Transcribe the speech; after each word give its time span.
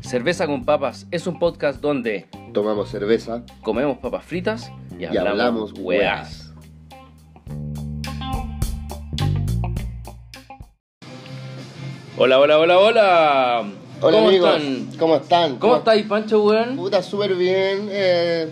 Cerveza 0.00 0.46
con 0.46 0.64
Papas 0.64 1.06
es 1.10 1.26
un 1.26 1.38
podcast 1.38 1.80
donde 1.80 2.26
Tomamos 2.52 2.90
cerveza 2.90 3.44
comemos 3.62 3.98
papas 3.98 4.24
fritas 4.24 4.70
y 4.98 5.04
y 5.04 5.16
hablamos, 5.16 5.72
weas. 5.78 6.52
weas. 7.40 7.52
Hola, 12.16 12.38
hola, 12.38 12.58
hola, 12.58 12.78
hola. 12.78 13.60
Hola 14.00 14.16
¿Cómo 14.16 14.28
amigos, 14.28 14.56
están? 14.56 14.98
¿cómo 14.98 15.16
están? 15.16 15.56
¿Cómo 15.58 15.76
estáis, 15.76 16.06
Pancho, 16.06 16.42
weón? 16.44 16.76
Puta, 16.76 17.02
súper 17.02 17.34
bien. 17.34 17.88
eh, 17.90 18.48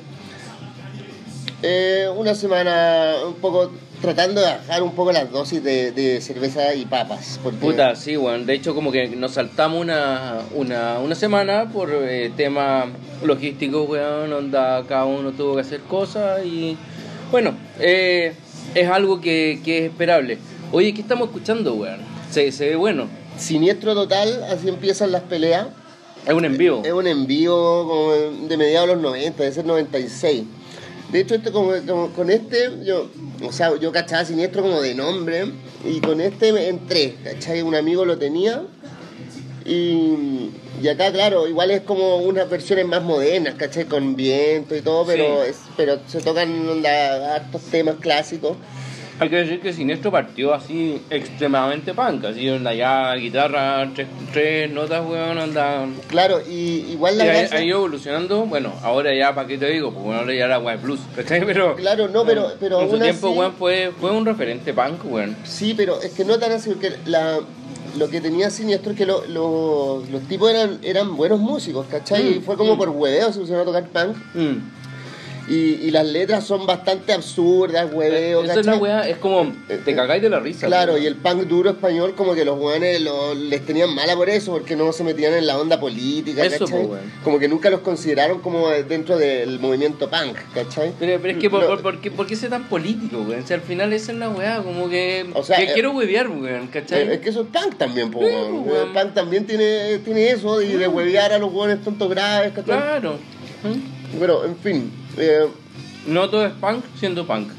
eh, 1.63 2.09
una 2.17 2.35
semana 2.35 3.15
un 3.27 3.35
poco 3.35 3.71
tratando 4.01 4.41
de 4.41 4.47
bajar 4.47 4.83
un 4.83 4.93
poco 4.95 5.13
las 5.13 5.31
dosis 5.31 5.63
de, 5.63 5.93
de 5.93 6.21
cerveza 6.21 6.75
y 6.75 6.87
papas. 6.87 7.39
Porque, 7.43 7.59
Puta, 7.59 7.95
sí, 7.97 8.17
weón. 8.17 8.47
De 8.47 8.55
hecho, 8.55 8.75
como 8.75 8.91
que 8.91 9.09
nos 9.09 9.33
saltamos 9.33 9.81
una, 9.81 10.41
una, 10.55 10.99
una 10.99 11.15
semana 11.15 11.71
por 11.71 11.91
eh, 11.93 12.33
tema 12.37 12.87
logístico, 13.23 13.85
weón. 13.85 14.33
Onda, 14.33 14.85
cada 14.89 15.05
uno 15.05 15.33
tuvo 15.33 15.57
que 15.57 15.61
hacer 15.63 15.81
cosas 15.81 16.45
y. 16.45 16.77
Bueno, 17.31 17.55
eh, 17.79 18.33
es 18.75 18.89
algo 18.89 19.21
que, 19.21 19.61
que 19.65 19.79
es 19.79 19.91
esperable. 19.91 20.39
Oye, 20.73 20.95
¿qué 20.95 21.01
estamos 21.01 21.29
escuchando, 21.29 21.75
weón? 21.75 22.01
Se, 22.31 22.51
se 22.53 22.71
ve 22.71 22.77
bueno. 22.77 23.09
Siniestro 23.39 23.95
total, 23.95 24.45
así 24.45 24.69
empiezan 24.69 25.13
las 25.13 25.23
peleas. 25.23 25.69
Es 26.27 26.35
un 26.35 26.45
envío. 26.45 26.83
Es 26.85 26.93
un 26.93 27.07
envío 27.07 27.55
como 27.55 28.13
de 28.13 28.57
mediados 28.57 28.89
de 28.89 28.95
los 28.95 29.03
90, 29.03 29.43
debe 29.43 29.55
ser 29.55 29.65
96. 29.65 30.45
De 31.13 31.21
hecho, 31.21 31.35
este, 31.35 31.51
como, 31.51 31.73
como- 31.87 32.09
con 32.11 32.31
este, 32.31 32.71
yo, 32.85 33.09
o 33.43 33.53
sea, 33.53 33.77
yo 33.79 33.91
cachaba 33.93 34.25
siniestro 34.25 34.63
como 34.63 34.81
de 34.81 34.95
nombre, 34.95 35.45
y 35.85 36.01
con 36.01 36.21
este 36.21 36.53
me 36.53 36.69
entré, 36.69 37.17
¿cachai? 37.25 37.63
Un 37.63 37.75
amigo 37.75 38.05
lo 38.05 38.17
tenía, 38.19 38.63
y, 39.65 40.51
y 40.81 40.89
acá, 40.89 41.13
claro, 41.13 41.47
igual 41.49 41.71
es 41.71 41.83
como 41.83 42.17
unas 42.19 42.49
versiones 42.49 42.87
más 42.87 43.03
modernas, 43.03 43.55
¿cachai? 43.55 43.85
Con 43.87 44.15
viento 44.17 44.75
y 44.77 44.81
todo, 44.83 45.05
pero, 45.05 45.43
Sí. 45.45 45.51
es, 45.51 45.57
pero 45.77 45.99
se 46.07 46.21
tocan 46.21 46.69
onda, 46.69 47.35
hartos 47.37 47.63
temas 47.63 47.97
clásicos. 48.01 48.57
Hay 49.21 49.29
que 49.29 49.37
decir 49.37 49.61
que 49.61 49.73
Siniestro 49.75 50.11
partió 50.11 50.55
así 50.55 50.99
extremadamente 51.11 51.93
punk, 51.93 52.25
así 52.25 52.49
onda 52.49 52.73
ya 52.73 53.15
guitarra, 53.17 53.87
tres, 53.95 54.09
tres 54.33 54.71
notas, 54.73 55.05
weón, 55.07 55.37
anda. 55.37 55.87
Claro, 56.09 56.41
y 56.49 56.87
igual 56.93 57.19
la 57.19 57.25
ha, 57.25 57.29
ha 57.57 57.63
ido 57.63 57.77
evolucionando, 57.79 58.47
bueno, 58.47 58.73
ahora 58.83 59.15
ya, 59.15 59.35
¿para 59.35 59.47
qué 59.47 59.59
te 59.59 59.67
digo? 59.71 59.93
Pues 59.93 60.05
bueno, 60.07 60.21
ahora 60.21 60.35
ya 60.35 60.49
la 60.49 60.59
weá 60.59 60.77
blues, 60.77 61.01
¿cachai? 61.15 61.45
Pero. 61.45 61.77
Claro, 61.77 62.09
no, 62.09 62.25
pero- 62.25 62.53
pero 62.59 62.81
En 62.81 62.91
su 62.91 62.99
tiempo, 62.99 63.29
así- 63.29 63.39
weón, 63.39 63.53
fue, 63.53 63.93
fue 64.01 64.11
un 64.11 64.25
referente 64.25 64.73
punk, 64.73 65.05
weón. 65.05 65.37
Sí, 65.45 65.75
pero 65.77 66.01
es 66.01 66.13
que 66.13 66.25
no 66.25 66.39
tan 66.39 66.53
así, 66.53 66.71
porque 66.71 66.95
la, 67.05 67.41
lo 67.99 68.09
que 68.09 68.23
tenía 68.23 68.49
Siniestro 68.49 68.93
es 68.93 68.97
que 68.99 69.05
lo- 69.05 69.27
lo- 69.27 70.03
los 70.11 70.23
tipos 70.29 70.51
eran, 70.51 70.79
eran 70.83 71.15
buenos 71.15 71.41
músicos, 71.41 71.85
¿cachai? 71.91 72.23
Mm, 72.25 72.37
y 72.39 72.41
fue 72.41 72.57
como 72.57 72.75
mm. 72.75 72.79
por 72.79 72.89
hueveo 72.89 73.31
se 73.35 73.41
pusieron 73.41 73.63
a 73.63 73.67
tocar 73.67 73.85
punk. 73.85 74.17
Mm. 74.35 74.80
Y, 75.51 75.87
y 75.87 75.91
las 75.91 76.07
letras 76.07 76.45
son 76.47 76.65
bastante 76.65 77.13
absurdas, 77.13 77.93
hueveo, 77.93 78.45
Esa 78.45 78.61
es 78.61 78.67
la 78.67 78.77
weá, 78.77 79.09
es 79.09 79.17
como. 79.17 79.53
Te 79.85 79.97
cagáis 79.97 80.23
de 80.23 80.31
la 80.31 80.39
risa. 80.39 80.69
Claro, 80.69 80.97
y 80.97 81.07
el 81.07 81.17
punk 81.17 81.43
duro 81.49 81.71
español 81.71 82.15
como 82.17 82.35
que 82.35 82.45
los 82.45 82.57
weones 82.57 83.01
lo- 83.01 83.35
les 83.35 83.67
tenían 83.67 83.93
mala 83.93 84.15
por 84.15 84.31
eso, 84.31 84.53
porque 84.53 84.77
no 84.77 84.93
se 84.93 85.03
metían 85.03 85.35
en 85.35 85.49
la 85.49 85.59
onda 85.59 85.81
política, 85.81 86.45
Eso, 86.45 86.67
¿cachai? 86.67 86.87
po. 86.87 86.97
Como 87.25 87.41
que 87.41 87.49
nunca 87.49 87.69
los 87.69 87.81
consideraron 87.81 88.39
como 88.41 88.69
dentro 88.69 89.19
del 89.19 89.59
movimiento 89.59 90.09
punk, 90.09 90.37
¿cachai? 90.55 90.93
Pero, 91.01 91.21
pero 91.21 91.33
es 91.35 91.41
que, 91.41 91.51
¿por, 91.51 91.67
por, 91.67 91.83
por 91.83 92.01
qué, 92.01 92.13
por 92.13 92.27
qué 92.29 92.37
ser 92.37 92.51
tan 92.51 92.69
político, 92.69 93.19
weón? 93.29 93.45
Si 93.45 93.53
al 93.53 93.63
final 93.63 93.93
esa 93.93 94.13
es 94.13 94.19
la 94.19 94.29
weá, 94.29 94.63
como 94.63 94.89
que. 94.89 95.27
O 95.35 95.43
sea, 95.43 95.57
que 95.57 95.65
eh, 95.65 95.71
quiero 95.75 95.91
huevear, 95.91 96.29
weón, 96.29 96.69
¿cachai? 96.69 97.09
Eh, 97.09 97.15
Es 97.15 97.21
que 97.23 97.31
eso 97.31 97.41
es 97.41 97.49
punk 97.49 97.77
también, 97.77 98.13
po, 98.13 98.21
weón. 98.21 98.69
weón. 98.69 98.87
El 98.87 98.93
punk 98.93 99.15
también 99.15 99.47
tiene, 99.47 99.99
tiene 100.05 100.31
eso 100.31 100.63
y 100.63 100.75
de 100.75 100.87
huevear 100.87 101.33
a 101.33 101.39
los 101.41 101.53
hueones 101.53 101.83
tontos 101.83 102.09
graves, 102.09 102.51
¿cachai? 102.53 102.65
Claro. 102.79 103.15
¿Mm? 103.65 104.19
Bueno, 104.19 104.45
en 104.45 104.57
fin. 104.57 104.93
Eh, 105.21 105.47
No 106.07 106.29
todo 106.31 106.47
es 106.47 106.53
punk 106.55 106.85
siendo 106.99 107.27
punk. 107.27 107.51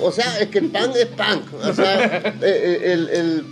o 0.00 0.12
sea, 0.12 0.38
es 0.40 0.48
que 0.48 0.58
el 0.58 0.70
punk 0.70 0.96
es 0.96 1.06
punk. 1.06 1.54
O 1.62 1.72
sea, 1.72 2.04
eh, 2.26 2.32
eh, 2.42 2.80
el, 2.92 3.08
el 3.08 3.46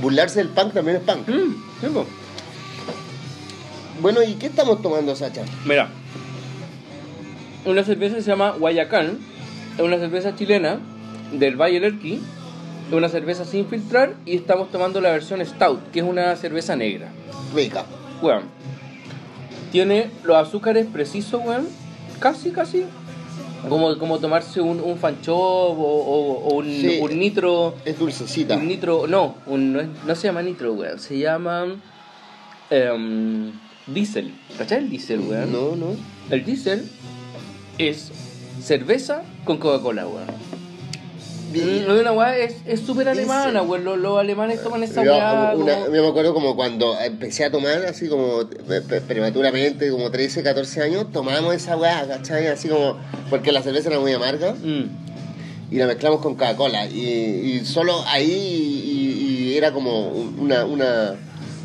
burlarse 0.00 0.40
del 0.40 0.48
punk 0.48 0.74
también 0.74 0.98
es 0.98 1.02
punk. 1.02 1.28
Mm, 1.28 1.54
sí. 1.80 1.86
Bueno, 4.00 4.22
¿y 4.22 4.34
qué 4.34 4.46
estamos 4.46 4.80
tomando, 4.80 5.16
Sacha? 5.16 5.42
Mira, 5.64 5.88
una 7.64 7.82
cerveza 7.82 8.16
se 8.16 8.30
llama 8.30 8.52
Guayacán, 8.52 9.18
es 9.76 9.82
una 9.82 9.98
cerveza 9.98 10.36
chilena 10.36 10.78
del 11.32 11.56
Valle 11.56 11.80
del 11.80 11.98
es 12.88 12.94
una 12.94 13.08
cerveza 13.08 13.44
sin 13.44 13.66
filtrar 13.66 14.14
y 14.24 14.36
estamos 14.36 14.70
tomando 14.70 15.00
la 15.00 15.10
versión 15.10 15.44
Stout, 15.44 15.90
que 15.90 15.98
es 16.00 16.04
una 16.04 16.34
cerveza 16.36 16.74
negra. 16.74 17.10
Rica. 17.54 17.84
Weón, 18.22 18.44
tiene 19.70 20.10
los 20.24 20.36
azúcares 20.36 20.86
precisos, 20.86 21.42
weón, 21.44 21.68
casi, 22.18 22.50
casi, 22.50 22.84
como, 23.68 23.96
como 23.98 24.18
tomarse 24.18 24.60
un, 24.60 24.80
un 24.80 24.96
fanchop 24.98 25.36
o, 25.36 25.74
o- 25.82 26.48
o 26.48 26.54
un, 26.56 26.66
Sí. 26.66 26.98
un 27.00 27.18
nitro, 27.18 27.74
Es 27.84 27.98
dulcecita. 27.98 28.56
un 28.56 28.68
nitro, 28.68 29.06
no, 29.06 29.36
un- 29.46 29.72
no, 29.72 29.80
es- 29.80 29.88
no 30.06 30.14
se 30.14 30.28
llama 30.28 30.42
nitro, 30.42 30.72
weón, 30.74 30.98
se 30.98 31.18
llama 31.18 31.66
em, 32.70 33.52
diésel, 33.86 34.34
¿cachai 34.58 34.78
el 34.78 34.90
diésel, 34.90 35.20
weón? 35.20 35.52
No, 35.52 35.76
no. 35.76 35.96
El 36.30 36.44
diésel 36.44 36.88
es 37.78 38.10
cerveza 38.62 39.22
con 39.44 39.56
Coca-Cola, 39.58 40.06
weón. 40.06 40.26
Bien. 41.50 41.86
Lo 41.86 41.94
de 41.94 42.02
una 42.02 42.12
weá 42.12 42.36
es 42.36 42.80
súper 42.84 43.08
alemana, 43.08 43.62
weón. 43.62 43.84
Los, 43.84 43.98
los 43.98 44.18
alemanes 44.18 44.62
toman 44.62 44.82
esa 44.82 45.00
weá. 45.02 45.52
como- 45.54 45.66
yo 45.68 46.02
me 46.02 46.08
acuerdo 46.08 46.34
como 46.34 46.54
cuando 46.56 46.98
empecé 47.00 47.44
a 47.44 47.50
tomar, 47.50 47.84
así 47.86 48.08
como 48.08 48.46
pre- 48.66 48.82
pre- 48.82 49.00
prematuramente, 49.00 49.90
como 49.90 50.10
13, 50.10 50.42
14 50.42 50.82
años, 50.82 51.10
tomábamos 51.12 51.54
esa 51.54 51.76
weá, 51.76 52.06
¿cachai? 52.06 52.46
Así 52.48 52.68
como, 52.68 52.96
porque 53.30 53.52
la 53.52 53.62
cerveza 53.62 53.88
era 53.88 53.98
muy 54.00 54.12
amarga 54.12 54.52
Mm. 54.52 54.84
y 55.70 55.76
la 55.76 55.86
mezclamos 55.86 56.20
con 56.20 56.34
Coca-Cola. 56.34 56.86
Y, 56.86 57.00
y 57.60 57.64
solo 57.64 58.02
ahí 58.06 58.24
y, 58.30 59.52
y 59.52 59.56
era 59.56 59.72
como 59.72 60.08
una, 60.10 60.64
una, 60.66 61.14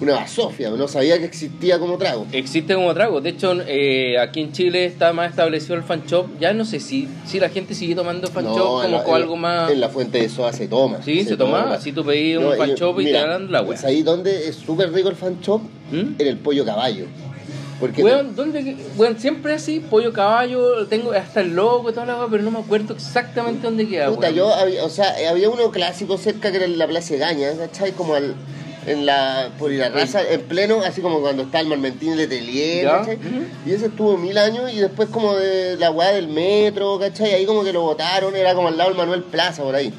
una 0.03 0.13
basofia, 0.15 0.69
no 0.69 0.87
sabía 0.87 1.17
que 1.19 1.25
existía 1.25 1.79
como 1.79 1.97
trago. 1.97 2.25
Existe 2.31 2.75
como 2.75 2.93
trago. 2.93 3.21
De 3.21 3.29
hecho, 3.29 3.53
eh, 3.67 4.17
aquí 4.19 4.41
en 4.41 4.51
Chile 4.51 4.85
está 4.85 5.13
más 5.13 5.29
establecido 5.31 5.75
el 5.75 5.83
fan 5.83 6.03
shop. 6.05 6.27
Ya 6.39 6.53
no 6.53 6.65
sé 6.65 6.79
si, 6.79 7.07
si 7.25 7.39
la 7.39 7.49
gente 7.49 7.73
sigue 7.75 7.95
tomando 7.95 8.27
fan 8.27 8.45
No, 8.45 8.55
shop 8.55 8.81
como 8.83 8.87
la- 9.11 9.15
algo 9.15 9.35
más. 9.35 9.71
En 9.71 9.79
la 9.79 9.89
fuente 9.89 10.19
de 10.19 10.29
soda 10.29 10.53
se 10.53 10.67
toma. 10.67 11.01
Sí, 11.03 11.23
se, 11.23 11.37
toma. 11.37 11.73
Así 11.73 11.91
tú 11.91 12.03
pedís 12.05 12.37
un 12.37 12.53
fan 12.57 12.69
yo- 12.69 12.75
shop 12.75 13.01
y 13.01 13.05
mira, 13.05 13.21
te 13.23 13.27
dan 13.29 13.51
la 13.51 13.61
weá. 13.61 13.77
¿sabes 13.77 13.95
ahí 13.95 14.03
donde 14.03 14.47
es 14.47 14.55
súper 14.55 14.91
rico 14.91 15.09
el 15.09 15.15
fan 15.15 15.39
shop? 15.41 15.61
¿Mm? 15.91 16.15
En 16.19 16.27
el 16.27 16.37
pollo 16.37 16.65
caballo. 16.65 17.05
Porque 17.79 18.01
Weón, 18.03 18.33
¿dónde? 18.35 18.77
Weón, 18.95 19.17
siempre 19.19 19.53
así, 19.53 19.79
pollo 19.81 20.13
caballo, 20.13 20.85
tengo 20.87 21.11
hasta 21.11 21.41
el 21.41 21.53
logo 21.55 21.89
y 21.89 21.93
toda 21.93 22.05
la 22.05 22.17
weá, 22.17 22.27
pero 22.29 22.43
no 22.43 22.51
me 22.51 22.59
acuerdo 22.59 22.93
exactamente 22.93 23.63
dónde 23.63 23.87
queda. 23.87 24.07
Puta, 24.09 24.27
weón. 24.27 24.35
yo 24.35 24.53
había, 24.53 24.85
o 24.85 24.89
sea, 24.89 25.19
eh, 25.19 25.27
había 25.27 25.49
uno 25.49 25.69
clásico 25.71 26.17
cerca 26.17 26.49
que 26.51 26.57
era 26.57 26.65
en 26.65 26.77
la 26.77 26.87
Plaza 26.87 27.15
Gaña, 27.15 27.49
¿cachai? 27.57 27.91
Como 27.91 28.13
al, 28.15 28.35
en 28.85 29.05
la, 29.05 29.49
por 29.57 29.71
ir 29.71 29.83
a 29.83 29.89
raza, 29.89 30.21
en 30.29 30.41
pleno, 30.41 30.81
así 30.81 31.01
como 31.01 31.21
cuando 31.21 31.43
está 31.43 31.59
el 31.59 31.67
Marmentín 31.67 32.15
Letelier, 32.17 32.85
¿cachai? 32.87 33.17
Y 33.65 33.71
ese 33.71 33.85
estuvo 33.87 34.17
mil 34.17 34.37
años 34.37 34.71
y 34.73 34.77
después 34.79 35.09
como 35.09 35.35
de 35.35 35.77
la 35.77 35.91
weá 35.91 36.11
del 36.11 36.27
metro, 36.27 36.99
¿cachai? 36.99 37.33
Ahí 37.33 37.45
como 37.45 37.63
que 37.63 37.73
lo 37.73 37.81
botaron, 37.81 38.35
era 38.35 38.53
como 38.53 38.67
al 38.67 38.77
lado 38.77 38.89
del 38.89 38.97
Manuel 38.97 39.23
Plaza, 39.23 39.63
por 39.63 39.75
ahí. 39.75 39.93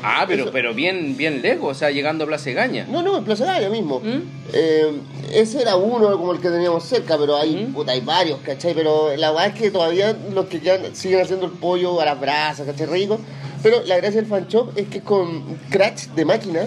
Ah, 0.00 0.24
pero, 0.28 0.44
Eso- 0.44 0.52
pero 0.52 0.74
bien, 0.74 1.16
bien 1.16 1.42
lejos, 1.42 1.76
o 1.76 1.78
sea, 1.78 1.90
llegando 1.90 2.22
a 2.22 2.26
Plaza 2.28 2.50
Gaña. 2.50 2.86
No, 2.88 3.02
no, 3.02 3.18
en 3.18 3.24
Plaza 3.24 3.44
Gaña 3.46 3.68
mismo. 3.68 3.98
¿Mm? 3.98 4.20
Eh, 4.52 4.92
ese 5.34 5.60
era 5.60 5.74
uno 5.74 6.12
como 6.16 6.32
el 6.32 6.40
que 6.40 6.50
teníamos 6.50 6.84
cerca, 6.84 7.18
pero 7.18 7.36
hay, 7.36 7.64
Ujú. 7.64 7.72
puta, 7.72 7.90
hay 7.92 8.00
varios, 8.00 8.38
¿cachai? 8.44 8.74
Pero 8.74 9.16
la 9.16 9.32
weá 9.32 9.46
es 9.46 9.54
que 9.54 9.72
todavía 9.72 10.16
los 10.32 10.46
que 10.46 10.60
quedan 10.60 10.94
siguen 10.94 11.20
haciendo 11.22 11.46
el 11.46 11.52
pollo 11.52 12.00
a 12.00 12.04
las 12.04 12.20
brasas, 12.20 12.64
¿cachai? 12.64 12.86
Rico. 12.86 13.18
Pero 13.60 13.82
la 13.86 13.96
gracia 13.96 14.20
del 14.20 14.30
fan 14.30 14.46
shop 14.46 14.70
es 14.76 14.86
que 14.86 15.00
con 15.00 15.56
crash 15.68 16.06
de 16.14 16.24
máquina. 16.24 16.60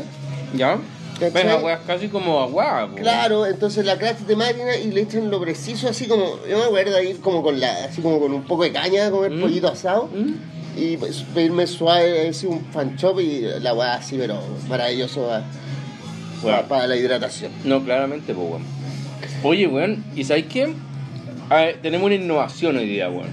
¿Ya? 0.53 0.78
Weá 1.29 1.73
es 1.76 1.79
casi 1.85 2.08
como 2.08 2.40
agua. 2.41 2.88
po. 2.90 2.96
Claro, 2.97 3.46
entonces 3.46 3.85
la 3.85 3.97
crash 3.97 4.18
de 4.20 4.35
máquina 4.35 4.76
y 4.78 4.91
le 4.91 5.02
echan 5.02 5.29
lo 5.29 5.40
preciso, 5.40 5.88
así 5.90 6.08
como, 6.08 6.40
yo 6.50 6.58
me 6.58 6.64
acuerdo 6.66 6.96
de 6.96 7.09
ir 7.12 7.20
como 7.22 7.44
con 7.44 7.59
la, 7.59 7.85
así 7.85 8.02
como 8.02 8.20
con 8.20 8.34
un 8.34 8.44
poco 8.44 8.64
de 8.64 8.72
caña, 8.72 9.12
comer 9.12 9.32
Mm. 9.32 9.41
pollito 9.41 9.68
asado. 9.68 10.09
¿Mm? 10.14 10.34
Y 10.79 10.97
pues, 10.97 11.23
pedirme 11.34 11.68
suave, 11.68 12.29
así 12.29 12.46
un 12.47 12.64
fan 12.72 12.96
shop 12.96 13.20
y 13.20 13.41
la 13.59 13.73
weá 13.73 13.96
así, 13.96 14.16
pero 14.18 14.40
maravilloso 14.70 15.28
para, 16.41 16.62
Bueno. 16.64 16.88
la 16.88 16.96
hidratación. 16.96 17.52
No, 17.66 17.84
claramente, 17.84 18.34
pues, 18.34 18.47
weón. 18.50 18.64
Oye, 19.44 19.68
weón, 19.68 20.03
¿y 20.16 20.23
sabes 20.23 20.46
qué? 20.46 20.73
A 21.50 21.56
ver, 21.58 21.79
tenemos 21.82 22.06
una 22.06 22.16
innovación 22.16 22.78
hoy 22.78 22.88
día, 22.88 23.09
weón. 23.09 23.29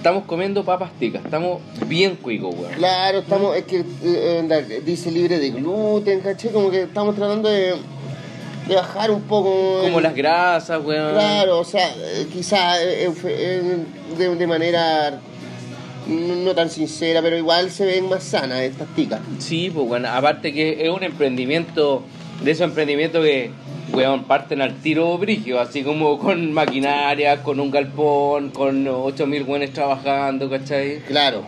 Estamos 0.00 0.24
comiendo 0.24 0.64
papas 0.64 0.92
ticas, 0.98 1.22
estamos 1.22 1.60
bien 1.86 2.16
cuicos, 2.16 2.54
weón. 2.54 2.72
Claro, 2.72 3.18
estamos, 3.18 3.54
es 3.54 3.64
que 3.64 3.84
eh, 4.02 4.80
dice 4.82 5.10
libre 5.10 5.38
de 5.38 5.50
gluten, 5.50 6.20
¿caché? 6.20 6.48
Como 6.50 6.70
que 6.70 6.84
estamos 6.84 7.14
tratando 7.16 7.50
de, 7.50 7.74
de 8.66 8.74
bajar 8.74 9.10
un 9.10 9.20
poco. 9.20 9.80
Como 9.82 9.98
el- 9.98 10.02
las 10.04 10.14
grasas, 10.14 10.82
weón. 10.82 11.12
Claro, 11.12 11.58
o 11.60 11.64
sea, 11.64 11.86
eh, 11.94 12.26
quizá 12.32 12.82
eh, 12.82 13.12
eh, 13.24 13.76
de, 14.16 14.36
de 14.36 14.46
manera 14.46 15.20
no, 16.06 16.54
tan 16.54 16.70
sincera, 16.70 17.20
pero 17.20 17.36
igual 17.36 17.70
se 17.70 17.84
ven 17.84 18.08
más 18.08 18.22
sanas 18.24 18.60
estas 18.62 18.88
ticas. 18.96 19.20
Sí, 19.38 19.68
pues, 19.70 19.86
weón. 19.86 20.06
Aparte 20.06 20.54
que 20.54 20.82
es 20.82 20.88
un 20.88 21.02
emprendimiento 21.02 22.04
de 22.42 22.52
esos 22.52 22.64
emprendimientos 22.64 23.22
que, 23.22 23.50
weón, 23.92 24.24
parten 24.24 24.62
al 24.62 24.74
tiro 24.76 25.16
brigio, 25.18 25.60
así 25.60 25.82
como 25.82 26.18
con 26.18 26.52
maquinaria, 26.52 27.42
con 27.42 27.60
un 27.60 27.70
galpón, 27.70 28.50
con 28.50 28.86
8000 28.86 29.42
weones 29.44 29.72
trabajando, 29.72 30.48
¿cachai? 30.48 31.00
Claro, 31.00 31.44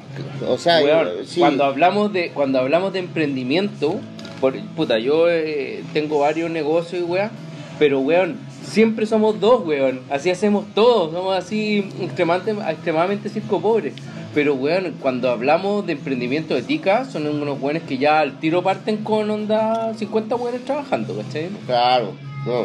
o 0.48 0.58
sea, 0.58 0.82
Weón, 0.82 1.08
sí. 1.24 1.40
cuando 1.40 1.64
hablamos 1.64 2.12
de 2.12 2.30
cuando 2.30 2.58
hablamos 2.58 2.92
de 2.92 3.00
emprendimiento, 3.00 4.00
por, 4.40 4.58
puta, 4.76 4.98
yo 4.98 5.30
eh, 5.30 5.84
tengo 5.92 6.18
varios 6.18 6.50
negocios 6.50 7.02
y 7.02 7.04
weón, 7.04 7.30
pero 7.78 8.00
weón, 8.00 8.38
siempre 8.64 9.06
somos 9.06 9.40
dos, 9.40 9.66
weón. 9.66 10.00
Así 10.10 10.30
hacemos 10.30 10.64
todos, 10.74 11.12
somos 11.12 11.36
así 11.36 11.88
extremadamente, 12.00 12.70
extremadamente 12.70 13.28
circo 13.28 13.60
pobre. 13.60 13.92
Pero 14.34 14.54
weón, 14.54 14.94
cuando 15.00 15.30
hablamos 15.30 15.86
de 15.86 15.92
emprendimiento 15.92 16.54
de 16.54 16.62
tica, 16.62 17.04
son 17.04 17.26
unos 17.26 17.60
weones 17.60 17.82
que 17.82 17.98
ya 17.98 18.20
al 18.20 18.40
tiro 18.40 18.62
parten 18.62 18.98
con 18.98 19.30
onda 19.30 19.92
50 19.94 20.36
weones 20.36 20.64
trabajando, 20.64 21.14
¿cachai? 21.16 21.48
Claro, 21.66 22.12
no. 22.46 22.60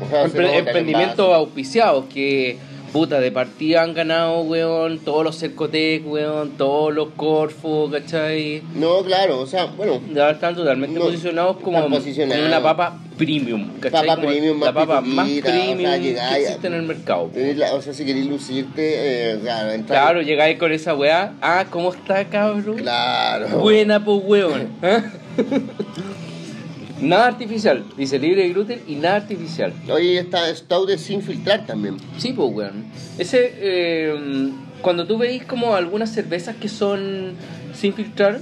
O 0.00 0.08
sea, 0.08 0.28
se 0.28 0.38
Empre- 0.38 0.58
emprendimientos 0.58 1.34
auspiciados 1.34 2.04
que 2.12 2.56
puta 2.92 3.20
de 3.20 3.30
partida 3.32 3.82
han 3.82 3.92
ganado, 3.92 4.40
weón, 4.42 4.98
todos 5.00 5.22
los 5.24 5.36
Cercotec, 5.38 6.06
weón, 6.06 6.52
todos 6.56 6.94
los 6.94 7.08
Corfo, 7.16 7.90
¿cachai? 7.90 8.62
No, 8.74 9.02
claro, 9.02 9.40
o 9.40 9.46
sea, 9.46 9.66
bueno, 9.66 10.00
Ya 10.14 10.30
están 10.30 10.54
totalmente 10.54 10.98
No, 10.98 11.04
posicionados 11.06 11.56
como, 11.58 11.82
como 11.82 11.96
una 12.46 12.62
papa 12.62 12.98
premium, 13.18 13.72
¿cachai? 13.80 14.06
Papa 14.06 14.14
Como 14.20 14.28
premium, 14.28 14.60
la 14.60 14.72
más 14.72 14.86
papa 14.86 15.00
más 15.02 15.26
pitutita, 15.28 15.48
o 15.48 15.52
sea, 15.52 15.66
premium 15.66 15.78
llegáis 16.02 16.30
que 16.32 16.42
existe 16.44 16.66
en 16.68 16.74
el 16.74 16.82
mercado. 16.82 17.30
la- 17.34 17.74
o 17.74 17.82
sea, 17.82 17.92
si 17.92 18.04
queréis 18.06 18.26
lucirte, 18.26 19.32
eh, 19.32 19.38
claro, 19.42 19.72
entrar- 19.72 20.00
Claro, 20.04 20.22
llegáis 20.22 20.58
con 20.58 20.72
esa 20.72 20.94
weá, 20.94 21.34
ah, 21.42 21.66
¿cómo 21.68 21.92
está, 21.92 22.24
cabrón? 22.26 22.76
Claro. 22.76 23.48
Buena, 23.58 24.02
pues, 24.04 24.20
weón. 24.24 24.68
¿ah? 24.82 25.02
nada 27.00 27.26
artificial, 27.26 27.84
dice 27.96 28.18
libre 28.18 28.42
de 28.42 28.48
gluten 28.50 28.80
y 28.86 28.94
nada 28.96 29.16
artificial. 29.16 29.72
Oye, 29.90 30.18
está 30.18 30.54
Stout 30.54 30.88
de 30.88 30.98
sin 30.98 31.22
filtrar 31.22 31.66
también. 31.66 31.96
Sí, 32.18 32.32
pues, 32.32 32.50
weón. 32.52 32.84
Ese, 33.18 33.52
eh, 33.58 34.50
cuando 34.82 35.06
tú 35.06 35.18
veis 35.18 35.44
como 35.44 35.74
algunas 35.74 36.10
cervezas 36.12 36.56
que 36.56 36.68
son 36.68 37.32
sin 37.74 37.92
filtrar, 37.94 38.40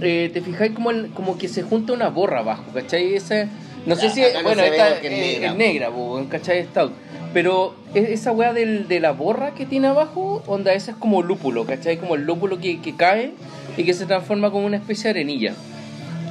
eh, 0.00 0.30
te 0.32 0.40
fijáis 0.40 0.72
como, 0.72 0.90
el- 0.90 1.08
como 1.10 1.38
que 1.38 1.48
se 1.48 1.62
junta 1.62 1.92
una 1.92 2.08
borra 2.08 2.40
abajo, 2.40 2.64
¿cachai? 2.72 3.14
Ese, 3.14 3.48
no 3.86 3.96
sé 3.96 4.10
si, 4.10 4.20
no 4.20 4.42
bueno, 4.42 4.62
esta 4.62 4.96
es 4.98 5.02
negra. 5.10 5.50
es 5.50 5.56
negra, 5.56 5.90
po, 5.90 6.14
weón, 6.14 6.26
¿cachai? 6.26 6.64
Stout. 6.64 6.92
Pero 7.34 7.74
esa 7.94 8.32
weá 8.32 8.52
del, 8.52 8.88
de 8.88 9.00
la 9.00 9.12
borra 9.12 9.54
que 9.54 9.66
tiene 9.66 9.88
abajo, 9.88 10.42
onda, 10.46 10.72
esa 10.72 10.92
es 10.92 10.96
como 10.96 11.22
lúpulo, 11.22 11.66
¿cachai? 11.66 11.98
Como 11.98 12.14
el 12.14 12.22
lúpulo 12.22 12.58
que, 12.58 12.80
que 12.80 12.96
cae 12.96 13.32
y 13.76 13.84
que 13.84 13.92
se 13.92 14.06
transforma 14.06 14.50
como 14.50 14.64
una 14.66 14.76
especie 14.78 15.04
de 15.04 15.10
arenilla. 15.10 15.54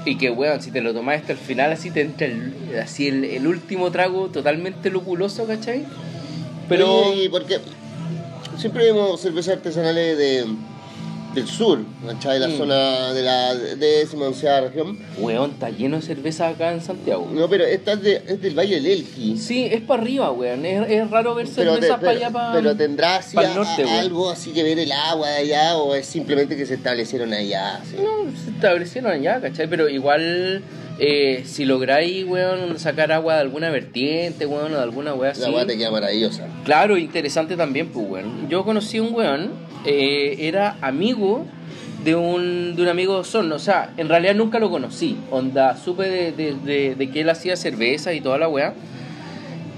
Y 0.07 0.17
que, 0.17 0.29
weón, 0.29 0.61
si 0.61 0.71
te 0.71 0.81
lo 0.81 0.93
tomás 0.93 1.19
hasta 1.19 1.33
el 1.33 1.37
final, 1.37 1.73
así 1.73 1.91
te 1.91 2.01
entra 2.01 2.27
el, 2.27 2.53
así 2.81 3.09
el, 3.09 3.25
el 3.25 3.45
último 3.45 3.91
trago 3.91 4.29
totalmente 4.29 4.89
lupuloso, 4.89 5.45
¿cachai? 5.45 5.85
Pero... 6.69 7.13
¿y 7.13 7.27
por 7.27 7.45
qué? 7.45 7.59
Siempre 8.57 8.85
vemos 8.85 9.19
cervezas 9.19 9.57
artesanales 9.57 10.17
de, 10.17 10.45
del 11.37 11.47
sur, 11.47 11.79
¿cachai? 12.05 12.39
La 12.39 12.47
Mm. 12.47 12.57
zona 12.57 13.13
de 13.13 13.23
la 13.23 13.55
décima, 13.55 14.27
onceava 14.27 14.67
región. 14.67 14.97
Weón, 15.19 15.51
está 15.51 15.69
lleno 15.69 15.97
de 15.97 16.01
cerveza 16.01 16.47
acá 16.49 16.71
en 16.73 16.81
Santiago. 16.81 17.29
No, 17.31 17.47
pero 17.49 17.63
esta 17.65 17.93
es, 17.93 18.01
de, 18.01 18.21
es 18.27 18.41
del 18.41 18.57
Valle 18.57 18.75
del 18.75 18.85
Elqui. 18.87 19.37
Sí, 19.37 19.65
es 19.71 19.81
para 19.81 20.01
arriba, 20.01 20.31
weón. 20.31 20.65
Es, 20.65 20.89
es 20.89 21.09
raro 21.09 21.35
ver 21.35 21.47
Pero, 21.55 21.73
cervezas 21.73 21.99
para 21.99 22.11
allá, 22.11 22.29
para... 22.31 22.53
pero 22.53 22.75
tendrá 22.75 23.17
así 23.17 23.37
a- 23.37 23.53
norte, 23.53 23.83
algo 23.83 24.29
así 24.29 24.51
que 24.51 24.63
ver 24.63 24.79
el 24.79 24.91
agua 24.91 25.29
de 25.29 25.37
allá 25.37 25.77
o 25.77 25.95
es 25.95 26.05
simplemente 26.05 26.57
que 26.57 26.65
se 26.65 26.73
establecieron 26.75 27.33
allá. 27.33 27.77
así? 27.77 27.95
No, 27.97 28.31
se 28.43 28.49
establecieron 28.51 29.11
allá, 29.11 29.39
¿cachai? 29.39 29.67
Pero 29.67 29.87
igual, 29.89 30.63
eh, 30.99 31.43
si 31.45 31.65
lográis, 31.65 32.25
weón, 32.25 32.79
sacar 32.79 33.11
agua 33.11 33.35
de 33.35 33.41
alguna 33.41 33.69
vertiente, 33.69 34.45
weón, 34.45 34.73
o 34.73 34.77
de 34.77 34.81
alguna 34.83 35.13
weá 35.13 35.31
así... 35.31 35.41
La 35.41 35.47
agua 35.47 35.65
te 35.67 35.77
queda 35.77 35.91
maravillosa. 35.91 36.47
Claro, 36.65 36.97
interesante 36.97 37.55
también, 37.55 37.89
pues, 37.89 38.05
weón. 38.09 38.49
Yo 38.49 38.63
conocí 38.65 38.99
un 38.99 39.13
weón, 39.13 39.51
eh, 39.85 40.35
era 40.39 40.75
amigo 40.81 41.45
de 42.03 42.15
un, 42.15 42.75
de 42.75 42.81
un 42.83 42.87
amigo 42.87 43.17
de. 43.17 43.55
O 43.55 43.59
sea, 43.59 43.91
en 43.97 44.09
realidad 44.09 44.35
nunca 44.35 44.59
lo 44.59 44.69
conocí. 44.69 45.17
Onda, 45.31 45.75
supe 45.77 46.03
de, 46.09 46.31
de- 46.31 46.95
de- 46.95 47.09
que 47.09 47.21
él 47.21 47.29
hacía 47.29 47.55
cerveza 47.55 48.13
y 48.13 48.21
toda 48.21 48.37
la 48.37 48.47
weá. 48.47 48.73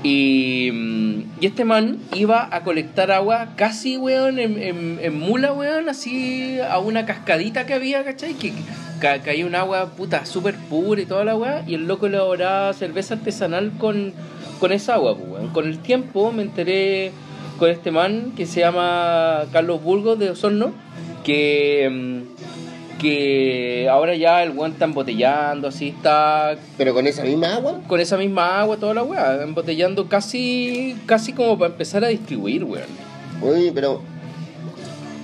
Y, 0.03 0.69
mm, 0.71 1.19
y 1.41 1.45
este 1.45 1.65
man 1.65 1.97
iba 2.15 2.47
a 2.51 2.63
colectar 2.63 3.11
agua 3.11 3.49
casi, 3.57 3.97
weón, 3.97 4.39
en, 4.39 5.19
mula, 5.19 5.51
weón, 5.51 5.89
así 5.89 6.57
a 6.61 6.79
una 6.79 7.05
cascadita 7.05 7.65
que 7.65 7.73
había, 7.73 8.03
¿cachai? 8.05 8.33
Que 8.35 8.53
ca- 9.01 9.19
caía 9.21 9.45
un 9.45 9.55
agua 9.55 9.87
puta 9.97 10.25
súper 10.25 10.55
pura 10.55 11.01
y 11.01 11.05
toda 11.05 11.25
la 11.25 11.35
weá. 11.35 11.63
Y 11.67 11.73
el 11.73 11.85
loco 11.87 12.07
elaboraba 12.07 12.71
cerveza 12.73 13.15
artesanal 13.15 13.71
con, 13.77 14.13
con 14.61 14.71
esa 14.71 14.93
agua, 14.95 15.17
pues, 15.17 15.29
weón. 15.31 15.47
Con 15.49 15.67
el 15.67 15.79
tiempo 15.79 16.31
me 16.31 16.43
enteré 16.43 17.11
con 17.59 17.69
este 17.69 17.91
man 17.91 18.31
que 18.35 18.45
se 18.45 18.61
llama 18.61 19.45
Carlos 19.51 19.83
Burgos 19.83 20.17
de 20.17 20.29
Osorno, 20.31 20.71
que, 21.23 21.89
mm, 21.91 22.99
que 22.99 23.87
ahora 23.91 24.15
ya 24.15 24.41
el 24.43 24.51
weón 24.51 24.71
está 24.71 24.85
embotellando, 24.85 25.67
así 25.67 25.89
está 25.89 26.55
Pero 26.77 26.93
con 26.93 27.05
esa 27.07 27.23
misma 27.23 27.55
agua. 27.55 27.81
con 27.87 27.99
esa 27.99 28.17
misma 28.17 28.59
agua, 28.61 28.77
toda 28.77 28.93
la 28.93 29.03
weá, 29.03 29.41
embotellando 29.43 30.07
casi, 30.07 30.95
casi 31.05 31.33
como 31.33 31.57
para 31.57 31.71
empezar 31.71 32.03
a 32.03 32.07
distribuir, 32.07 32.63
weón. 32.63 32.87
Uy, 33.41 33.71
pero 33.73 34.01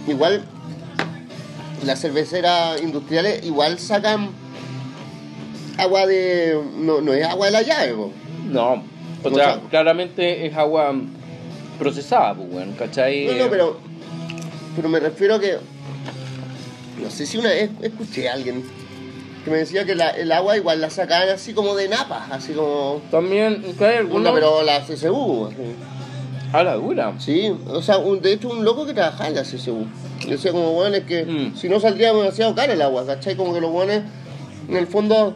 igual 0.08 0.44
las 1.86 2.00
cerveceras 2.02 2.82
industriales 2.82 3.46
igual 3.46 3.78
sacan 3.80 4.30
agua 5.78 6.06
de... 6.08 6.58
No, 6.80 7.02
no 7.02 7.14
es 7.14 7.26
agua 7.26 7.48
de 7.48 7.52
la 7.52 7.62
llave, 7.62 7.94
po. 7.94 8.12
No, 8.50 8.84
o 9.24 9.30
sea- 9.36 9.60
claramente 9.70 10.46
es 10.46 10.56
agua 10.56 10.94
procesada, 11.78 12.34
pues, 12.36 12.48
weón, 12.52 12.72
¿cachai? 12.74 13.26
No, 13.28 13.34
no, 13.46 13.50
pero, 13.50 13.78
pero 14.76 14.90
me 14.90 15.00
refiero 15.00 15.36
a 15.36 15.40
que. 15.40 15.58
No 17.02 17.10
sé 17.10 17.26
si 17.26 17.38
una 17.38 17.50
vez 17.50 17.70
escuché 17.82 18.30
a 18.30 18.34
alguien 18.34 18.64
que 19.44 19.52
me 19.52 19.58
decía 19.58 19.86
que 19.86 19.94
la- 19.96 20.10
el 20.12 20.32
agua 20.32 20.58
igual 20.58 20.82
la 20.82 20.90
sacaban 20.90 21.30
así 21.30 21.54
como 21.54 21.76
de 21.76 21.88
napas, 21.90 22.32
así 22.32 22.54
como. 22.54 23.02
También, 23.12 23.64
¿hay 23.80 23.98
alguna? 23.98 24.32
Una, 24.32 24.34
pero 24.34 24.64
la 24.64 24.82
CSU. 24.86 25.48
así. 25.48 25.56
A 26.54 26.64
la 26.64 26.76
dura. 26.76 27.14
Sí, 27.20 27.52
o 27.68 27.82
sea, 27.82 27.98
un- 27.98 28.22
de 28.22 28.34
hecho 28.34 28.48
un 28.50 28.64
loco 28.64 28.86
que 28.86 28.94
trabajaba 28.94 29.28
en 29.28 29.36
la 29.36 29.44
CSU. 29.44 29.86
Decía 30.28 30.52
como, 30.54 30.72
bueno, 30.72 30.96
es 30.96 31.04
que 31.04 31.26
Mm. 31.26 31.58
si 31.58 31.68
no 31.68 31.80
saldría 31.80 32.14
demasiado 32.14 32.56
caro 32.56 32.72
el 32.74 32.82
agua, 32.82 33.06
¿cachai? 33.06 33.36
Como 33.36 33.54
que 33.54 33.60
los 33.62 33.72
buenos 33.72 33.98
en 34.70 34.76
el 34.78 34.88
fondo 34.88 35.36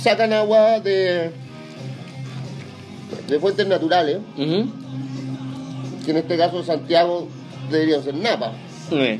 sacan 0.00 0.32
agua 0.32 0.78
de. 0.80 1.32
de 3.28 3.38
fuentes 3.40 3.66
naturales, 3.66 4.18
Ujú. 4.38 4.66
Que 6.02 6.10
en 6.12 6.18
este 6.18 6.36
caso 6.36 6.62
Santiago 6.64 7.28
debería 7.70 8.00
ser 8.02 8.14
napa. 8.14 8.52
Eh, 8.90 9.18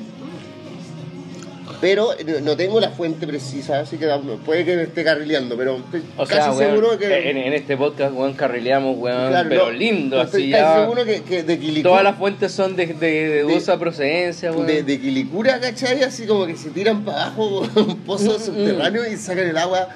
Pero 1.81 2.11
no- 2.45 2.57
tengo 2.57 2.79
la 2.79 2.91
fuente 2.91 3.27
precisa, 3.27 3.81
así 3.81 3.97
que 3.97 4.07
puede 4.45 4.65
que 4.65 4.77
me 4.77 4.83
esté 4.83 5.03
carrileando, 5.03 5.57
pero 5.57 5.77
estoy 5.79 6.03
O 6.17 6.25
casi 6.25 6.35
sea, 6.35 6.53
weón, 6.53 6.59
seguro 6.77 6.99
que. 6.99 7.31
en, 7.31 7.37
en 7.37 7.53
este 7.55 7.77
podcast, 7.77 8.15
weón, 8.15 8.35
carrileamos, 8.35 8.97
weón, 8.99 9.31
claro, 9.31 9.49
pero 9.49 9.65
no, 9.67 9.71
lindo, 9.73 10.17
no, 10.17 10.23
así 10.23 10.29
Estoy 10.37 10.51
casi 10.53 10.63
ya. 10.63 10.81
seguro 10.81 11.05
que, 11.05 11.23
que 11.23 11.43
de 11.43 11.59
Quilicura. 11.59 11.91
Todas 11.91 12.05
las 12.05 12.17
fuentes 12.19 12.53
son 12.53 12.77
de, 12.77 12.87
de, 12.87 13.29
de 13.29 13.43
dudosa 13.43 13.79
procedencia, 13.81 14.53
weón. 14.53 14.67
de, 14.67 14.83
de 14.85 15.01
Quilicura, 15.01 15.59
¿cachai? 15.59 16.03
Así 16.05 16.25
como 16.27 16.47
que 16.47 16.57
se 16.57 16.71
tiran 16.71 17.05
para 17.05 17.27
abajo 17.27 17.67
un 17.75 17.97
pozo 18.07 18.39
Mm, 18.39 18.41
subterráneo 18.43 19.03
y 19.11 19.17
sacan 19.17 19.49
el 19.49 19.59
agua 19.59 19.89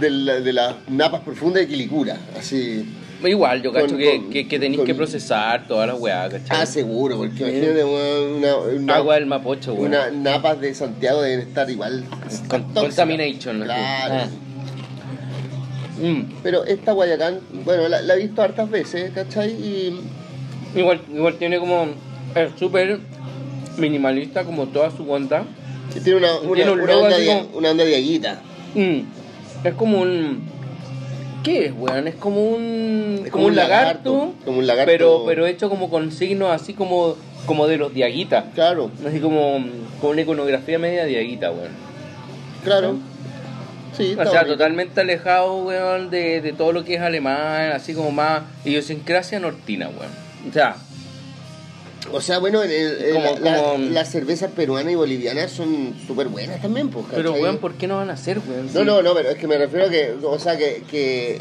de, 0.00 0.10
la- 0.10 0.40
de 0.40 0.52
las 0.52 0.74
napas 0.88 1.22
profundas 1.22 1.62
de 1.62 1.68
Quilicura. 1.68 2.18
Así. 2.38 2.84
Igual, 3.24 3.62
yo 3.62 3.72
cacho 3.72 3.88
con- 3.88 3.98
que, 3.98 4.16
con- 4.16 4.30
que, 4.30 4.48
que 4.48 4.58
tenéis 4.58 4.78
con- 4.78 4.86
que 4.86 4.94
procesar 4.94 5.66
todas 5.68 5.86
las 5.88 5.98
weas, 6.00 6.30
¿cachai? 6.32 6.56
Ah, 6.60 6.66
seguro, 6.66 7.16
porque 7.16 7.42
imagínate 7.42 7.84
una, 7.84 8.36
una, 8.36 8.56
una- 8.56 8.94
Agua 8.96 9.14
del 9.16 9.26
Mapocho, 9.26 9.74
weón. 9.74 9.86
unas 9.88 10.12
napas 10.12 10.60
de 10.60 10.74
Santiago 10.74 11.22
deben 11.22 11.46
estar 11.46 11.68
igual. 11.70 12.04
Contamination, 12.74 13.58
¿no? 13.60 13.64
Claro. 13.64 14.14
Ah. 14.14 14.26
Mm. 16.02 16.32
Pero 16.42 16.64
esta 16.64 16.92
Guayacán, 16.92 17.40
bueno, 17.64 17.88
la, 17.88 18.02
la 18.02 18.14
he 18.14 18.18
visto 18.18 18.42
hartas 18.42 18.68
veces, 18.70 19.12
¿cachai? 19.14 19.50
Y 19.52 20.00
Igual, 20.74 21.00
igual 21.14 21.34
tiene 21.34 21.58
como. 21.58 21.86
Es 22.34 22.50
súper 22.58 22.98
minimalista, 23.76 24.44
como 24.44 24.66
toda 24.68 24.90
su 24.90 25.08
onda. 25.10 25.44
y 25.94 26.00
tiene 26.00 26.18
una, 26.20 26.40
una, 26.40 26.54
Tiene 26.54 26.70
un 26.72 26.80
una 26.80 26.96
onda, 26.96 27.18
de, 27.18 27.26
como- 27.26 27.58
una 27.58 27.70
onda 27.72 27.84
de. 27.84 28.36
Mm. 28.74 29.02
Es 29.66 29.74
como 29.74 30.00
un. 30.00 30.42
¿Qué 31.42 31.66
es, 31.66 31.72
weón? 31.76 32.06
Es 32.08 32.14
como 32.14 32.44
un. 32.44 33.22
Es 33.24 33.30
como 33.32 33.46
un 33.46 33.56
lagarto. 33.56 34.34
Como 34.44 34.58
un 34.58 34.66
lagarto. 34.66 34.90
Pero, 34.90 35.22
pero 35.26 35.46
hecho 35.46 35.68
como 35.68 35.90
con 35.90 36.12
signos 36.12 36.50
así 36.50 36.74
como, 36.74 37.16
como 37.46 37.66
de 37.66 37.76
los 37.78 37.92
diaguitas. 37.92 38.44
Claro, 38.54 38.90
Así 39.06 39.18
como, 39.20 39.58
como 40.00 40.12
una 40.12 40.20
iconografía 40.22 40.78
media 40.78 41.04
diaguita, 41.04 41.50
weón. 41.50 41.72
claro. 42.64 42.96
Sí, 43.96 44.12
O 44.12 44.14
sea, 44.14 44.24
bonito. 44.24 44.46
totalmente 44.54 45.00
alejado, 45.02 45.64
weón, 45.64 46.08
de, 46.08 46.40
de 46.40 46.52
todo 46.54 46.72
lo 46.72 46.82
que 46.82 46.94
es 46.94 47.00
alemán, 47.02 47.72
así 47.72 47.92
como 47.92 48.10
más 48.10 48.42
idiosincrasia 48.64 49.38
nortina, 49.38 49.88
weón. 49.88 50.10
O 50.48 50.52
sea, 50.52 50.76
O 52.10 52.20
sea, 52.20 52.38
bueno, 52.38 52.62
en 52.64 52.70
el- 52.70 53.02
en 53.04 53.14
Como- 53.14 53.38
la- 53.38 53.50
la- 53.52 53.62
como- 53.62 53.78
las 53.90 54.10
cervezas 54.10 54.50
peruanas 54.50 54.92
y 54.92 54.96
bolivianas 54.96 55.52
son 55.52 55.94
súper 56.06 56.28
buenas 56.28 56.60
también, 56.60 56.88
pues, 56.88 57.06
Pero, 57.14 57.32
weón, 57.34 57.58
¿por 57.58 57.74
qué 57.74 57.86
no 57.86 57.96
van 57.96 58.10
a 58.10 58.16
ser, 58.16 58.40
weón? 58.40 58.68
No, 58.74 58.84
no, 58.84 59.02
no, 59.02 59.14
pero 59.14 59.30
es 59.30 59.36
que 59.36 59.46
me 59.46 59.56
refiero 59.56 59.86
a 59.86 59.90
que, 59.90 60.14
o 60.22 60.38
sea, 60.38 60.56
que, 60.58 60.82
que, 60.90 61.40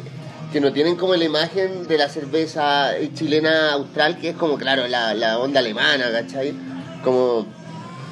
que 0.53 0.61
no 0.61 0.71
tienen 0.71 0.95
como 0.97 1.15
la 1.15 1.23
imagen 1.25 1.87
de 1.87 1.97
la 1.97 2.09
cerveza 2.09 2.91
chilena 3.15 3.71
austral, 3.73 4.19
que 4.19 4.29
es 4.29 4.35
como, 4.35 4.57
claro, 4.57 4.87
la, 4.87 5.13
la 5.15 5.39
onda 5.39 5.59
alemana, 5.61 6.11
¿cachai? 6.11 6.53
Como... 7.03 7.47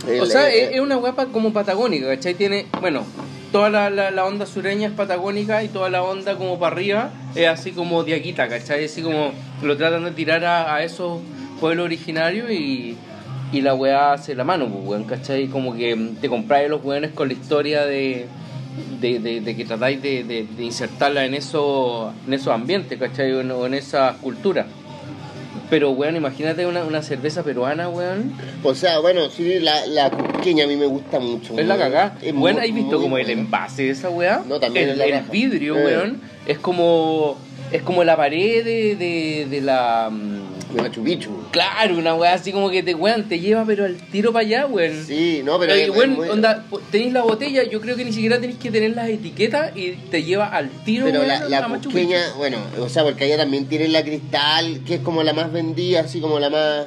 el- 0.07 0.21
O 0.21 0.25
sea, 0.25 0.49
el- 0.51 0.59
es, 0.59 0.71
es 0.75 0.79
una 0.79 0.95
guapa 0.95 1.27
como 1.27 1.53
patagónica, 1.53 2.07
¿cachai? 2.07 2.33
Tiene, 2.33 2.65
bueno, 2.81 3.05
toda 3.51 3.69
la, 3.69 3.89
la, 3.91 4.09
la 4.09 4.25
onda 4.25 4.45
sureña 4.47 4.87
es 4.87 4.93
patagónica 4.93 5.63
y 5.63 5.67
toda 5.67 5.89
la 5.89 6.01
onda 6.03 6.35
como 6.35 6.59
para 6.59 6.73
arriba 6.75 7.11
es 7.35 7.47
así 7.47 7.71
como 7.71 8.03
diaquita, 8.03 8.47
¿cachai? 8.47 8.85
Así 8.85 9.01
como 9.03 9.31
lo 9.61 9.77
tratan 9.77 10.03
de 10.05 10.11
tirar 10.11 10.43
a, 10.45 10.73
a 10.75 10.83
esos 10.83 11.19
pueblos 11.59 11.85
originarios 11.85 12.49
y, 12.51 12.95
y 13.51 13.61
la 13.61 13.73
weá 13.75 14.13
hace 14.13 14.35
la 14.35 14.43
mano, 14.43 14.67
pues, 14.67 14.85
weón, 14.85 15.03
¿cachai? 15.05 15.47
Como 15.47 15.75
que 15.75 15.95
mm, 15.95 16.15
te 16.15 16.29
compráis 16.29 16.69
los 16.69 16.83
weones 16.83 17.11
con 17.11 17.27
la 17.27 17.33
historia 17.33 17.85
de, 17.85 18.25
de, 19.01 19.19
de, 19.19 19.41
de 19.41 19.55
que 19.55 19.65
tratáis 19.65 20.01
de, 20.01 20.23
de, 20.23 20.63
insertarla 20.63 21.25
en, 21.25 21.33
eso, 21.33 22.13
en 22.27 22.33
esos 22.33 22.47
ambientes, 22.53 22.97
¿cachai? 22.99 23.31
O 23.33 23.41
en, 23.41 23.51
en 23.51 23.73
esa 23.73 24.15
cultura. 24.21 24.65
Pero, 25.69 25.91
weón, 25.91 26.15
imagínate 26.15 26.65
una, 26.65 26.83
una 26.83 27.03
cerveza 27.03 27.43
peruana, 27.43 27.89
weón. 27.89 28.33
O 28.63 28.73
sea, 28.73 28.97
bueno, 28.99 29.29
sí, 29.29 29.59
la, 29.59 29.85
la 29.85 30.09
cusqueña 30.09 30.63
a 30.63 30.67
mí 30.67 30.75
me 30.75 30.87
gusta 30.87 31.19
mucho. 31.19 31.59
Es 31.59 31.67
la 31.67 31.77
cagá. 31.77 32.15
Bueno, 32.33 32.59
¿has 32.59 32.73
visto 32.73 32.99
como 32.99 33.19
el 33.19 33.29
envase 33.29 33.83
de 33.83 33.89
esa 33.91 34.09
weá? 34.09 34.41
No, 34.47 34.59
también 34.59 34.85
el, 34.89 34.91
es 34.93 34.97
la 34.97 35.19
el 35.19 35.25
vidrio, 35.25 35.77
Eh. 35.77 35.85
weón. 35.85 36.21
Es 36.47 36.57
como. 36.57 37.37
Es 37.71 37.83
como 37.83 38.03
la 38.03 38.17
pared 38.17 38.65
de, 38.65 38.95
de, 38.95 39.47
de 39.47 39.61
la. 39.61 40.09
De 40.73 40.81
Machu 40.81 41.03
Picchu. 41.03 41.31
Claro, 41.51 41.97
una 41.97 42.13
weá 42.13 42.33
así 42.35 42.51
como 42.51 42.69
que 42.69 42.83
te, 42.83 42.93
weón, 42.93 43.27
te 43.27 43.39
lleva 43.39 43.65
pero 43.65 43.85
al 43.85 43.95
tiro 43.97 44.31
para 44.31 44.45
allá, 44.45 44.67
weón. 44.67 45.03
Sí, 45.05 45.41
no, 45.43 45.57
pero... 45.57 45.73
Es 45.73 45.89
weón, 45.89 46.11
muy- 46.13 46.29
onda, 46.29 46.63
tenéis 46.91 47.11
la 47.13 47.23
botella, 47.23 47.63
yo 47.63 47.81
creo 47.81 47.95
que 47.95 48.05
ni 48.05 48.13
siquiera 48.13 48.39
tenéis 48.39 48.59
que 48.59 48.69
tener 48.69 48.95
las 48.95 49.09
etiquetas 49.09 49.75
y 49.75 49.93
te 49.93 50.23
lleva 50.23 50.45
al 50.47 50.69
tiro, 50.85 51.05
Pero 51.05 51.19
weón, 51.21 51.27
la, 51.27 51.49
la 51.49 51.57
a 51.65 51.67
Machu 51.67 51.85
cusqueña, 51.89 52.19
Picchu. 52.23 52.37
bueno, 52.37 52.57
o 52.79 52.87
sea, 52.89 53.03
porque 53.03 53.23
allá 53.23 53.37
también 53.37 53.65
tienen 53.67 53.91
la 53.91 54.03
cristal, 54.03 54.81
que 54.85 54.95
es 54.95 55.01
como 55.01 55.23
la 55.23 55.33
más 55.33 55.51
vendida, 55.51 56.01
así 56.01 56.19
como 56.21 56.39
la 56.39 56.49
más... 56.51 56.85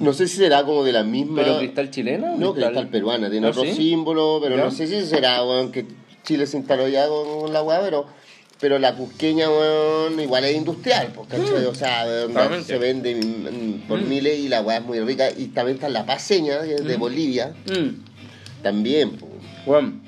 No 0.00 0.12
sé 0.12 0.28
si 0.28 0.36
será 0.36 0.62
como 0.64 0.84
de 0.84 0.92
la 0.92 1.04
misma... 1.04 1.42
¿Pero 1.42 1.58
cristal 1.58 1.90
chilena? 1.90 2.32
o 2.32 2.36
No, 2.38 2.52
cristal 2.54 2.88
peruana, 2.88 3.30
tiene 3.30 3.46
¿Ah, 3.46 3.50
otro 3.50 3.64
sí? 3.64 3.72
símbolo, 3.74 4.38
pero 4.42 4.56
¿Ya? 4.56 4.64
no 4.64 4.70
sé 4.70 4.86
si 4.86 5.04
será, 5.06 5.42
weón, 5.42 5.72
que 5.72 5.86
Chile 6.24 6.46
se 6.46 6.56
instaló 6.58 6.86
ya 6.88 7.06
con, 7.08 7.40
con 7.40 7.52
la 7.52 7.62
weá, 7.62 7.80
pero, 7.80 8.06
pero 8.60 8.78
la 8.78 8.94
cusqueña, 8.94 9.48
weón, 9.50 10.18
igual 10.20 10.44
es 10.44 10.56
industrial, 10.56 11.08
pues, 11.14 11.28
¿cachai? 11.28 11.64
O 11.66 11.74
sea, 11.74 12.06
weón, 12.28 12.64
se 12.64 12.78
vende 12.78 13.10
en- 13.12 13.46
en- 13.46 13.84
por 13.86 14.00
Mm. 14.00 14.08
miles 14.08 14.38
y 14.38 14.48
la 14.48 14.62
weá 14.62 14.78
es 14.78 14.84
muy 14.84 15.00
rica. 15.00 15.28
Y 15.36 15.46
también 15.48 15.76
está 15.76 15.88
la 15.88 16.06
paseña, 16.06 16.60
que 16.62 16.74
es 16.76 16.84
de 16.84 16.96
Mm. 16.96 17.00
Bolivia, 17.00 17.54
Mm. 17.66 18.62
también, 18.62 19.10
pues. 19.12 19.32
Weón, 19.66 20.00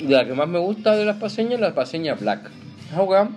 la 0.00 0.26
que 0.26 0.34
más 0.34 0.48
me 0.48 0.58
gusta 0.58 0.96
de 0.96 1.04
las 1.04 1.16
paseñas 1.16 1.54
es 1.54 1.60
la 1.60 1.74
paseña 1.74 2.14
black. 2.14 2.50
Esa 2.92 3.02
weá 3.02 3.28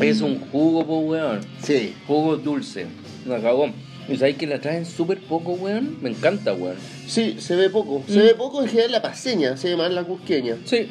es 0.00 0.20
un 0.20 0.38
jugo, 0.50 0.86
po, 0.86 0.98
weón. 1.00 1.40
Sí, 1.62 1.94
Jugo 2.06 2.36
dulce. 2.36 2.86
Me 3.26 3.40
cagó. 3.40 3.68
Y 4.08 4.16
sabes 4.16 4.36
que 4.36 4.46
la 4.48 4.60
traen 4.60 4.84
súper 4.84 5.18
poco, 5.20 5.52
weón. 5.52 5.98
Me 6.02 6.10
encanta, 6.10 6.52
weón. 6.54 6.76
sí, 7.06 7.36
se 7.38 7.54
ve 7.56 7.68
poco. 7.70 8.02
Se 8.08 8.18
Mm. 8.18 8.22
ve 8.22 8.34
poco 8.34 8.62
en 8.62 8.68
general 8.68 8.92
la 8.92 9.02
paseña, 9.02 9.56
se 9.56 9.70
ve 9.70 9.76
más 9.76 9.90
la 9.92 10.04
cusqueña. 10.04 10.56
Sí. 10.64 10.88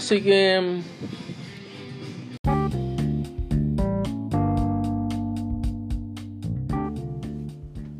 Así 0.00 0.22
que. 0.22 0.58
mm, 0.58 0.80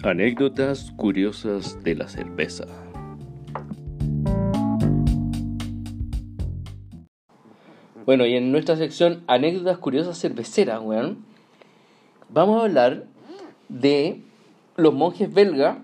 Anécdotas 0.03 0.93
curiosas 0.97 1.77
de 1.85 1.95
la 1.97 2.09
cerveza. 2.09 2.65
Bueno, 8.07 8.25
y 8.25 8.35
en 8.35 8.51
nuestra 8.51 8.77
sección 8.77 9.23
Anécdotas 9.27 9.77
curiosas 9.77 10.19
cerveceras, 10.19 10.81
weón, 10.81 11.27
vamos 12.31 12.63
a 12.63 12.65
hablar 12.65 13.05
de 13.69 14.23
los 14.77 14.95
monjes 14.95 15.31
belgas 15.35 15.77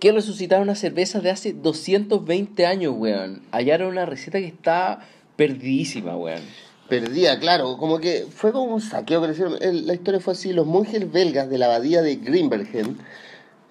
que 0.00 0.12
resucitaron 0.12 0.64
una 0.64 0.74
cerveza 0.74 1.20
de 1.20 1.30
hace 1.30 1.52
220 1.52 2.66
años, 2.66 2.94
weón. 2.96 3.42
Hallaron 3.52 3.88
una 3.88 4.06
receta 4.06 4.38
que 4.38 4.46
está 4.46 5.00
perdidísima, 5.36 6.16
weón. 6.16 6.40
Perdía, 6.88 7.38
claro, 7.38 7.76
como 7.76 8.00
que 8.00 8.26
fue 8.28 8.50
como 8.50 8.74
un 8.74 8.80
saqueo 8.80 9.20
que 9.20 9.28
le 9.28 9.32
hicieron. 9.34 9.86
La 9.86 9.94
historia 9.94 10.18
fue 10.18 10.32
así, 10.32 10.52
los 10.52 10.66
monjes 10.66 11.12
belgas 11.12 11.48
de 11.48 11.58
la 11.58 11.66
abadía 11.66 12.02
de 12.02 12.16
Grimbergen 12.16 12.98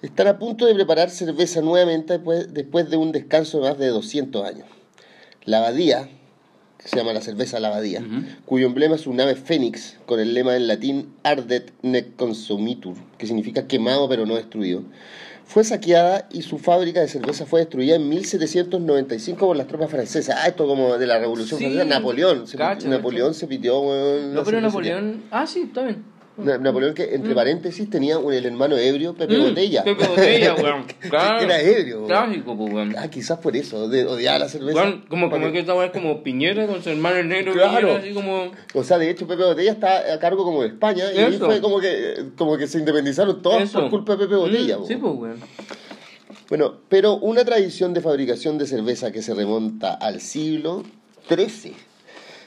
están 0.00 0.28
a 0.28 0.38
punto 0.38 0.64
de 0.64 0.74
preparar 0.74 1.10
cerveza 1.10 1.60
nuevamente 1.60 2.14
después, 2.14 2.54
después 2.54 2.88
de 2.88 2.96
un 2.96 3.12
descanso 3.12 3.60
de 3.60 3.68
más 3.68 3.78
de 3.78 3.88
200 3.88 4.46
años. 4.46 4.66
La 5.44 5.58
abadía, 5.58 6.08
que 6.78 6.88
se 6.88 6.96
llama 6.96 7.12
la 7.12 7.20
cerveza 7.20 7.60
La 7.60 7.68
Abadía, 7.68 8.02
cuyo 8.46 8.66
emblema 8.66 8.94
es 8.94 9.06
un 9.06 9.20
ave 9.20 9.34
fénix 9.34 9.98
con 10.06 10.20
el 10.20 10.32
lema 10.32 10.56
en 10.56 10.66
latín 10.66 11.12
Ardet 11.24 11.72
nec 11.82 12.16
consumitur, 12.16 12.94
que 13.18 13.26
significa 13.26 13.66
quemado 13.66 14.08
pero 14.08 14.24
no 14.24 14.36
destruido. 14.36 14.82
Fue 15.50 15.64
saqueada 15.64 16.28
y 16.30 16.42
su 16.42 16.58
fábrica 16.58 17.00
de 17.00 17.08
cerveza 17.08 17.44
fue 17.44 17.58
destruida 17.58 17.96
en 17.96 18.08
1795 18.08 19.46
por 19.48 19.56
las 19.56 19.66
tropas 19.66 19.90
francesas. 19.90 20.36
Ah, 20.38 20.46
esto 20.46 20.64
como 20.68 20.96
de 20.96 21.08
la 21.08 21.18
Revolución 21.18 21.58
Sí. 21.58 21.64
Francesa. 21.64 21.84
Napoleón. 21.86 22.46
Se 22.46 22.56
Cacha, 22.56 22.76
pitió- 22.78 22.90
Napoleón 22.90 23.34
se 23.34 23.46
pitió, 23.48 23.80
weón. 23.80 24.32
No, 24.32 24.44
pero. 24.44 24.60
Napoleón. 24.60 25.24
Ah, 25.32 25.48
sí, 25.48 25.62
está 25.62 25.82
bien. 25.82 26.04
Na- 26.44 26.58
Napoleón 26.58 26.94
que, 26.94 27.14
entre 27.14 27.34
paréntesis, 27.34 27.88
tenía 27.90 28.18
un, 28.18 28.32
el 28.32 28.44
hermano 28.46 28.76
ebrio, 28.76 29.14
Pepe 29.14 29.36
Mm, 29.38 29.42
Botella. 29.42 29.84
Pepe 29.84 30.06
Botella, 30.06 30.54
weón. 30.62 30.84
Claro. 31.08 31.40
Era 31.44 31.60
ebrio. 31.60 32.04
Trágico, 32.06 32.56
pues, 32.56 32.72
weón. 32.72 32.94
Ah, 32.98 33.08
quizás 33.08 33.38
por 33.38 33.56
eso, 33.56 33.88
de 33.88 34.06
odiar 34.06 34.40
la 34.40 34.48
cerveza. 34.48 34.80
Weón, 34.82 35.04
como, 35.08 35.30
como 35.30 35.42
Porque- 35.42 35.52
que 35.52 35.58
esta 35.60 35.74
weá 35.74 35.86
es 35.86 35.92
como 35.92 36.22
Piñera 36.22 36.66
con 36.66 36.82
su 36.82 36.90
hermano 36.90 37.16
el 37.16 37.28
negro 37.28 37.52
Claro. 37.52 37.76
Piñera, 37.88 37.98
así 37.98 38.12
como. 38.12 38.50
O 38.74 38.84
sea, 38.84 38.98
de 38.98 39.10
hecho, 39.10 39.26
Pepe 39.26 39.44
Botella 39.44 39.72
está 39.72 40.12
a 40.14 40.18
cargo 40.18 40.44
como 40.44 40.62
de 40.62 40.68
España 40.68 41.04
y 41.14 41.18
ahí 41.18 41.32
fue 41.38 41.60
como 41.60 41.80
que, 41.80 42.26
como 42.36 42.56
que 42.56 42.66
se 42.66 42.78
independizaron 42.78 43.42
todos 43.42 43.62
Eso. 43.62 43.80
por 43.80 43.90
culpa 43.90 44.12
de 44.16 44.18
Pepe 44.24 44.36
Botella. 44.36 44.78
Mm, 44.78 44.86
sí, 44.86 44.96
pues, 44.96 45.12
weón. 45.14 45.40
Bueno, 46.48 46.74
pero 46.88 47.14
una 47.16 47.44
tradición 47.44 47.94
de 47.94 48.00
fabricación 48.00 48.58
de 48.58 48.66
cerveza 48.66 49.12
que 49.12 49.22
se 49.22 49.34
remonta 49.34 49.94
al 49.94 50.20
siglo 50.20 50.82
XIII 51.28 51.74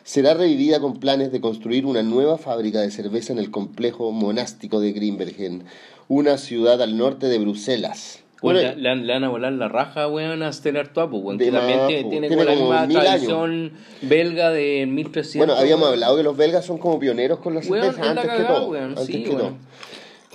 será 0.04 0.34
revivida 0.34 0.80
con 0.80 1.00
planes 1.00 1.32
de 1.32 1.42
construir 1.42 1.86
una 1.86 2.04
nueva 2.04 2.38
fábrica 2.38 2.82
de 2.82 2.92
cerveza 2.92 3.34
en 3.34 3.40
el 3.40 3.52
complejo 3.52 4.12
monástico 4.12 4.80
de 4.80 4.92
Grimbergen, 4.92 5.64
una 6.08 6.38
ciudad 6.38 6.82
al 6.82 6.98
norte 6.98 7.28
de 7.28 7.38
Bruselas. 7.40 8.20
Bueno, 8.42 8.60
Bueno, 8.60 8.76
le, 8.76 8.96
le 8.98 9.14
van 9.14 9.24
a 9.24 9.30
volar 9.30 9.54
la 9.54 9.70
raja, 9.70 10.10
weón, 10.10 10.44
a 10.44 10.52
Stella 10.52 10.82
Artois, 10.82 11.08
pues, 11.10 11.24
weón. 11.24 11.38
Que 11.38 11.50
también 11.50 11.78
más, 11.80 11.88
tiene, 11.88 12.10
tiene, 12.10 12.28
Tiene 12.28 12.44
como 12.58 12.74
la 12.74 12.86
misma 12.86 13.02
tradición 13.02 13.72
belga 14.02 14.50
de 14.52 14.86
1300. 14.86 15.48
bueno, 15.48 15.54
habíamos 15.62 15.84
weón. 15.84 15.94
hablado 15.94 16.18
que 16.18 16.24
los 16.24 16.36
belgas 16.36 16.66
son 16.66 16.78
como 16.78 17.00
pioneros 17.00 17.40
con 17.40 17.54
la 17.54 17.62
Weón, 17.62 17.84
cerveza 17.86 18.02
es 18.02 18.06
la 18.06 18.10
antes 18.12 18.24
que 18.26 18.30
cagada, 18.30 18.56
todo. 18.60 18.68
weón. 18.70 18.84
antes 18.90 19.06
Sí, 19.06 19.24
que 19.24 19.30
todo. 19.30 19.54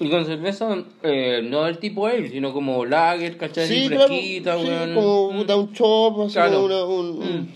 Y 0.01 0.09
con 0.11 0.25
cerveza, 0.25 0.85
eh, 1.03 1.43
no 1.45 1.65
del 1.65 1.79
tipo 1.79 2.07
ale, 2.07 2.31
sino 2.31 2.53
como 2.55 2.87
lager, 2.87 3.37
¿cachai? 3.37 3.67
Sí, 3.69 3.75
Así 3.81 3.89
claro, 3.89 4.07
fresquita, 4.07 4.59
sí, 4.59 4.65
weón. 4.67 4.95
como 4.95 5.33
Mm. 5.33 5.47
da 5.47 5.57
un 5.57 5.73
chop, 5.75 6.21
así 6.23 6.33
Claro. 6.35 6.65
una- 6.65 6.85
un- 6.85 7.07
un- 7.23 7.41
Mm. 7.43 7.49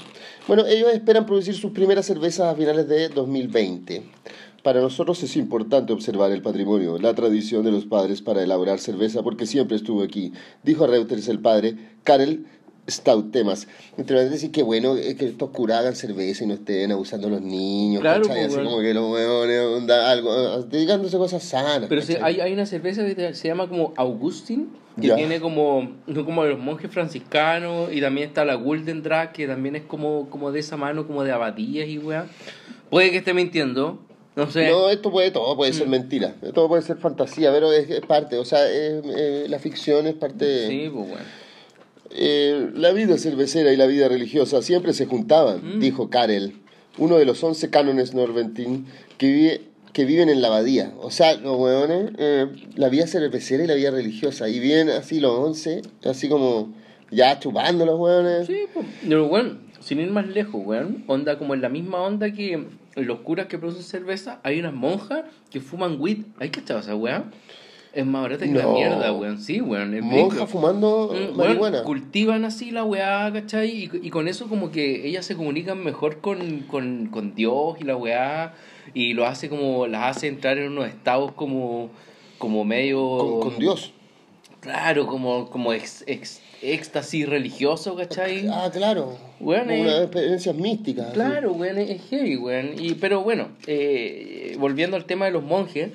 Bueno, 0.48 0.66
ellos 0.66 0.92
esperan 0.92 1.24
producir 1.24 1.54
sus 1.54 1.70
primeras 1.70 2.06
cervezas 2.06 2.52
a 2.52 2.56
finales 2.56 2.88
de 2.88 3.08
2020. 3.10 4.02
Para 4.64 4.80
nosotros 4.80 5.22
es 5.22 5.36
importante 5.36 5.92
observar 5.92 6.32
el 6.32 6.42
patrimonio, 6.42 6.98
la 6.98 7.14
tradición 7.14 7.64
de 7.64 7.70
los 7.70 7.84
padres 7.84 8.22
para 8.22 8.42
elaborar 8.42 8.80
cerveza, 8.80 9.22
porque 9.22 9.46
siempre 9.46 9.76
estuvo 9.76 10.02
aquí, 10.02 10.32
dijo 10.64 10.82
a 10.82 10.88
Reuters 10.88 11.28
el 11.28 11.38
padre, 11.38 11.76
Karel 12.02 12.46
Stautemas. 12.90 13.68
Entre 13.96 14.16
paréntesis, 14.16 14.50
qué 14.50 14.62
bueno 14.62 14.96
eh, 14.96 15.14
que 15.16 15.26
estos 15.26 15.50
curas 15.50 15.78
hagan 15.80 15.94
cerveza 15.94 16.42
y 16.44 16.48
no 16.48 16.54
estén 16.54 16.90
abusando 16.90 17.28
a 17.28 17.30
los 17.30 17.40
niños, 17.40 18.00
Claro, 18.00 18.22
¿cachai? 18.22 18.36
pues, 18.42 18.46
Así 18.48 18.56
weón. 18.56 18.68
como 18.68 18.82
que 18.82 18.94
los 18.94 19.76
onda, 19.82 20.10
algo, 20.10 20.34
eh, 20.34 20.64
dedicándose 20.68 21.14
a 21.16 21.18
cosas 21.20 21.42
sanas. 21.44 21.88
Pero 21.88 22.00
¿cachai? 22.00 22.18
hay, 22.22 22.40
hay 22.40 22.52
una 22.52 22.66
cerveza 22.66 23.04
que 23.06 23.34
se 23.34 23.48
llama 23.48 23.68
como 23.68 23.92
Augustin, 23.96 24.68
que 25.00 25.06
Ya. 25.08 25.14
tiene 25.16 25.40
como, 25.40 25.92
como 26.24 26.44
los 26.44 26.58
monjes 26.58 26.90
franciscanos, 26.90 27.90
y 27.92 28.00
también 28.00 28.28
está 28.28 28.44
la 28.44 28.54
Golden 28.56 29.02
Drag, 29.02 29.32
que 29.32 29.46
también 29.46 29.76
es 29.76 29.82
como, 29.84 30.28
como 30.28 30.50
de 30.50 30.60
esa 30.60 30.76
mano, 30.76 31.06
como 31.06 31.22
de 31.22 31.30
abadías 31.32 31.88
y 31.88 31.98
weá. 31.98 32.26
Puede 32.90 33.10
que 33.12 33.18
esté 33.18 33.32
mintiendo, 33.32 34.00
no 34.36 34.50
sé. 34.50 34.68
No, 34.70 34.90
esto 34.90 35.10
puede, 35.12 35.30
todo 35.30 35.56
puede 35.56 35.72
ser 35.72 35.86
Mm. 35.86 35.90
mentira, 35.90 36.34
todo 36.52 36.66
puede 36.68 36.82
ser 36.82 36.96
fantasía, 36.98 37.52
pero 37.52 37.72
es, 37.72 37.88
es 37.88 38.00
parte, 38.00 38.36
o 38.38 38.44
sea, 38.44 38.68
es- 38.68 39.02
eh, 39.16 39.46
la 39.48 39.58
ficción 39.60 40.06
es 40.08 40.14
parte. 40.14 40.66
Sí, 40.68 40.90
pues 40.92 41.08
bueno. 41.08 41.24
Eh, 42.14 42.70
la 42.74 42.92
vida 42.92 43.16
cervecera 43.18 43.72
y 43.72 43.76
la 43.76 43.86
vida 43.86 44.08
religiosa 44.08 44.62
siempre 44.62 44.92
se 44.92 45.06
juntaban, 45.06 45.76
Mm. 45.76 45.80
dijo 45.80 46.10
Karel, 46.10 46.54
uno 46.98 47.16
de 47.16 47.24
los 47.24 47.42
once 47.42 47.70
cánones 47.70 48.14
norventín 48.14 48.86
que, 49.18 49.26
vive, 49.32 49.60
que 49.92 50.04
viven 50.04 50.28
en 50.28 50.42
la 50.42 50.48
abadía. 50.48 50.92
O 51.00 51.10
sea, 51.10 51.34
los 51.36 51.56
hueones, 51.58 52.10
eh, 52.18 52.46
la 52.76 52.88
vida 52.90 53.06
cervecera 53.06 53.64
y 53.64 53.66
la 53.66 53.74
vida 53.74 53.90
religiosa, 53.90 54.48
y 54.48 54.58
viven 54.58 54.90
así 54.90 55.20
los 55.20 55.32
once, 55.32 55.82
así 56.04 56.28
como 56.28 56.72
ya 57.10 57.38
chupando 57.38 57.86
los 57.86 57.98
hueones. 57.98 58.46
Sí, 58.46 58.56
pues. 58.74 58.86
Pero 59.08 59.28
bueno, 59.28 59.56
sin 59.80 60.00
ir 60.00 60.10
más 60.10 60.26
lejos, 60.28 60.60
weón. 60.64 61.04
Onda 61.06 61.38
como 61.38 61.54
en 61.54 61.62
la 61.62 61.68
misma 61.70 62.02
onda 62.02 62.32
que, 62.32 62.66
los 62.94 63.20
curas 63.20 63.46
que 63.46 63.56
producen 63.58 63.84
cerveza, 63.84 64.38
hay 64.42 64.60
unas 64.60 64.74
monjas 64.74 65.22
que 65.50 65.60
fuman 65.60 65.96
weed. 65.98 66.18
¿Hay 66.38 66.50
cachado 66.50 66.80
esa 66.80 66.94
weá? 66.94 67.24
Es 67.94 68.06
más 68.06 68.22
barata 68.22 68.46
que 68.46 68.52
la 68.52 68.62
No. 68.62 68.72
mierda, 68.72 69.12
weón. 69.12 69.38
Sí, 69.38 69.60
weón. 69.60 70.00
Monja 70.00 70.46
fumando 70.46 71.08
Mm, 71.12 71.16
weón, 71.16 71.36
marihuana. 71.36 71.82
cultivan 71.82 72.44
así 72.46 72.70
la 72.70 72.84
weá, 72.84 73.30
¿cachai? 73.32 73.68
Y, 73.70 73.90
y 74.02 74.10
con 74.10 74.28
eso 74.28 74.48
como 74.48 74.70
que 74.70 75.06
ellas 75.06 75.26
se 75.26 75.36
comunican 75.36 75.82
mejor 75.84 76.20
con, 76.20 76.60
con, 76.60 77.08
con 77.08 77.34
Dios 77.34 77.76
y 77.80 77.84
la 77.84 77.96
weá. 77.96 78.54
Y 78.94 79.12
lo 79.12 79.26
hace 79.26 79.48
como, 79.50 79.86
las 79.86 80.16
hace 80.16 80.28
entrar 80.28 80.56
en 80.58 80.72
unos 80.72 80.88
estados 80.88 81.32
como, 81.32 81.90
como 82.38 82.64
medio... 82.64 82.98
Con, 83.18 83.40
con 83.50 83.58
Dios. 83.58 83.92
Claro, 84.60 85.06
como, 85.06 85.50
como 85.50 85.72
ex, 85.72 86.04
ex- 86.06 86.40
éxtasis 86.62 87.28
religioso, 87.28 87.94
¿cachai? 87.96 88.46
Ah, 88.48 88.70
claro. 88.72 89.18
Bueno, 89.40 89.64
Como 89.64 89.74
eh, 89.74 89.80
unas 89.82 90.00
experiencias 90.02 90.54
místicas. 90.54 91.12
Claro, 91.12 91.52
weón, 91.52 91.78
es 91.78 91.90
es 91.90 92.02
heavy, 92.08 92.36
weón. 92.36 92.70
Y, 92.78 92.94
pero 92.94 93.22
bueno, 93.22 93.48
eh, 93.66 94.56
volviendo 94.58 94.96
al 94.96 95.04
tema 95.04 95.24
de 95.26 95.32
los 95.32 95.42
monjes, 95.42 95.90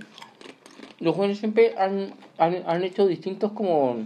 los 0.99 1.15
jóvenes 1.15 1.37
siempre 1.37 1.75
han, 1.77 2.13
han, 2.37 2.63
han 2.65 2.83
hecho 2.83 3.07
distintos 3.07 3.51
como 3.51 3.97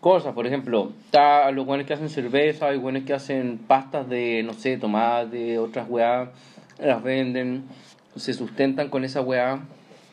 cosas. 0.00 0.34
Por 0.34 0.46
ejemplo, 0.46 0.92
está 1.06 1.50
los 1.50 1.64
buenos 1.64 1.86
que 1.86 1.94
hacen 1.94 2.10
cerveza, 2.10 2.68
hay 2.68 2.78
buenos 2.78 3.04
que 3.04 3.14
hacen 3.14 3.58
pastas 3.58 4.08
de, 4.08 4.42
no 4.42 4.52
sé, 4.52 4.76
tomate, 4.76 5.58
otras 5.58 5.88
weá, 5.88 6.30
las 6.78 7.02
venden, 7.02 7.64
se 8.16 8.34
sustentan 8.34 8.90
con 8.90 9.04
esa 9.04 9.20
weá. 9.22 9.64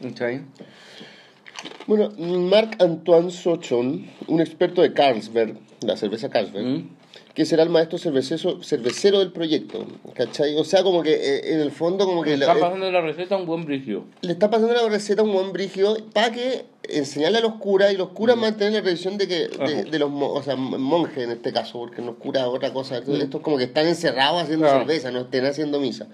¿cachai? 0.02 0.42
Bueno, 1.88 2.10
Marc-Antoine 2.18 3.32
Sochon, 3.32 4.06
un 4.28 4.42
experto 4.42 4.82
de 4.82 4.94
Carlsberg, 4.94 5.58
la 5.82 5.98
cerveza 5.98 6.30
Carlsberg, 6.30 6.66
¿Mm? 6.66 6.90
Que 7.34 7.46
será 7.46 7.64
el 7.64 7.70
maestro 7.70 7.98
cervecero, 7.98 8.62
cervecero 8.62 9.20
del 9.20 9.32
proyecto, 9.32 9.86
¿cachai? 10.16 10.56
O 10.58 10.64
sea, 10.66 10.84
como 10.84 11.02
que 11.02 11.14
eh, 11.14 11.54
en 11.54 11.62
el 11.62 11.72
fondo 11.72 12.06
como 12.06 12.24
que 12.24 12.36
Le 12.36 12.44
están 12.44 12.58
eh, 12.58 12.62
pasando 12.62 12.92
la 12.92 13.02
receta 13.02 13.36
a 13.36 13.38
un 13.38 13.46
buen 13.46 13.64
brigio. 13.66 14.04
le 14.22 14.34
está 14.34 14.50
pasando 14.50 14.74
la 14.74 14.88
receta 14.90 15.22
a 15.22 15.26
un 15.26 15.32
buen 15.32 15.54
brigio 15.54 15.96
para 16.14 16.32
que 16.32 16.66
enseñarle 16.90 17.38
a 17.38 17.42
los 17.42 17.54
curas 17.56 17.94
y 17.94 17.98
los 17.98 18.10
curas 18.10 18.36
mantener 18.36 18.74
la 18.74 18.82
revisión 18.82 19.18
de 19.18 19.28
que 19.30 19.48
de, 19.48 19.86
Mm. 19.86 19.92
De 19.92 20.00
los 20.00 20.10
mo- 20.10 20.34
o 20.34 20.44
sea, 20.44 20.56
monjes 20.58 21.24
en 21.24 21.32
este 21.32 21.54
caso, 21.54 21.80
porque 21.80 22.02
los 22.02 22.16
curas 22.18 22.44
otra 22.48 22.74
cosa, 22.74 23.00
Mm. 23.06 23.16
estos 23.22 23.40
como 23.42 23.58
que 23.58 23.64
están 23.64 23.88
encerrados 23.88 24.44
haciendo 24.44 24.66
Claro. 24.66 24.80
cerveza, 24.80 25.12
no 25.12 25.20
estén 25.22 25.46
haciendo 25.46 25.80
misa. 25.80 26.08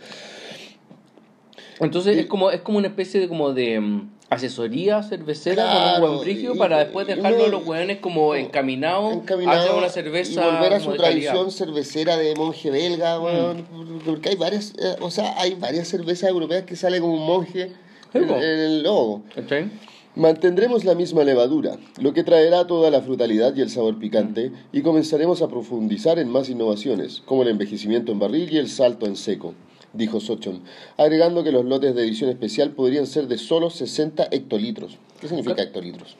Entonces 1.79 2.15
Y- 2.15 2.19
es 2.21 2.25
como 2.27 2.51
es 2.51 2.61
como 2.61 2.77
una 2.77 2.87
especie 2.87 3.19
de 3.19 3.27
como 3.27 3.53
de 3.53 3.79
mm, 3.79 4.09
asesoría 4.29 5.03
cervecera 5.03 5.63
Claro, 5.63 6.01
con 6.01 6.03
un 6.11 6.15
buen 6.17 6.25
brigio 6.25 6.55
y- 6.55 6.57
para 6.57 6.79
después 6.79 7.07
dejarlo 7.07 7.45
a 7.45 7.47
los 7.47 7.65
hueones 7.65 7.99
como 7.99 8.35
encaminados 8.35 9.13
encaminado 9.13 9.59
hacia 9.61 9.73
una 9.75 9.89
cerveza 9.89 10.31
y 10.31 10.35
volver 10.35 10.73
a 10.73 10.79
su 10.79 10.93
tradición 10.93 11.51
cervecera 11.51 12.17
de 12.17 12.35
monje 12.35 12.69
belga, 12.69 13.19
weón, 13.19 13.65
porque 14.05 14.29
hay 14.29 14.35
varias, 14.35 14.73
eh, 14.79 14.95
o 14.99 15.11
sea, 15.11 15.39
hay 15.39 15.55
varias 15.55 15.87
cervezas 15.87 16.29
europeas 16.29 16.63
que 16.63 16.75
sale 16.75 16.99
como 16.99 17.13
un 17.13 17.25
monje 17.25 17.71
en, 18.13 18.29
el 18.29 18.83
logo. 18.83 19.23
¿Cachai? 19.33 19.69
Mantendremos 20.15 20.83
la 20.83 20.95
misma 20.95 21.23
levadura, 21.23 21.77
lo 22.01 22.11
que 22.11 22.23
traerá 22.23 22.65
toda 22.65 22.89
la 22.89 23.01
frutalidad 23.01 23.55
y 23.55 23.61
el 23.61 23.69
sabor 23.69 23.99
picante, 23.99 24.51
y 24.73 24.81
comenzaremos 24.81 25.43
a 25.43 25.47
profundizar 25.47 26.17
en 26.17 26.27
más 26.29 26.49
innovaciones, 26.49 27.21
como 27.23 27.43
el 27.43 27.49
envejecimiento 27.49 28.11
en 28.11 28.19
barril 28.19 28.51
y 28.51 28.57
el 28.57 28.67
salto 28.67 29.05
en 29.05 29.15
seco, 29.15 29.53
dijo 29.93 30.19
Sochon, 30.19 30.61
agregando 30.97 31.43
que 31.43 31.51
los 31.51 31.65
lotes 31.65 31.95
de 31.95 32.03
edición 32.03 32.29
especial 32.29 32.71
podrían 32.71 33.07
ser 33.07 33.27
de 33.27 33.37
solo 33.37 33.69
60 33.69 34.27
hectolitros. 34.31 34.97
¿Qué 35.19 35.27
significa 35.27 35.61
hectolitros? 35.61 36.15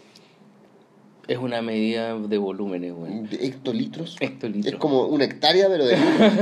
Es 1.27 1.37
una 1.37 1.61
medida 1.61 2.17
de 2.17 2.37
volúmenes, 2.37 2.93
güey. 2.93 3.23
¿De 3.23 3.47
¿Hectolitros? 3.47 4.15
Hectolitros. 4.21 4.73
Es 4.73 4.79
como 4.79 5.07
una 5.07 5.25
hectárea, 5.25 5.67
pero 5.67 5.85
de 5.85 5.97
litros. 5.97 6.37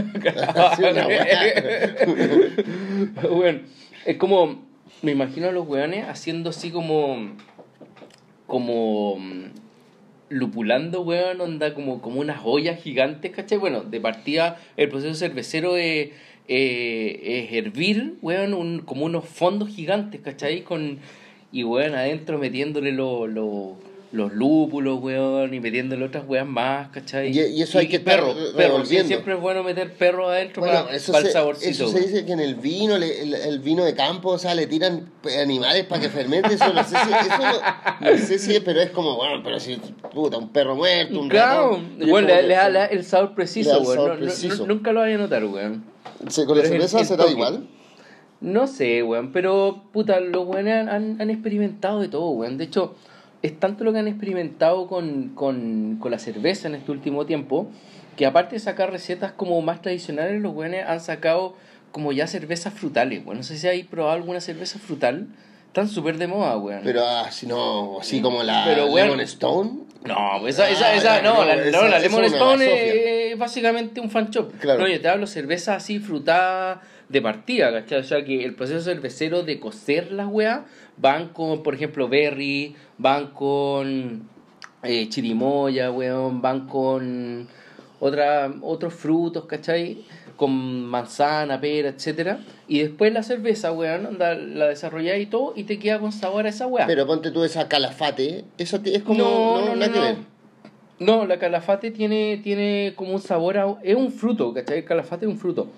Bueno, 3.31 3.61
es 4.05 4.17
como, 4.17 4.61
me 5.01 5.11
imagino 5.11 5.47
a 5.47 5.51
los 5.51 5.67
weones 5.67 6.07
haciendo 6.07 6.51
así 6.51 6.69
como, 6.69 7.31
como 8.45 9.17
mm, 9.17 9.45
lupulando, 10.29 11.01
weón, 11.01 11.41
onda 11.41 11.73
como, 11.73 11.99
como 12.01 12.19
unas 12.19 12.41
ollas 12.43 12.79
gigantes, 12.79 13.31
¿cachai? 13.31 13.57
Bueno, 13.57 13.81
de 13.81 13.99
partida 13.99 14.59
el 14.77 14.89
proceso 14.89 15.15
cervecero 15.15 15.77
es, 15.77 15.85
eh, 15.85 16.13
es 16.47 17.53
hervir, 17.53 18.15
weón, 18.21 18.53
un, 18.53 18.79
como 18.79 19.05
unos 19.05 19.25
fondos 19.25 19.69
gigantes, 19.69 20.21
¿cachai? 20.21 20.61
Con, 20.61 20.99
y 21.51 21.63
weón, 21.63 21.95
adentro 21.95 22.37
metiéndole 22.37 22.91
lo- 22.91 23.27
lo- 23.27 23.75
los 24.11 24.31
lúpulos, 24.31 25.01
weón, 25.01 25.53
y 25.53 25.59
metiéndole 25.59 26.05
otras 26.05 26.23
weas 26.25 26.45
más, 26.47 26.87
¿cachai? 26.89 27.37
Y- 27.37 27.57
y 27.57 27.61
eso 27.61 27.79
hay 27.79 27.87
que 27.87 27.99
perro, 27.99 28.33
perro, 28.55 28.85
siempre 28.85 29.33
es 29.33 29.41
bueno 29.41 29.61
meter 29.61 29.91
perro 29.93 30.29
adentro 30.29 30.61
Bueno, 30.61 30.85
para, 30.85 30.95
eso, 30.95 31.11
para 31.11 31.25
el 31.27 31.33
saborcito. 31.33 31.69
eso 31.69 31.87
se 31.89 31.99
dice 31.99 32.25
que 32.25 32.31
en 32.31 32.39
el 32.39 32.55
vino, 32.55 32.97
le- 32.97 33.23
el, 33.23 33.33
el 33.33 33.59
vino 33.59 33.83
de 33.83 33.93
campo, 33.93 34.29
o 34.29 34.37
sea, 34.37 34.55
le 34.55 34.67
tiran 34.67 35.09
animales 35.41 35.83
para 35.85 35.99
que 36.01 36.09
fermente. 36.09 36.53
Eso 36.53 36.71
no 36.71 36.81
sé 36.85 36.95
si, 36.95 37.11
eso 37.11 37.37
no, 37.39 38.11
no 38.11 38.17
sé 38.17 38.39
si, 38.39 38.59
pero 38.61 38.79
es 38.81 38.91
como, 38.91 39.17
bueno, 39.17 39.41
pero 39.43 39.59
si, 39.59 39.75
puta, 40.13 40.37
un 40.37 40.47
perro 40.49 40.75
muerto, 40.77 41.19
un 41.19 41.27
Claro, 41.27 41.71
ratón. 41.71 42.09
Bueno, 42.09 42.27
le, 42.29 42.47
da, 42.53 42.85
el 42.85 43.03
sabor 43.03 43.35
preciso, 43.35 43.81
weón. 43.81 44.19
No- 44.21 44.55
no- 44.57 44.65
nunca 44.67 44.93
lo 44.93 45.01
vaya 45.01 45.15
a 45.15 45.17
notar, 45.17 45.43
weón. 45.43 45.94
¿Con 46.45 46.57
la 46.57 46.63
pero 46.63 46.73
cerveza 46.73 46.99
el 46.99 47.05
será 47.05 47.23
toque. 47.23 47.33
igual? 47.33 47.67
No 48.41 48.67
sé, 48.67 49.01
weón, 49.03 49.31
pero 49.31 49.83
puta, 49.91 50.19
los 50.19 50.45
weones 50.45 50.73
han, 50.75 50.89
han, 50.89 51.21
han 51.21 51.29
experimentado 51.29 52.01
de 52.01 52.09
todo, 52.09 52.29
weón. 52.31 52.57
De 52.57 52.65
hecho, 52.65 52.95
es 53.41 53.59
tanto 53.59 53.83
lo 53.83 53.93
que 53.93 53.99
han 53.99 54.07
experimentado 54.07 54.87
con, 54.87 55.29
con, 55.35 55.97
con 55.99 56.11
la 56.11 56.19
cerveza 56.19 56.67
en 56.67 56.75
este 56.75 56.91
último 56.91 57.25
tiempo, 57.25 57.67
que 58.17 58.25
aparte 58.25 58.55
de 58.55 58.59
sacar 58.59 58.91
recetas 58.91 59.31
como 59.31 59.61
más 59.61 59.81
tradicionales, 59.81 60.41
los 60.41 60.53
weones 60.53 60.85
han 60.85 60.99
sacado 60.99 61.55
como 61.91 62.11
ya 62.11 62.27
cervezas 62.27 62.73
frutales, 62.73 63.25
weón. 63.25 63.37
No 63.37 63.43
sé 63.43 63.57
si 63.57 63.67
hay 63.67 63.83
probado 63.83 64.15
alguna 64.15 64.41
cerveza 64.41 64.79
frutal. 64.79 65.27
Están 65.75 65.89
súper 65.89 66.17
de 66.17 66.25
moda, 66.25 66.55
weón. 66.57 66.79
Pero 66.85 67.05
así 67.05 67.45
no, 67.45 67.99
así 67.99 68.21
como 68.21 68.41
la 68.43 68.63
Pero. 68.63 68.87
Lemon 68.95 69.19
Stone. 69.19 69.71
No, 70.05 70.15
pues 70.39 70.55
esa, 70.55 70.69
esa, 70.69 70.85
Ah, 70.85 70.95
esa, 70.95 71.21
no, 71.21 71.33
no, 71.33 71.43
la, 71.43 71.55
esa- 71.55 71.81
no, 71.81 71.87
la 71.89 71.99
Lemon 71.99 72.23
Stone 72.23 73.31
es 73.33 73.37
básicamente 73.37 73.99
un 73.99 74.09
fan 74.09 74.29
shop. 74.29 74.53
Claro. 74.57 74.79
No, 74.79 74.87
yo 74.87 75.01
te 75.01 75.09
hablo 75.09 75.27
cerveza 75.27 75.75
así 75.75 75.99
frutada 75.99 76.81
de 77.09 77.21
partida, 77.21 77.73
¿cachai? 77.73 77.99
O 77.99 78.03
sea 78.05 78.23
que 78.23 78.45
el 78.45 78.55
proceso 78.55 78.79
cervecero 78.79 79.43
de 79.43 79.59
cocer 79.59 80.13
las 80.13 80.27
weas 80.27 80.61
van 80.95 81.27
con, 81.33 81.61
por 81.61 81.75
ejemplo, 81.75 82.07
berry, 82.07 82.73
van 82.97 83.31
con 83.31 84.29
eh, 84.81 85.09
chirimoya, 85.09 85.91
weón, 85.91 86.41
van 86.41 86.67
con 86.69 87.49
otra, 87.99 88.49
otros 88.61 88.93
frutos, 88.93 89.43
¿cachai? 89.43 90.05
Con 90.35 90.85
manzana, 90.85 91.61
pera, 91.61 91.89
etcétera 91.89 92.39
Y 92.67 92.79
después 92.79 93.13
la 93.13 93.23
cerveza, 93.23 93.71
weón, 93.71 94.05
anda, 94.05 94.35
la 94.35 94.67
desarrollas 94.67 95.19
y 95.19 95.25
todo 95.27 95.53
y 95.55 95.63
te 95.63 95.79
queda 95.79 95.99
con 95.99 96.11
sabor 96.11 96.45
a 96.45 96.49
esa 96.49 96.67
wea. 96.67 96.85
Pero 96.87 97.07
ponte 97.07 97.31
tú 97.31 97.43
esa 97.43 97.67
calafate, 97.67 98.43
eso 98.57 98.79
es 98.83 99.03
como, 99.03 99.19
No, 99.23 99.61
no, 99.61 99.65
no, 99.67 99.75
nada 99.75 99.87
no, 99.87 99.93
que 99.93 99.99
no. 99.99 100.05
ver. 100.05 100.15
No, 100.97 101.25
la 101.25 101.39
calafate 101.39 101.91
tiene, 101.91 102.39
tiene 102.43 102.93
como 102.95 103.13
un 103.13 103.21
sabor 103.21 103.57
a... 103.57 103.75
Es 103.83 103.95
un 103.95 104.11
fruto, 104.11 104.53
¿cachai? 104.53 104.79
El 104.79 104.85
calafate 104.85 105.25
es 105.25 105.31
un 105.31 105.37
fruto. 105.37 105.69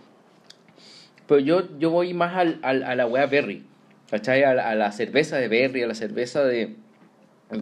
Pero 1.27 1.39
yo, 1.39 1.63
yo 1.79 1.89
voy 1.89 2.13
más 2.13 2.35
al, 2.35 2.59
al, 2.61 2.83
a 2.83 2.95
la 2.95 3.05
wea 3.07 3.25
berry, 3.25 3.63
¿cachai? 4.09 4.43
A, 4.43 4.53
la- 4.53 4.69
a 4.69 4.75
la 4.75 4.91
cerveza 4.91 5.37
de 5.37 5.47
berry, 5.47 5.83
a 5.83 5.87
la 5.87 5.95
cerveza 5.95 6.43
de... 6.43 6.75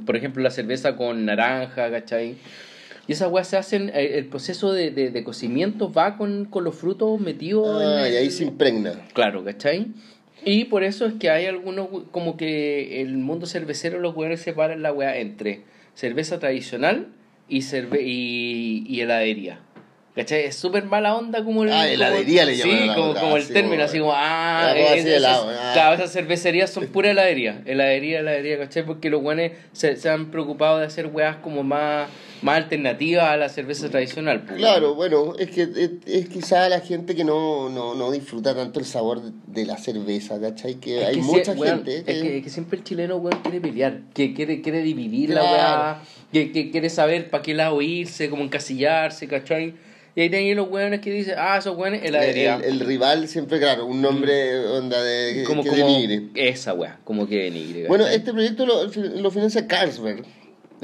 Por 0.05 0.15
ejemplo, 0.15 0.41
la 0.43 0.49
cerveza 0.51 0.95
con 0.95 1.25
naranja, 1.25 1.89
¿cachai? 1.91 2.35
Y 3.07 3.11
esas 3.13 3.31
weas 3.31 3.47
se 3.47 3.57
hacen... 3.57 3.89
eh, 3.93 4.17
El 4.17 4.25
proceso 4.25 4.73
de, 4.73 4.91
de, 4.91 5.11
de 5.11 5.23
cocimiento 5.23 5.91
va 5.91 6.17
con, 6.17 6.45
con 6.45 6.63
los 6.63 6.75
frutos 6.75 7.19
metidos 7.19 7.81
Ah, 7.81 8.07
en 8.07 8.13
y 8.13 8.17
ahí 8.17 8.25
el- 8.25 8.31
se 8.31 8.43
impregna. 8.43 8.93
Claro, 9.13 9.43
¿cachai? 9.43 9.87
Y 10.43 10.65
por 10.65 10.83
eso 10.83 11.05
es 11.05 11.13
que 11.15 11.29
hay 11.29 11.45
algunos, 11.45 11.87
como 12.11 12.37
que 12.37 13.01
el 13.01 13.17
mundo 13.17 13.45
cervecero, 13.47 13.99
los 13.99 14.15
weones 14.15 14.41
separan 14.41 14.81
la 14.81 14.93
weá 14.93 15.17
entre 15.17 15.61
cerveza 15.95 16.39
tradicional 16.39 17.07
y, 17.49 17.61
cerve 17.63 18.01
y, 18.03 18.83
y 18.87 19.01
heladería. 19.01 19.59
¿Cachai? 20.15 20.45
Es 20.45 20.55
súper 20.55 20.85
mala 20.85 21.13
onda 21.13 21.43
como 21.43 21.63
el... 21.63 21.69
Ah, 21.73 21.81
como- 21.81 21.87
heladería 21.93 22.45
le 22.45 22.55
llaman 22.55 22.79
Sí, 22.79 22.87
como, 22.95 23.13
como 23.15 23.35
el 23.35 23.47
término, 23.49 23.83
así 23.83 23.99
como, 23.99 24.13
ah, 24.13 24.71
así 24.71 24.79
es- 24.99 25.03
de 25.05 25.17
esas- 25.17 25.45
ah. 25.45 25.71
claro, 25.73 25.95
esas 25.95 26.13
cervecerías 26.13 26.69
son 26.69 26.87
pura 26.87 27.11
heladería. 27.11 27.61
Heladería, 27.65 28.19
heladería, 28.21 28.57
¿cachai? 28.57 28.85
Porque 28.85 29.09
los 29.09 29.21
weones 29.21 29.51
se, 29.73 29.97
se 29.97 30.09
han 30.09 30.31
preocupado 30.31 30.79
de 30.79 30.85
hacer 30.85 31.07
weas 31.07 31.35
como 31.37 31.63
más, 31.63 32.07
más 32.41 32.55
alternativas 32.55 33.25
a 33.25 33.35
la 33.35 33.49
cerveza 33.49 33.89
tradicional. 33.89 34.43
pues, 34.43 34.57
Claro, 34.57 34.95
bueno, 34.95 35.33
es 35.37 35.49
que 35.51 35.63
es, 35.63 35.89
es 36.05 36.29
quizá 36.29 36.69
la 36.69 36.79
gente 36.79 37.13
que 37.13 37.25
no, 37.25 37.67
no, 37.67 37.93
no 37.93 38.09
disfruta 38.11 38.55
tanto 38.55 38.79
el 38.79 38.85
sabor 38.85 39.21
de 39.21 39.65
la 39.65 39.75
cerveza, 39.77 40.39
¿cachai? 40.39 40.75
Que 40.75 41.01
Es 41.01 41.07
hay 41.09 41.15
que 41.15 41.21
mucha 41.23 41.55
gente 41.57 41.97
Es 41.97 42.03
que, 42.21 42.37
es 42.37 42.43
que 42.45 42.49
siempre 42.49 42.77
el 42.77 42.85
chileno, 42.85 43.17
weón, 43.17 43.41
quiere 43.41 43.59
pelear, 43.59 43.99
que 44.13 44.33
quiere, 44.33 44.61
quiere 44.61 44.81
dividir 44.81 45.31
la 45.31 45.43
weá, 45.43 46.01
que, 46.31 46.53
que 46.53 46.71
quiere 46.71 46.89
saber 46.89 47.29
para 47.29 47.43
qué 47.43 47.53
lado 47.53 47.81
irse, 47.81 48.29
como 48.29 48.43
encasillarse, 48.43 49.27
¿cachai? 49.27 49.73
Y 50.17 50.21
ahí 50.21 50.29
tenéis 50.29 50.55
los 50.55 50.69
weones 50.69 51.01
que 51.01 51.11
dicen, 51.11 51.35
ah, 51.37 51.57
esos 51.57 51.75
weones, 51.75 52.01
heladería. 52.03 52.55
el, 52.55 52.63
el 52.63 52.79
rival 52.79 53.27
siempre, 53.27 53.59
claro, 53.59 53.85
un 53.85 54.01
nombre 54.01 54.59
onda 54.65 55.03
de 55.03 55.43
como, 55.45 55.61
que 55.61 55.69
como 55.69 55.85
denigre. 55.85 56.29
esa 56.35 56.73
weá, 56.73 56.99
como 57.03 57.27
que 57.27 57.43
denigre. 57.43 57.87
Bueno, 57.89 58.07
este 58.07 58.31
proyecto 58.31 58.65
lo, 58.65 58.85
lo 58.85 59.31
financia 59.31 59.67
Carlsberg. 59.67 60.23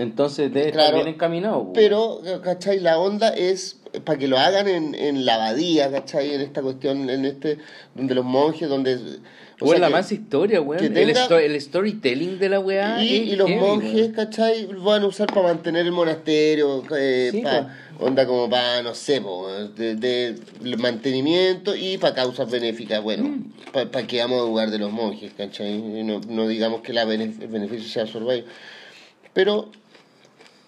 Entonces 0.01 0.51
debe 0.53 0.71
Claro. 0.71 0.87
estar 0.89 1.03
bien 1.03 1.15
encaminado. 1.15 1.71
Pero, 1.73 2.21
¿cachai? 2.43 2.79
La 2.79 2.97
onda 2.99 3.29
es 3.29 3.77
para 4.03 4.17
que 4.17 4.27
lo 4.27 4.37
hagan 4.39 4.67
en, 4.67 4.95
en 4.95 5.25
la 5.25 5.35
abadía, 5.35 5.91
¿cachai? 5.91 6.33
En 6.33 6.41
esta 6.41 6.61
cuestión, 6.61 7.09
en 7.09 7.25
este, 7.25 7.57
donde 7.93 8.15
los 8.15 8.23
monjes, 8.25 8.67
donde... 8.69 8.95
o 8.95 9.65
Weón, 9.65 9.71
sea 9.73 9.79
la 9.79 9.87
que- 9.87 9.93
más 9.93 10.11
historia, 10.11 10.61
weón. 10.61 10.83
El, 10.83 10.97
el 10.97 11.61
storytelling 11.61 12.39
de 12.39 12.49
la 12.49 12.59
weá. 12.59 13.03
Y, 13.03 13.35
los 13.35 13.47
heavy, 13.49 13.59
monjes, 13.59 13.93
weón. 13.93 14.11
¿cachai? 14.13 14.65
Van 14.65 15.03
a 15.03 15.07
usar 15.07 15.27
para 15.27 15.43
mantener 15.47 15.85
el 15.85 15.91
monasterio, 15.91 16.83
eh, 16.97 17.29
Sí, 17.33 17.41
pa- 17.41 17.75
onda 17.99 18.25
como 18.25 18.49
para, 18.49 18.81
no 18.81 18.95
sé, 18.95 19.19
po, 19.21 19.47
de, 19.75 19.95
de 19.95 20.35
mantenimiento 20.77 21.75
y 21.75 21.97
para 21.97 22.15
causas 22.15 22.49
benéficas. 22.49 23.03
Bueno, 23.03 23.23
Mm. 23.25 23.51
para 23.91 24.07
que 24.07 24.19
vamos 24.19 24.41
a 24.41 24.45
lugar 24.45 24.71
de 24.71 24.79
los 24.79 24.91
monjes, 24.91 25.33
¿cachai? 25.37 25.77
No, 26.03 26.21
no 26.27 26.47
digamos 26.47 26.81
que 26.81 26.93
la 26.93 27.05
bene- 27.05 27.35
el 27.41 27.47
beneficio 27.47 27.87
sea 27.89 28.03
ellos. 28.03 28.45
Pero 29.33 29.69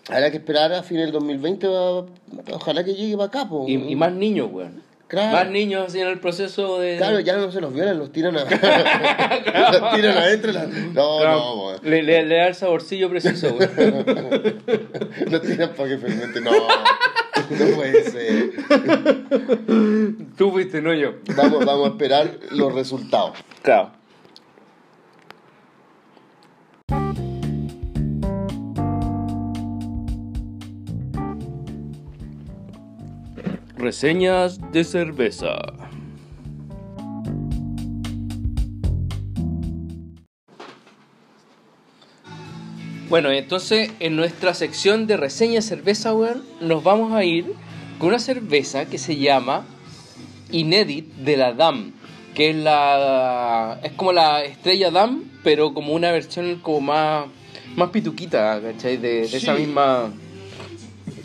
habrá 0.10 0.32
que 0.32 0.38
esperar 0.38 0.72
a 0.74 0.84
fin 0.84 0.98
del 0.98 1.12
2020, 1.12 1.68
va- 1.68 2.06
ojalá 2.52 2.84
que 2.84 2.94
llegue 2.94 3.16
para 3.16 3.28
acá, 3.28 3.48
po. 3.50 3.66
Y, 3.68 3.74
y 3.74 3.96
más 3.96 4.12
niños, 4.13 4.50
weón. 4.52 4.82
Claro. 5.08 5.32
Más 5.38 5.48
niños 5.50 5.86
así 5.88 6.00
en 6.00 6.08
el 6.08 6.20
proceso 6.20 6.80
de. 6.80 6.98
Claro, 6.98 7.20
ya 7.20 7.38
no 7.38 7.52
se 7.52 7.62
los 7.62 7.72
violan, 7.72 8.00
los 8.00 8.12
tiran, 8.12 8.36
a... 8.36 8.39
los 9.72 9.94
tiran 9.96 10.18
adentro. 10.18 10.52
la- 10.54 10.66
No, 10.66 11.20
Claro. 11.20 11.39
no, 11.84 11.89
le, 11.89 12.02
le, 12.02 12.26
le 12.26 12.36
da 12.36 12.48
el 12.48 12.56
saborcillo 12.56 13.10
preciso, 13.12 13.50
weón. 13.56 14.04
Los 15.30 15.42
tiran 15.44 15.70
para 15.76 15.89
que 15.89 15.98
fermente. 16.00 16.42
No, 16.42 16.52
no 16.52 17.76
puede 17.76 18.10
ser. 18.10 18.52
Tú 20.38 20.52
fuiste, 20.52 20.82
no 20.82 20.94
yo. 20.96 21.13
Vamos, 21.36 21.63
vamos 21.66 21.88
a 21.89 21.92
esperar 21.92 22.32
los 22.52 22.74
resultados. 22.74 23.38
Claro. 23.62 23.92
Reseñas 33.84 34.60
de 34.72 34.86
cerveza. 34.86 35.58
Bueno, 43.10 43.30
entonces 43.30 43.91
en 44.00 44.15
nuestra 44.15 44.54
sección 44.54 45.06
de 45.06 45.17
reseña 45.17 45.56
de 45.56 45.63
cerveza, 45.63 46.13
weón, 46.13 46.46
nos 46.62 46.82
vamos 46.82 47.12
a 47.12 47.26
ir 47.26 47.56
con 48.00 48.08
una 48.08 48.19
cerveza 48.19 48.86
que 48.86 48.98
se 48.98 49.17
llama 49.17 49.65
Inédit 50.50 51.13
de 51.15 51.36
la 51.36 51.52
DAM, 51.52 51.91
que 52.36 52.52
es 52.52 52.56
la 52.56 53.82
es 53.84 53.91
como 53.91 54.13
la 54.13 54.46
estrella 54.46 54.91
DAM, 54.91 55.26
pero 55.43 55.74
como 55.74 55.91
una 55.91 56.10
versión 56.13 56.62
como 56.62 56.80
más 56.80 57.26
más 57.76 57.89
pituquita, 57.89 58.62
¿cachai? 58.62 58.96
De, 58.96 59.28
de 59.28 59.38
esa 59.38 59.56
misma 59.56 60.10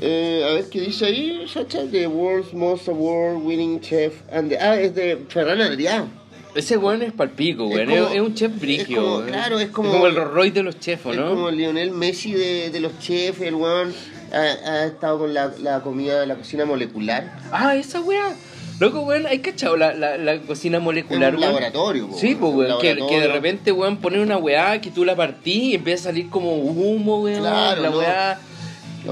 Eh, 0.01 0.45
a 0.49 0.53
ver 0.55 0.67
qué 0.71 0.81
dice 0.81 1.07
ahí, 1.07 1.45
Sacha, 1.53 1.81
The 1.91 2.07
World's 2.07 2.53
Most 2.55 2.89
Award 2.89 3.39
Winning 3.43 3.81
Chef. 3.81 4.15
And 4.33 4.49
the- 4.51 4.59
ah, 4.59 4.79
es 4.81 4.95
de 4.95 5.19
Ferran 5.29 5.61
Adrià. 5.61 6.05
ese 6.55 6.77
weón 6.77 7.03
es 7.03 7.13
palpico, 7.13 7.69
Es 7.69 7.89
weón, 7.89 7.91
es, 7.91 8.15
es 8.15 8.21
un 8.21 8.35
chef 8.35 8.53
es 8.55 8.61
brigio. 8.61 9.25
claro, 9.27 9.59
es 9.59 9.69
como- 9.71 10.07
el 10.07 10.15
Roy 10.15 10.51
de 10.51 10.63
los 10.63 10.79
chefs, 10.79 11.05
Es 11.07 11.17
¿no? 11.17 11.31
como 11.31 11.51
Lionel 11.51 11.91
Messi 11.91 12.33
de, 12.33 12.71
de 12.71 12.81
los 12.81 12.99
chefs, 13.01 13.41
el 13.41 13.55
weón 13.57 13.93
ha, 14.33 14.37
ha 14.39 14.87
estado 14.87 15.19
con 15.19 15.35
la, 15.35 15.53
la 15.61 15.81
comida 15.81 16.21
de 16.21 16.27
la 16.27 16.37
cocina 16.37 16.65
molecular. 16.65 17.37
Ah, 17.53 17.75
esa 17.77 18.01
weá. 18.01 18.35
Loco, 18.81 19.01
weón, 19.01 19.27
¿hay 19.27 19.41
cachado 19.41 19.77
la, 19.77 19.93
la, 19.95 20.17
la 20.17 20.39
cocina 20.43 20.79
molecular, 20.79 21.31
Es 21.31 21.35
un 21.35 21.41
weón? 21.43 21.55
laboratorio, 21.55 22.07
po, 22.09 22.17
Sí, 22.17 22.37
pues, 22.39 22.55
weón, 22.55 22.81
que, 22.81 22.97
que 23.09 23.21
de 23.21 23.29
repente, 23.29 23.73
weón, 23.73 23.97
ponen 23.97 24.21
una 24.21 24.37
weá 24.37 24.81
que 24.81 24.93
tú 24.93 25.05
la 25.05 25.17
partís 25.17 25.65
y 25.65 25.75
empieza 25.75 26.09
a 26.09 26.13
salir 26.13 26.31
como 26.31 26.55
humo, 26.57 27.23
weón. 27.23 27.41
Claro, 27.41 27.83
la 27.83 27.91
no. 27.91 27.99
weá. 27.99 28.41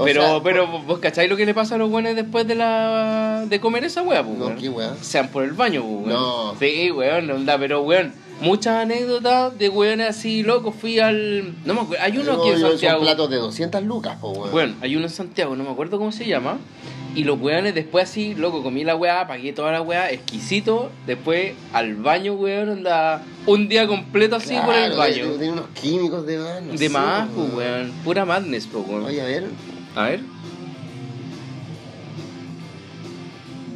Pero, 0.03 0.21
sea, 0.21 0.43
pero, 0.43 0.67
¿vos 0.67 0.99
cacháis 0.99 1.29
lo 1.29 1.35
que 1.35 1.45
le 1.45 1.53
pasa 1.53 1.75
a 1.75 1.77
los 1.77 1.91
weones 1.91 2.15
después 2.15 2.47
de 2.47 2.55
la 2.55 3.45
de 3.47 3.59
comer 3.59 3.83
esa 3.83 4.01
weá, 4.01 4.23
pues, 4.23 4.37
No, 4.37 4.55
qué. 4.55 4.71
Sean 5.01 5.29
por 5.29 5.43
el 5.43 5.53
baño, 5.53 5.83
pues. 5.83 6.07
No. 6.07 6.55
Sí, 6.59 6.91
weón, 6.91 7.29
onda, 7.31 7.57
pero, 7.57 7.81
weón, 7.81 8.13
muchas 8.41 8.83
anécdotas 8.83 9.57
de 9.57 9.69
weones 9.69 10.09
así, 10.09 10.43
loco, 10.43 10.71
fui 10.71 10.99
al... 10.99 11.53
No 11.65 11.73
me 11.73 11.81
acuerdo, 11.81 12.03
hay 12.03 12.17
uno 12.17 12.33
No, 12.33 12.41
aquí 12.41 12.49
en 12.49 12.59
Santiago. 12.59 13.01
Platos 13.01 13.29
de 13.29 13.37
200 13.37 13.83
lucas, 13.83 14.17
po, 14.19 14.29
weón. 14.31 14.51
Bueno, 14.51 14.75
hay 14.81 14.95
uno 14.95 15.05
en 15.05 15.11
Santiago, 15.11 15.55
no 15.55 15.63
me 15.63 15.71
acuerdo 15.71 15.97
cómo 15.97 16.11
se 16.11 16.25
llama. 16.25 16.57
Y 17.15 17.23
los 17.23 17.41
weones 17.41 17.73
después 17.73 18.07
así, 18.07 18.35
loco, 18.35 18.61
comí 18.61 18.83
la 18.83 18.95
weá, 18.95 19.27
pagué 19.27 19.51
toda 19.51 19.71
la 19.71 19.81
weá, 19.81 20.11
exquisito. 20.11 20.91
Después 21.07 21.53
al 21.73 21.95
baño, 21.95 22.33
weón, 22.33 22.69
anda 22.69 23.23
un 23.47 23.67
día 23.67 23.87
completo 23.87 24.35
así 24.35 24.55
por 24.63 24.75
el 24.75 24.95
baño. 24.95 25.25
Tiene 25.29 25.53
unos 25.53 25.65
químicos 25.73 26.27
de 26.27 26.37
más. 26.37 26.61
no 26.61 26.71
De 26.73 26.77
sé, 26.77 26.89
más, 26.89 27.27
po, 27.29 27.45
pues, 27.45 27.53
weón. 27.55 27.91
Pura 28.03 28.23
madness, 28.23 28.67
pues, 28.67 28.87
weón. 28.87 29.05
Oye, 29.05 29.21
a 29.21 29.25
ver. 29.25 29.45
A 29.97 30.03
ver. 30.09 30.19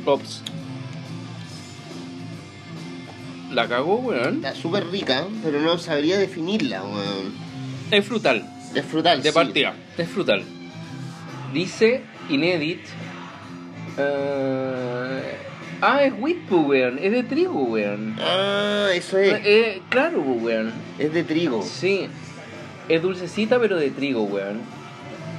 Ops. 0.05 0.41
La 3.51 3.67
cagó, 3.67 3.95
weón. 3.95 4.35
Está 4.35 4.55
súper 4.55 4.87
rica, 4.87 5.25
pero 5.43 5.59
no 5.59 5.77
sabría 5.77 6.17
definirla, 6.17 6.83
weón. 6.83 7.33
Es 7.89 8.05
frutal. 8.05 8.47
Es 8.73 8.85
frutal, 8.85 9.21
De 9.21 9.29
sí. 9.29 9.35
partida, 9.35 9.73
es 9.97 10.07
frutal. 10.07 10.43
Dice 11.53 12.01
Inédit. 12.29 12.79
eh, 13.97 15.35
ah, 15.81 16.03
es 16.03 16.13
wheat, 16.17 16.37
pues, 16.47 16.61
weón. 16.65 16.99
Es 17.01 17.11
de 17.11 17.23
trigo, 17.23 17.63
weón. 17.63 18.15
Ah, 18.19 18.87
eso 18.93 19.17
es. 19.17 19.33
Eh, 19.43 19.81
claro, 19.89 20.21
pues, 20.23 20.41
weón. 20.41 20.71
Es 20.99 21.11
de 21.13 21.23
trigo. 21.23 21.61
Sí. 21.63 22.07
Es 22.87 23.01
dulcecita, 23.01 23.59
pero 23.59 23.75
de 23.77 23.89
trigo, 23.91 24.23
weón. 24.23 24.61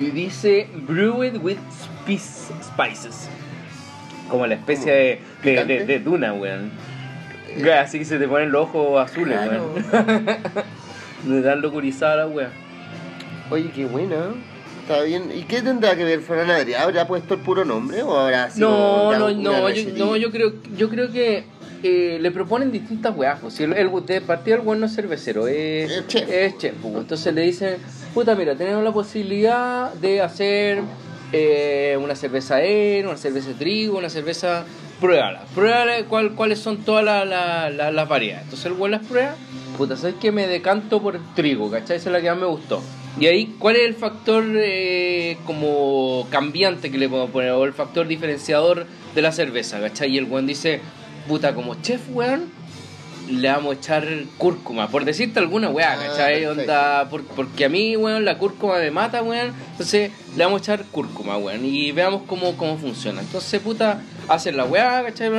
Y 0.03 0.11
dice 0.11 0.69
brewed 0.87 1.37
with 1.43 1.59
spice- 1.71 2.51
spices. 2.63 3.29
Como 4.29 4.47
la 4.47 4.55
especie 4.55 4.93
de, 4.93 5.21
de, 5.45 5.65
de- 5.65 5.85
de 5.87 5.99
duna, 6.01 6.33
weón. 6.33 6.71
Así 7.79 7.99
que 7.99 8.05
se 8.05 8.19
te 8.19 8.27
ponen 8.27 8.51
los 8.51 8.63
ojos 8.69 9.11
azules, 9.11 9.39
Claro. 9.39 9.75
weón. 11.27 11.43
Dan 11.43 11.61
locurizada 11.63 12.17
la 12.17 12.27
weón. 12.27 12.51
Oye, 13.51 13.71
qué 13.75 13.85
buena. 13.85 14.17
Está 14.81 15.03
bien. 15.03 15.31
¿Y 15.35 15.43
qué 15.43 15.63
tendrá 15.63 15.95
que 15.95 16.05
ver 16.05 16.21
Fran 16.21 16.49
Adrià? 16.51 16.81
¿Habrá 16.83 17.07
puesto 17.07 17.35
el 17.35 17.41
puro 17.41 17.65
nombre 17.65 18.03
o 18.03 18.19
habrá 18.19 18.51
sido 18.51 18.69
No, 18.71 19.13
ya 19.13 19.19
no, 19.19 19.27
una 19.27 19.61
no, 19.61 19.71
yo, 19.71 19.83
no, 19.97 20.17
yo 20.17 20.31
creo, 20.33 20.53
yo 20.77 20.89
creo 20.89 21.13
que 21.13 21.45
eh, 21.85 22.19
le 22.21 22.31
proponen 22.33 22.73
distintas 22.73 23.15
weas. 23.17 23.39
Pues, 23.41 23.55
si 23.55 23.63
el, 23.65 23.75
el, 23.75 23.91
de 24.07 24.21
partida 24.23 24.57
el 24.57 24.63
weón 24.63 24.81
no 24.81 24.87
es 24.87 24.95
cervecero, 24.95 25.47
es, 25.47 25.91
Es 25.91 26.07
chef. 26.09 26.29
es 26.29 26.59
chef, 26.59 26.75
pues. 26.83 26.95
Entonces 26.97 27.33
le 27.35 27.43
dicen, 27.43 27.77
puta, 28.15 28.35
mira, 28.35 28.55
tenemos 28.57 28.83
la 28.85 28.93
posibilidad 28.93 29.93
de 29.95 30.21
hacer 30.21 30.83
eh, 31.33 31.99
una 32.03 32.15
cerveza 32.15 32.63
en, 32.63 33.07
una 33.07 33.17
cerveza 33.17 33.49
de 33.49 33.55
trigo, 33.55 33.99
una 33.99 34.11
cerveza. 34.11 34.65
Pruébala, 35.01 35.43
pruébala 35.53 36.05
cuál, 36.09 36.35
cuáles 36.37 36.61
son 36.61 36.77
todas 36.85 37.05
la- 37.05 37.25
la- 37.25 37.71
la- 37.71 37.91
las 37.91 38.09
variedades. 38.09 38.45
Entonces 38.45 38.67
el 38.67 38.73
weón 38.75 38.93
las 38.93 39.05
prueba, 39.05 39.35
puta, 39.77 39.97
¿sabes 39.97 40.15
que 40.21 40.31
Me 40.31 40.47
decanto 40.47 41.03
por 41.03 41.17
el 41.17 41.23
trigo, 41.35 41.69
¿cachai? 41.73 41.97
Esa 41.97 42.11
es 42.11 42.13
la 42.13 42.21
que 42.21 42.31
más 42.31 42.39
me 42.39 42.47
gustó. 42.47 42.81
Y 43.19 43.27
ahí, 43.27 43.57
¿cuál 43.59 43.75
es 43.77 43.83
el 43.83 43.95
factor 43.95 44.45
eh, 44.55 45.39
como 45.45 46.29
cambiante 46.31 46.91
que 46.93 46.99
le 46.99 47.09
podemos 47.09 47.31
poner? 47.33 47.51
O 47.51 47.65
el 47.65 47.73
factor 47.73 48.07
diferenciador 48.07 48.87
de 49.15 49.23
la 49.23 49.33
cerveza, 49.33 49.81
¿cachai? 49.81 50.13
Y 50.15 50.19
el 50.19 50.25
weón 50.27 50.47
dice, 50.47 50.81
puta, 51.27 51.53
como 51.53 51.75
chef, 51.83 52.01
weón, 52.13 52.45
le 53.31 53.49
vamos 53.49 53.77
a 53.77 53.79
echar 53.79 54.07
cúrcuma, 54.39 54.89
por 54.89 55.05
decirte 55.05 55.39
alguna 55.39 55.69
weá, 55.71 55.93
Ah, 55.93 56.07
¿cachai? 56.07 56.45
Onda, 56.47 57.09
por- 57.11 57.25
porque 57.25 57.65
a 57.65 57.69
mí, 57.69 57.97
weón, 57.97 58.25
la 58.25 58.39
cúrcuma 58.39 58.79
me 58.79 58.91
mata, 58.91 59.23
weón. 59.23 59.53
Entonces 59.73 60.11
le 60.37 60.45
vamos 60.45 60.61
a 60.61 60.65
echar 60.65 60.85
cúrcuma, 60.91 61.37
weón. 61.39 61.65
Y 61.65 61.93
veamos 61.93 62.23
cómo, 62.27 62.57
cómo 62.57 62.77
funciona. 62.79 63.21
Entonces, 63.21 63.61
puta, 63.61 64.03
hacen 64.29 64.57
la 64.57 64.65
weá, 64.65 65.03
¿cachai? 65.05 65.31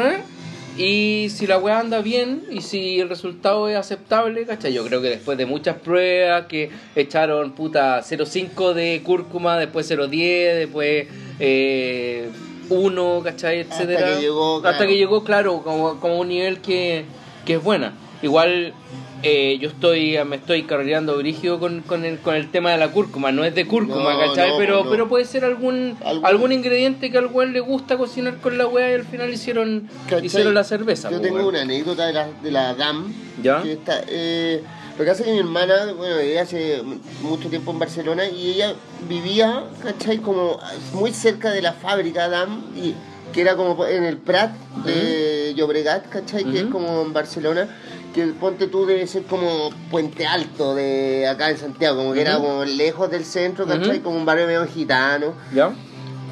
Y 0.75 1.27
si 1.29 1.45
la 1.45 1.59
weá 1.59 1.79
anda 1.79 2.01
bien 2.01 2.45
y 2.49 2.61
si 2.61 2.99
el 2.99 3.07
resultado 3.07 3.69
es 3.69 3.77
aceptable, 3.77 4.43
¿cachai? 4.45 4.73
Yo 4.73 4.83
creo 4.85 5.03
que 5.03 5.09
después 5.09 5.37
de 5.37 5.45
muchas 5.45 5.75
pruebas 5.77 6.47
que 6.47 6.71
echaron 6.95 7.51
puta 7.51 8.01
0,5 8.01 8.73
de 8.73 9.01
cúrcuma, 9.03 9.57
después 9.59 9.85
0,10, 9.91 10.55
después 10.55 11.07
eh, 11.39 12.27
1, 12.69 13.21
¿cachai? 13.23 13.61
Hasta 13.61 13.75
Etcétera. 13.83 14.15
que 14.15 14.21
llegó, 14.21 14.57
Hasta 14.57 14.69
claro. 14.71 14.87
que 14.87 14.97
llegó, 14.97 15.23
claro, 15.23 15.61
como, 15.63 15.99
como 15.99 16.17
un 16.19 16.29
nivel 16.29 16.59
que, 16.59 17.05
que 17.45 17.55
es 17.55 17.63
buena. 17.63 17.93
Igual 18.21 18.73
eh, 19.21 19.57
yo 19.59 19.69
estoy 19.69 20.17
me 20.25 20.37
estoy 20.37 20.63
carreando 20.63 21.17
brígido 21.17 21.59
con, 21.59 21.81
con, 21.81 22.05
el, 22.05 22.19
con 22.19 22.35
el 22.35 22.49
tema 22.51 22.71
de 22.71 22.77
la 22.77 22.89
cúrcuma. 22.91 23.31
No 23.31 23.43
es 23.43 23.53
de 23.55 23.65
cúrcuma, 23.67 24.13
No, 24.13 24.19
¿cachai? 24.19 24.49
no, 24.51 24.57
pero, 24.57 24.83
no. 24.85 24.89
pero 24.89 25.07
puede 25.09 25.25
ser 25.25 25.43
algún, 25.45 25.97
Algún- 26.05 26.25
algún 26.25 26.51
ingrediente 26.51 27.11
que 27.11 27.17
al 27.17 27.27
weón 27.27 27.51
le 27.53 27.59
gusta 27.59 27.97
cocinar 27.97 28.37
con 28.37 28.57
la 28.57 28.67
weá 28.67 28.91
y 28.91 28.95
al 28.95 29.05
final 29.05 29.29
hicieron, 29.33 29.89
¿Cachai? 30.09 30.25
hicieron 30.25 30.53
la 30.53 30.63
cerveza. 30.63 31.09
Yo 31.11 31.19
tengo 31.21 31.45
una 31.47 31.61
anécdota 31.61 32.05
de 32.07 32.13
la, 32.13 32.27
de 32.41 32.51
la 32.51 32.73
DAM. 32.75 33.13
¿Ya? 33.41 33.61
Que 33.61 33.73
está, 33.73 34.01
eh, 34.07 34.61
lo 34.97 35.03
que 35.03 35.09
hace 35.11 35.23
que 35.23 35.31
mi 35.33 35.39
hermana, 35.39 35.91
bueno, 35.97 36.17
ella 36.19 36.43
hace 36.43 36.81
mucho 37.23 37.49
tiempo 37.49 37.71
en 37.71 37.79
Barcelona 37.79 38.25
y 38.29 38.51
ella 38.51 38.73
vivía, 39.09 39.63
¿cachai? 39.81 40.19
Como 40.19 40.59
muy 40.93 41.11
cerca 41.11 41.49
de 41.51 41.61
la 41.61 41.73
fábrica 41.73 42.29
DAM, 42.29 42.63
y, 42.75 42.93
que 43.33 43.41
era 43.41 43.55
como 43.55 43.85
en 43.87 44.03
el 44.03 44.17
Prat 44.17 44.51
de 44.85 45.42
Llobregat, 45.53 46.09
¿cachai? 46.09 46.43
Que 46.45 46.59
es 46.59 46.65
como 46.65 47.01
en 47.01 47.13
Barcelona. 47.13 47.67
que 48.13 48.25
ponte 48.27 48.67
tú 48.67 48.85
debe 48.85 49.07
ser 49.07 49.23
como 49.23 49.71
Puente 49.89 50.27
Alto 50.27 50.75
de 50.75 51.27
acá 51.27 51.49
en 51.49 51.57
Santiago, 51.57 51.97
como 51.97 52.13
que 52.13 52.21
era 52.21 52.37
Ujú. 52.37 52.45
como 52.47 52.63
lejos 52.65 53.09
del 53.09 53.25
centro, 53.25 53.65
¿cachai? 53.65 53.95
Ujú. 53.97 54.03
Como 54.03 54.17
un 54.17 54.25
barrio 54.25 54.45
medio 54.45 54.67
gitano. 54.67 55.33
¿Ya? 55.51 55.71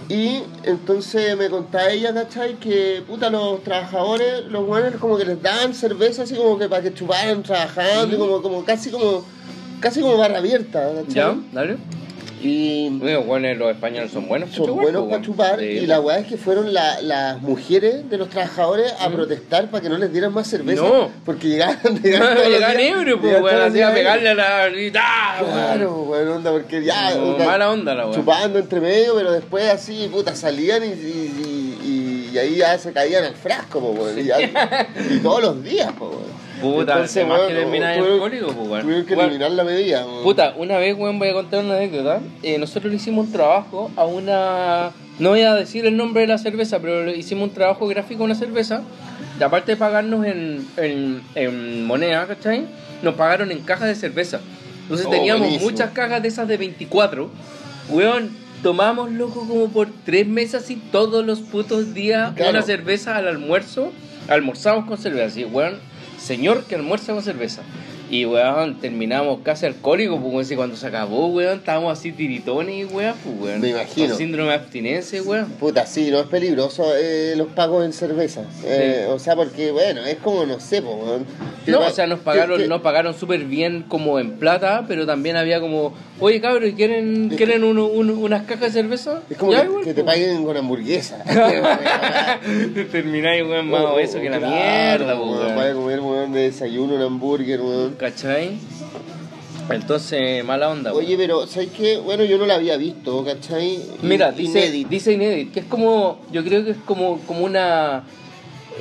Y 0.08 0.44
entonces 0.64 1.36
me 1.38 1.50
contaba 1.50 1.90
ella, 1.90 2.14
¿cachai? 2.14 2.56
Que 2.60 3.02
puta, 3.08 3.30
los 3.32 3.64
trabajadores, 3.64 4.46
los 4.50 4.64
buenos 4.68 4.94
como 5.00 5.18
que 5.18 5.26
les 5.26 5.42
daban 5.42 5.74
cerveza 5.74 6.22
así 6.24 6.36
como 6.36 6.60
que 6.60 6.68
para 6.70 6.84
que 6.84 6.94
chuparan 6.94 7.42
trabajando, 7.42 8.16
y 8.16 8.20
como, 8.20 8.42
como 8.44 8.64
casi 8.66 8.92
como 8.92 9.24
casi 9.80 10.02
como 10.02 10.18
barra 10.18 10.38
abierta, 10.38 10.88
¿cachai? 10.94 11.14
¿Ya? 11.16 11.36
Dale. 11.52 11.78
Y 12.44 12.90
Bueno, 12.90 13.22
bueno, 13.24 13.54
los 13.56 13.72
españoles 13.72 14.12
son 14.12 14.28
buenos 14.28 14.50
para 14.50 14.58
son 14.58 14.66
chupar, 14.68 14.84
buenos 14.84 15.02
po, 15.04 15.08
para 15.10 15.18
weón. 15.22 15.24
chupar 15.26 15.60
Sí, 15.60 15.66
y 15.66 15.86
la 15.86 16.00
weá 16.00 16.20
es 16.20 16.28
que 16.28 16.38
fueron 16.38 16.74
la- 16.74 17.02
las 17.02 17.42
mujeres 17.42 18.10
de 18.10 18.18
los 18.18 18.30
trabajadores 18.30 18.94
a 19.00 19.10
Mm. 19.10 19.14
protestar 19.14 19.70
para 19.70 19.82
que 19.84 19.90
no 19.90 19.98
les 19.98 20.12
dieran 20.12 20.34
más 20.34 20.48
cerveza 20.48 20.82
No. 20.82 21.10
porque 21.26 21.48
llegaban 21.48 21.78
llegaban 22.04 22.36
todos 22.36 22.48
los 22.48 22.54
Llegaban 22.56 22.78
días- 22.78 22.92
ebrio, 22.98 23.22
pues, 23.22 23.42
weón, 23.42 23.62
así 23.62 23.82
a 23.82 23.94
pegarle 23.94 24.30
a 24.30 24.34
la. 24.36 24.70
y 24.70 24.92
¡ah, 24.96 25.38
weón! 25.42 25.54
Claro, 25.54 25.92
bueno, 26.06 26.36
onda, 26.36 26.52
porque 26.52 26.84
ya. 26.84 27.16
No, 27.16 27.24
onda, 27.32 27.46
mala 27.46 27.70
onda 27.72 27.94
la 27.96 28.04
weón. 28.08 28.16
Chupando 28.16 28.60
entre 28.60 28.80
medio, 28.82 29.16
pero 29.16 29.32
después 29.32 29.70
así, 29.70 30.10
puta, 30.12 30.36
salían 30.36 30.84
y, 30.84 30.88
y, 30.88 31.78
y- 31.84 32.30
y 32.34 32.38
ahí 32.38 32.56
ya 32.56 32.78
se 32.78 32.94
caían 32.94 33.26
al 33.26 33.36
frasco, 33.36 33.80
po, 33.82 33.90
weón, 33.92 34.18
y, 34.20 34.24
ya- 34.24 34.38
y 35.12 35.18
todos 35.20 35.42
los 35.42 35.64
días, 35.64 35.92
po, 35.94 36.06
weón. 36.10 36.41
Puta, 36.62 36.94
Entonces, 36.94 37.28
más 37.28 37.38
weón, 37.40 37.50
que 37.50 37.56
terminar 37.56 37.96
tuvieron- 37.98 38.14
el 38.14 38.20
cólico, 38.20 38.46
pues, 38.54 38.68
weón. 38.70 38.82
Tuvieron 38.84 39.06
que 39.06 39.14
eliminar 39.14 39.52
la 39.52 39.64
medida, 39.64 40.06
weón. 40.06 40.24
Puta, 40.24 40.54
una 40.58 40.78
vez, 40.78 40.96
weón, 40.98 41.20
voy 41.20 41.30
a 41.30 41.34
contar 41.34 41.64
una 41.64 41.76
anécdota. 41.76 42.20
Eh, 42.44 42.58
nosotros 42.58 42.92
le 42.92 42.98
hicimos 42.98 43.28
un 43.28 43.32
trabajo 43.34 43.92
a 43.96 44.06
una. 44.06 44.92
No 45.20 45.30
voy 45.30 45.42
a 45.42 45.54
decir 45.56 45.86
el 45.86 45.98
nombre 45.98 46.22
de 46.22 46.28
la 46.28 46.38
cerveza, 46.38 46.80
pero 46.80 47.06
le 47.06 47.16
hicimos 47.18 47.50
un 47.50 47.54
trabajo 47.54 47.88
gráfico 47.88 48.24
a 48.24 48.26
una 48.26 48.36
cerveza. 48.36 48.82
Y 49.40 49.44
aparte 49.44 49.72
de 49.74 49.78
pagarnos 49.78 50.26
en, 50.26 50.68
en, 50.78 51.22
en 51.36 51.86
moneda, 51.86 52.28
¿cachai? 52.28 52.66
Nos 53.02 53.16
pagaron 53.16 53.52
en 53.52 53.60
cajas 53.62 53.88
de 53.88 53.96
cerveza. 53.96 54.40
Entonces 54.84 55.08
Oh, 55.08 55.10
teníamos 55.10 55.42
buenísimo. 55.42 55.70
muchas 55.72 55.92
cajas 55.92 56.22
de 56.22 56.28
esas 56.28 56.48
de 56.48 56.58
24. 56.58 57.30
Weón, 57.90 58.30
tomamos, 58.62 59.12
loco, 59.12 59.46
como 59.48 59.70
por 59.70 59.90
tres 60.06 60.28
meses 60.28 60.70
y 60.70 60.76
todos 60.76 61.26
los 61.26 61.40
putos 61.40 61.94
días 61.94 62.34
Claro. 62.36 62.52
una 62.52 62.62
cerveza 62.62 63.16
al 63.18 63.28
almuerzo. 63.28 63.92
Almorzamos 64.28 64.86
con 64.86 64.98
cerveza, 64.98 65.26
así, 65.26 65.46
weón. 65.46 65.80
Señor 66.32 66.64
que 66.64 66.76
almuerza 66.76 67.12
con 67.12 67.22
cerveza. 67.22 67.62
Y 68.12 68.26
weón, 68.26 68.78
terminamos 68.82 69.40
casi 69.42 69.66
alcohólicos, 69.66 70.20
pues 70.20 70.34
weón, 70.34 70.46
si 70.46 70.56
cuando 70.58 70.76
se 70.76 70.86
acabó, 70.86 71.28
weón, 71.28 71.60
estábamos 71.60 71.98
así 71.98 72.12
tiritones 72.12 72.92
weón, 72.92 73.16
pues 73.24 73.36
weón. 73.40 73.62
Me 73.62 73.70
imagino. 73.70 74.10
Con 74.10 74.18
síndrome 74.18 74.50
de 74.50 74.56
abstinencia, 74.56 75.24
weón. 75.24 75.46
Puta, 75.52 75.86
sí, 75.86 76.12
no 76.12 76.20
es 76.20 76.28
peligroso 76.28 76.84
eh, 76.98 77.36
los 77.38 77.48
pagos 77.48 77.86
en 77.86 77.94
cerveza. 77.94 78.44
Eh, 78.66 79.08
o 79.10 79.18
sea, 79.18 79.38
porque, 79.38 79.72
bueno, 79.72 80.06
es 80.06 80.18
como, 80.18 80.46
no 80.46 80.60
sé, 80.60 80.82
po, 80.82 80.92
weón. 80.96 81.26
No, 81.68 81.80
o 81.80 81.90
sea, 81.90 82.06
nos 82.06 82.20
pagaron, 82.20 82.68
nos 82.68 82.82
pagaron 82.82 83.14
súper 83.18 83.46
bien 83.46 83.84
como 83.88 84.20
en 84.20 84.32
plata, 84.34 84.84
pero 84.90 85.06
también 85.06 85.38
había 85.38 85.62
como, 85.62 85.94
oye 86.20 86.42
cabros, 86.42 86.70
¿y 86.70 86.74
¿quieren, 86.74 87.30
¿quieren 87.38 87.64
uno- 87.64 87.86
uno- 87.86 88.14
unas 88.16 88.44
cajas 88.44 88.74
de 88.74 88.82
cerveza? 88.82 89.22
Es 89.30 89.38
como 89.38 89.52
que, 89.54 89.64
igual, 89.64 89.84
que 89.86 89.94
te 89.94 90.04
pues. 90.04 90.16
paguen 90.18 90.44
con 90.44 90.58
hamburguesa. 90.58 91.24
Termináis, 92.92 93.44
weón, 93.44 93.70
más 93.70 93.82
Oh, 93.82 93.94
obeso 93.94 94.20
que 94.20 94.30
la 94.30 94.40
claro, 94.40 94.54
mierda, 94.54 95.16
pues, 95.18 95.30
weón. 95.30 95.40
weón. 95.46 95.56
Vaya 95.56 95.72
a 95.72 95.74
comer, 95.76 96.00
weón, 96.02 96.34
de 96.34 96.40
desayuno 96.42 96.96
un 96.96 97.02
hamburger, 97.02 97.62
weón. 97.62 97.96
¿Cachai? 98.02 98.58
Entonces, 99.70 100.44
mala 100.44 100.70
onda. 100.70 100.92
Oye, 100.92 101.16
pero, 101.18 101.46
¿sabes 101.46 101.70
qué? 101.78 101.98
Bueno, 101.98 102.24
yo 102.26 102.40
no 102.40 102.48
la 102.48 102.56
había 102.56 102.76
visto, 102.78 103.24
¿cachai? 103.24 103.78
Mira, 104.02 104.32
dice, 104.32 104.60
Inédit. 104.66 104.88
dice 104.90 105.14
Inédit, 105.14 105.54
que 105.54 105.60
es 105.60 105.66
como, 105.68 106.20
yo 106.32 106.44
creo 106.44 106.66
que 106.66 106.72
es 106.72 106.78
como, 106.84 107.20
como 107.20 107.46
una 107.46 108.04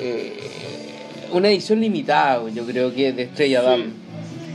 eh, 0.01 0.39
una 1.33 1.49
edición 1.51 1.81
limitada, 1.83 2.43
yo 2.49 2.65
creo 2.65 2.95
que 2.95 3.13
de 3.13 3.25
Estrella 3.25 3.61
Sí. 3.61 3.67
Damm. 3.67 3.93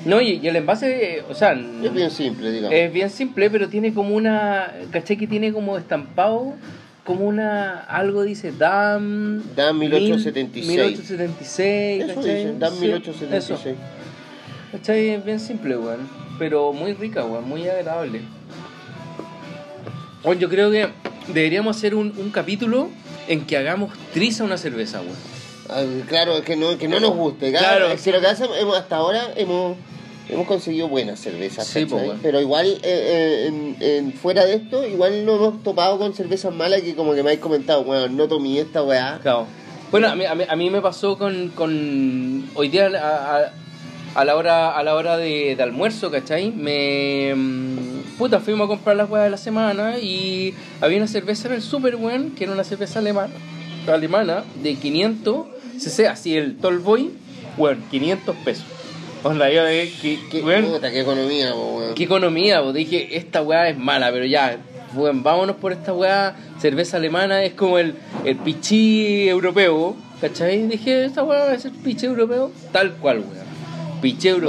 No, 0.06 0.20
y, 0.20 0.40
y 0.42 0.48
el 0.48 0.56
envase, 0.56 1.24
o 1.30 1.36
sea, 1.36 1.54
Es 1.84 1.94
bien 1.94 2.10
simple, 2.12 2.52
digamos. 2.52 2.76
es 2.76 2.92
bien 2.92 3.10
simple, 3.12 3.50
pero 3.52 3.70
tiene 3.70 3.94
como 3.94 4.16
una, 4.16 4.74
¿cachai? 4.92 5.16
Que 5.18 5.28
tiene 5.28 5.54
como 5.54 5.78
estampado, 5.78 6.54
como 7.06 7.26
una, 7.28 7.82
algo 7.82 8.24
dice 8.24 8.52
DAM... 8.52 9.44
DAM 9.56 9.78
mil- 9.80 9.92
1876. 9.92 10.68
1876, 10.68 12.04
Eso 12.04 12.16
¿cachai? 12.16 12.36
dicen, 12.36 12.60
dan 12.60 12.72
Sí, 12.74 12.80
1876. 12.82 13.60
eso. 13.62 13.78
¿Cachai? 14.76 15.10
Es 15.12 15.24
bien 15.26 15.40
simple, 15.40 15.78
weón. 15.78 16.10
Pero 16.38 16.74
muy 16.74 16.94
rica, 16.94 17.24
weón. 17.26 17.48
Muy 17.48 17.68
agradable. 17.68 18.22
Bueno, 20.24 20.42
yo 20.42 20.50
creo 20.50 20.70
que 20.72 20.90
deberíamos 21.28 21.78
hacer 21.78 21.96
un, 21.96 22.14
un 22.18 22.30
capítulo 22.32 22.90
en 23.28 23.46
que 23.46 23.58
hagamos 23.58 23.94
triza 24.14 24.44
una 24.44 24.58
cerveza, 24.58 25.00
weón. 25.02 25.16
Ah, 25.70 25.84
Claro, 26.10 26.42
que 26.44 26.56
no, 26.58 26.78
que 26.78 26.88
no 26.90 27.00
nos 27.00 27.16
guste. 27.16 27.52
Claro. 27.52 27.86
Claro. 27.86 27.98
Si 27.98 28.12
lo 28.12 28.20
que 28.20 28.28
hacemos, 28.28 28.58
hemos- 28.58 28.78
hasta 28.78 28.98
ahora 28.98 29.30
hemos, 29.38 29.78
hemos 30.30 30.46
conseguido 30.46 30.90
buenas 30.90 31.20
cervezas, 31.22 31.66
Sí, 31.68 31.86
po, 31.86 31.96
weón. 31.96 32.20
Pero 32.22 32.42
igual, 32.42 32.68
eh, 32.68 32.80
eh, 32.84 33.46
en, 33.48 33.78
en- 33.80 34.14
fuera 34.14 34.46
de 34.46 34.56
esto, 34.56 34.86
igual 34.86 35.26
no 35.26 35.36
hemos 35.36 35.64
topado 35.64 35.98
con 35.98 36.14
cervezas 36.14 36.54
malas 36.54 36.82
que 36.82 36.96
como 36.96 37.12
que 37.14 37.24
me 37.24 37.30
habéis 37.30 37.40
comentado, 37.40 37.84
bueno, 37.86 38.10
no 38.10 38.28
tomé 38.28 38.60
esta 38.60 38.84
weá. 38.84 39.20
Claro. 39.22 39.48
Bueno, 39.90 40.10
a 40.10 40.16
mí, 40.16 40.26
a 40.26 40.36
mí, 40.36 40.44
a 40.50 40.56
mí 40.58 40.70
me 40.70 40.82
pasó 40.82 41.18
con, 41.18 41.50
con 41.50 42.50
hoy 42.56 42.68
día 42.68 42.88
a, 42.88 43.52
a- 44.16 44.26
la 44.26 44.36
hora 44.36 44.76
a 44.78 44.84
la 44.84 44.96
hora 44.96 45.18
de, 45.18 45.56
de 45.56 45.64
almuerzo, 45.64 46.10
¿cachai? 46.12 46.52
Me 46.52 47.34
mm, 47.36 48.18
puta 48.18 48.40
fuimos 48.40 48.66
a 48.66 48.68
comprar 48.68 48.96
las 48.96 49.10
weas 49.10 49.26
de 49.26 49.32
la 49.32 49.38
semana 49.38 50.00
y 50.00 50.54
había 50.82 50.98
una 50.98 51.08
cerveza 51.08 51.48
en 51.48 51.56
el 51.56 51.62
super 51.62 51.96
weón, 51.96 52.32
que 52.32 52.46
era 52.46 52.54
una 52.54 52.64
cerveza 52.64 53.00
alemana, 53.00 53.34
alemana 53.88 54.44
de 54.64 54.76
500 54.76 55.48
cc, 55.80 56.08
así 56.08 56.36
el 56.38 56.58
Tallboy, 56.58 57.12
weón, 57.58 57.84
500 57.92 58.36
pesos. 58.38 58.66
Onda, 59.24 59.50
yo 59.50 59.64
de 59.64 59.92
que, 60.02 60.20
Qué, 60.30 60.42
weón, 60.42 60.66
puta, 60.66 60.92
qué 60.92 61.02
economía, 61.02 61.52
po, 61.54 61.78
weón. 61.80 61.96
qué 61.96 62.04
economía, 62.04 62.62
vos 62.62 62.74
dije, 62.74 63.18
esta 63.18 63.42
weá 63.42 63.70
es 63.70 63.78
mala, 63.78 64.12
pero 64.12 64.24
ya, 64.26 64.58
weón, 64.94 65.24
vámonos 65.24 65.56
por 65.58 65.72
esta 65.74 65.94
weá, 65.94 66.36
cerveza 66.62 66.98
alemana 66.98 67.44
es 67.44 67.54
como 67.54 67.80
el, 67.80 67.96
el 68.24 68.36
pichí 68.38 69.28
europeo, 69.28 69.96
¿cachai? 70.22 70.68
Dije, 70.68 71.06
esta 71.06 71.24
weá 71.24 71.52
a 71.52 71.58
ser 71.60 71.72
pichí 71.72 72.06
europeo, 72.06 72.52
tal 72.72 72.94
cual, 72.94 73.20
weá. 73.20 73.44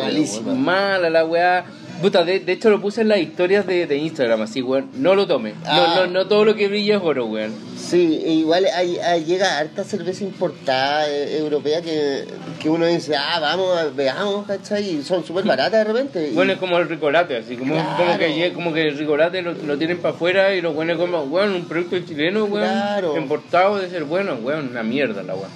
Malísima. 0.02 0.48
weón, 0.48 0.62
mala 0.62 1.10
la 1.10 1.24
weá. 1.24 1.64
Puta, 2.02 2.24
de, 2.24 2.40
de 2.40 2.52
hecho 2.52 2.68
lo 2.68 2.78
puse 2.82 3.00
en 3.00 3.08
las 3.08 3.18
historias 3.20 3.66
de, 3.66 3.86
de 3.86 3.96
Instagram, 3.96 4.42
así, 4.42 4.60
weón, 4.60 4.90
no 4.96 5.14
lo 5.14 5.26
tome. 5.26 5.52
No, 5.52 5.56
Ah. 5.64 5.94
no, 6.00 6.06
no 6.08 6.26
todo 6.26 6.44
lo 6.44 6.54
que 6.54 6.68
brilla 6.68 6.96
es 6.96 7.02
oro, 7.02 7.24
weón. 7.24 7.54
Sí, 7.78 8.20
e 8.22 8.32
igual 8.34 8.66
hay, 8.74 8.98
hay- 8.98 9.24
llega 9.24 9.56
harta 9.56 9.82
cerveza 9.82 10.22
importada 10.22 11.08
eh, 11.08 11.38
europea 11.38 11.80
que, 11.80 12.24
que 12.60 12.68
uno 12.68 12.84
dice, 12.84 13.16
ah, 13.16 13.38
vamos, 13.40 13.96
veamos, 13.96 14.46
¿cachai? 14.46 14.96
Y 14.96 15.02
son 15.02 15.24
súper 15.24 15.44
baratas 15.46 15.72
de 15.72 15.84
repente. 15.84 16.28
y- 16.28 16.34
Bueno, 16.34 16.52
es 16.52 16.58
como 16.58 16.76
el 16.78 16.86
ricolate, 16.86 17.34
así 17.38 17.56
como, 17.56 17.72
Claro. 17.74 17.96
como, 17.96 18.18
que, 18.18 18.52
como 18.52 18.72
que 18.74 18.88
el 18.88 18.98
ricolate 18.98 19.40
lo, 19.40 19.54
lo 19.54 19.78
tienen 19.78 19.96
para 19.96 20.14
afuera 20.14 20.54
y 20.54 20.60
los 20.60 20.74
buenos 20.74 20.98
como, 20.98 21.22
weón, 21.22 21.54
un 21.54 21.64
producto 21.64 21.98
chileno, 22.00 22.44
weón, 22.44 22.68
Claro. 22.68 23.16
importado 23.16 23.78
de 23.78 23.88
ser 23.88 24.04
bueno, 24.04 24.34
weón, 24.42 24.68
una 24.68 24.82
mierda 24.82 25.22
la 25.22 25.34
weón. 25.34 25.50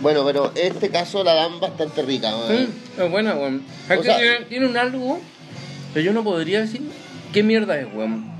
Bueno, 0.00 0.24
pero 0.24 0.50
este 0.54 0.88
caso 0.88 1.22
la 1.24 1.34
dan 1.34 1.60
bastante 1.60 2.02
rica, 2.02 2.34
weón. 2.36 2.62
Mm, 2.96 3.00
es 3.02 3.10
buena, 3.10 3.34
weón. 3.34 3.62
O 3.86 3.96
que 4.00 4.02
sea- 4.04 4.16
tiene, 4.18 4.36
tiene 4.48 4.66
un 4.66 4.76
algo 4.76 5.18
que 5.92 6.02
yo 6.02 6.12
no 6.12 6.24
podría 6.24 6.60
decir 6.60 6.80
qué 7.32 7.42
mierda 7.42 7.78
es, 7.78 7.86
weón. 7.94 8.30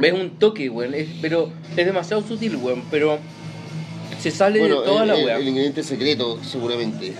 Es 0.00 0.12
un 0.14 0.30
toque, 0.38 0.70
weón, 0.70 0.94
es- 0.94 1.08
pero 1.20 1.50
es 1.76 1.84
demasiado 1.84 2.22
sutil, 2.26 2.56
weón, 2.56 2.84
pero 2.90 3.18
se 4.18 4.30
sale 4.30 4.60
Bueno, 4.60 4.80
de 4.80 4.86
toda 4.86 5.02
el, 5.02 5.08
la 5.08 5.18
el- 5.18 5.24
weá. 5.26 5.36
el 5.36 5.48
ingrediente 5.48 5.82
secreto, 5.82 6.38
seguramente. 6.42 7.12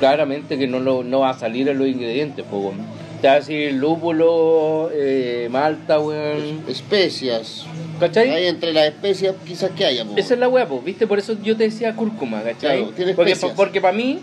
Claramente 0.00 0.58
que 0.58 0.66
no, 0.66 0.80
lo, 0.80 1.04
no 1.04 1.20
va 1.20 1.30
a 1.30 1.38
salir 1.38 1.68
en 1.68 1.78
los 1.78 1.86
ingredientes, 1.88 2.44
pues, 2.50 2.62
weón. 2.62 2.78
Te 3.20 3.28
va 3.28 3.34
a 3.34 3.36
decir 3.40 3.72
lúpulo, 3.74 4.90
eh, 4.92 5.48
malta, 5.50 5.98
weón. 6.00 6.62
Especias. 6.68 7.64
¿Cachai? 8.06 8.30
Hay 8.30 8.46
entre 8.46 8.72
las 8.72 8.86
especias 8.86 9.34
quizás 9.46 9.70
que 9.70 9.84
haya, 9.84 10.04
po. 10.04 10.12
Esa 10.16 10.34
es 10.34 10.40
la 10.40 10.48
weá, 10.48 10.66
pues, 10.66 10.84
¿viste? 10.84 11.06
Por 11.06 11.18
eso 11.18 11.36
yo 11.42 11.56
te 11.56 11.64
decía 11.64 11.94
cúrcuma, 11.94 12.42
¿cachai? 12.42 12.78
Claro, 12.78 12.92
tiene 12.96 13.14
porque 13.14 13.36
porque 13.56 13.80
para 13.80 13.96
mí, 13.96 14.20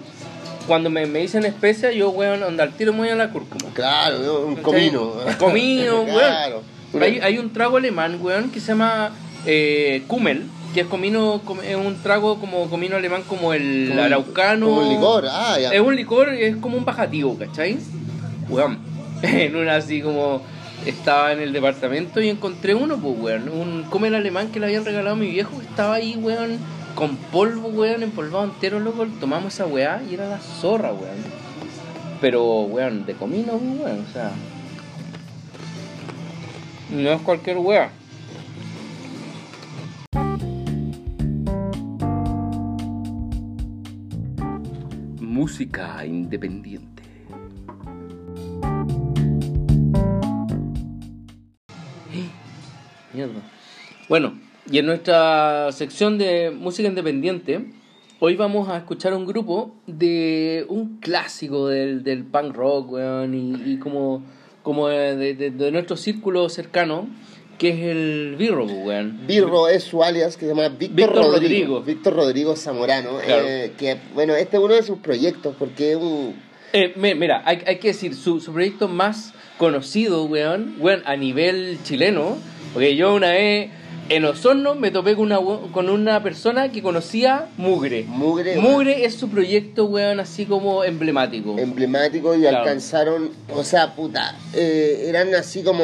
cuando 0.68 0.90
me, 0.90 1.06
me 1.06 1.20
dicen 1.20 1.46
especia, 1.46 1.92
yo, 1.92 2.10
weón, 2.10 2.44
onda 2.44 2.64
al 2.64 2.74
tiro 2.74 2.94
me 2.94 3.00
voy 3.00 3.10
a 3.10 3.16
la 3.16 3.30
cúrcuma. 3.30 3.74
Claro, 3.74 4.46
un 4.48 4.56
comino. 4.58 5.14
Un 5.28 5.34
comino, 5.36 6.02
weón. 6.04 6.14
claro. 6.14 6.64
Hay, 7.00 7.20
hay 7.20 7.38
un 7.38 7.54
trago 7.54 7.78
alemán, 7.78 8.20
weón, 8.22 8.52
que 8.52 8.60
se 8.60 8.68
llama 8.68 9.12
eh, 9.46 10.04
Kummel, 10.08 10.44
que 10.74 10.82
es 10.82 10.88
comino, 10.88 11.42
com- 11.46 11.62
es 11.62 11.76
un 11.76 12.02
trago 12.04 12.40
como 12.40 12.70
comino 12.70 12.96
alemán 12.98 13.24
como 13.28 13.54
el 13.54 13.88
como 13.90 14.02
araucano. 14.04 14.66
Como 14.68 14.82
un 14.82 14.90
licor, 14.94 15.26
ah, 15.30 15.58
ya. 15.60 15.70
Es 15.72 15.80
un 15.82 15.96
licor, 15.96 16.30
es 16.30 16.56
como 16.58 16.78
un 16.78 16.86
bajativo, 16.86 17.38
¿cachai? 17.38 17.78
Weón, 18.50 18.78
en 19.22 19.56
una 19.56 19.76
así 19.78 20.02
como 20.02 20.42
estaba 20.86 21.32
en 21.32 21.40
el 21.40 21.54
departamento 21.54 22.22
y 22.22 22.30
encontré 22.30 22.76
uno, 22.76 22.98
pues, 22.98 23.20
weón, 23.20 23.50
un 23.50 23.84
comer 23.84 24.16
alemán 24.16 24.52
que 24.52 24.60
le 24.60 24.68
habían 24.68 24.86
regalado 24.86 25.16
a 25.16 25.20
mi 25.20 25.30
viejo, 25.30 25.58
que 25.60 25.66
estaba 25.66 25.96
ahí, 25.96 26.16
weón, 26.16 26.58
con 26.96 27.16
polvo, 27.16 27.70
weón, 27.70 28.04
empolvado 28.04 28.46
entero, 28.46 28.80
loco, 28.80 29.06
tomamos 29.20 29.54
esa 29.54 29.66
weá 29.66 30.02
y 30.10 30.14
era 30.14 30.28
la 30.28 30.40
zorra, 30.40 30.92
weón. 30.92 31.42
Pero, 32.20 32.62
weón, 32.62 33.06
de 33.06 33.14
comino, 33.14 33.54
pues, 33.54 33.80
weón, 33.80 34.06
o 34.08 34.14
sea... 34.14 34.32
No 36.92 37.12
es 37.12 37.22
cualquier 37.22 37.58
weá. 37.58 37.92
música 45.42 46.06
independiente. 46.06 46.91
Mierda. 53.14 53.42
Bueno, 54.10 54.38
y 54.70 54.78
en 54.80 54.86
nuestra 54.86 55.72
sección 55.72 56.18
de 56.18 56.52
música 56.52 56.88
independiente, 56.88 57.66
hoy 58.20 58.36
vamos 58.36 58.70
a 58.70 58.78
escuchar 58.78 59.14
un 59.14 59.26
grupo 59.26 59.76
de 59.88 60.66
un 60.70 61.00
clásico 61.00 61.68
del, 61.68 62.04
del 62.04 62.24
punk 62.26 62.56
rock, 62.56 62.92
weón, 62.92 63.34
y, 63.34 63.72
y 63.74 63.78
como, 63.80 64.24
como 64.64 64.88
de, 64.88 65.36
de- 65.36 65.52
de 65.52 65.72
nuestro 65.72 65.98
círculo 65.98 66.48
cercano, 66.50 67.08
que 67.58 67.70
es 67.70 67.80
el 67.96 68.36
Birro, 68.40 68.66
weón. 68.66 69.22
Birro 69.28 69.68
es 69.68 69.84
su 69.84 70.04
alias 70.04 70.36
que 70.36 70.46
se 70.48 70.54
llama 70.56 70.70
Víctor, 70.70 70.96
Víctor 70.96 71.16
Rodrigo. 71.16 71.32
Rodrigo. 71.34 71.82
Víctor 71.82 72.16
Rodrigo 72.16 72.56
Zamorano. 72.56 73.18
Claro. 73.24 73.44
eh, 73.48 73.74
que, 73.78 73.98
bueno, 74.16 74.34
este 74.36 74.58
es 74.58 74.64
uno 74.64 74.74
de 74.74 74.84
sus 74.84 74.98
proyectos 75.00 75.56
porque 75.60 75.92
es 75.92 75.98
un. 75.98 76.36
Eh, 76.74 76.94
mi- 76.96 77.14
mira, 77.16 77.42
hay, 77.46 77.62
hay 77.68 77.78
que 77.78 77.90
decir, 77.90 78.16
su, 78.16 78.40
su 78.40 78.52
proyecto 78.54 78.88
más 78.88 79.34
conocido, 79.60 80.24
weón, 80.26 80.76
weón, 80.80 81.04
a 81.06 81.16
nivel 81.18 81.78
chileno, 81.84 82.38
porque 82.74 82.96
yo 82.96 83.14
una 83.14 83.32
vez 83.32 83.70
en 84.10 84.26
Osorno 84.26 84.76
me 84.76 84.92
topé 84.92 85.16
con 85.16 85.26
una, 85.32 85.40
con 85.72 85.90
una 85.90 86.22
persona 86.22 86.70
que 86.70 86.82
conocía 86.82 87.46
Mugre. 87.58 88.04
Mugre, 88.08 88.58
Mugre 88.60 89.06
es 89.06 89.16
su 89.16 89.30
proyecto, 89.30 89.86
weón, 89.86 90.20
así 90.20 90.46
como 90.46 90.84
emblemático. 90.84 91.58
emblemático 91.58 92.36
y 92.36 92.42
Claro. 92.42 92.58
alcanzaron, 92.60 93.30
o 93.56 93.64
sea, 93.64 93.96
puta, 93.96 94.36
eh, 94.54 95.06
eran 95.08 95.34
así 95.36 95.64
como 95.64 95.84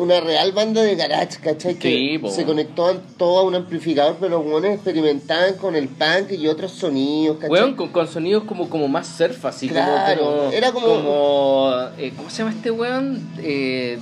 una 0.00 0.20
real 0.20 0.52
banda 0.52 0.82
de 0.82 0.94
garage, 0.94 1.38
¿cachai? 1.42 1.74
Que 1.76 2.20
Sí, 2.22 2.30
se 2.30 2.44
conectaban 2.44 3.00
todo 3.16 3.38
a 3.38 3.42
un 3.42 3.56
amplificador, 3.56 4.16
pero 4.20 4.38
los 4.38 4.44
buenos 4.44 4.70
experimentaban 4.72 5.54
con 5.54 5.74
el 5.74 5.88
punk 5.88 6.30
y 6.30 6.46
otros 6.46 6.70
sonidos, 6.72 7.36
¿cachai? 7.38 7.50
Weón, 7.50 7.74
con, 7.74 7.88
con 7.88 8.06
sonidos 8.06 8.44
como, 8.44 8.68
como 8.70 8.86
más 8.86 9.08
surf, 9.08 9.44
así 9.46 9.68
Claro, 9.68 10.20
como, 10.24 10.36
como... 10.36 10.52
era 10.52 10.70
como- 10.72 10.86
como, 10.86 11.72
eh, 11.98 12.12
¿Cómo 12.16 12.30
se 12.30 12.38
llama 12.38 12.50
este 12.52 12.70
weón? 12.70 13.28
Eh, 13.42 13.98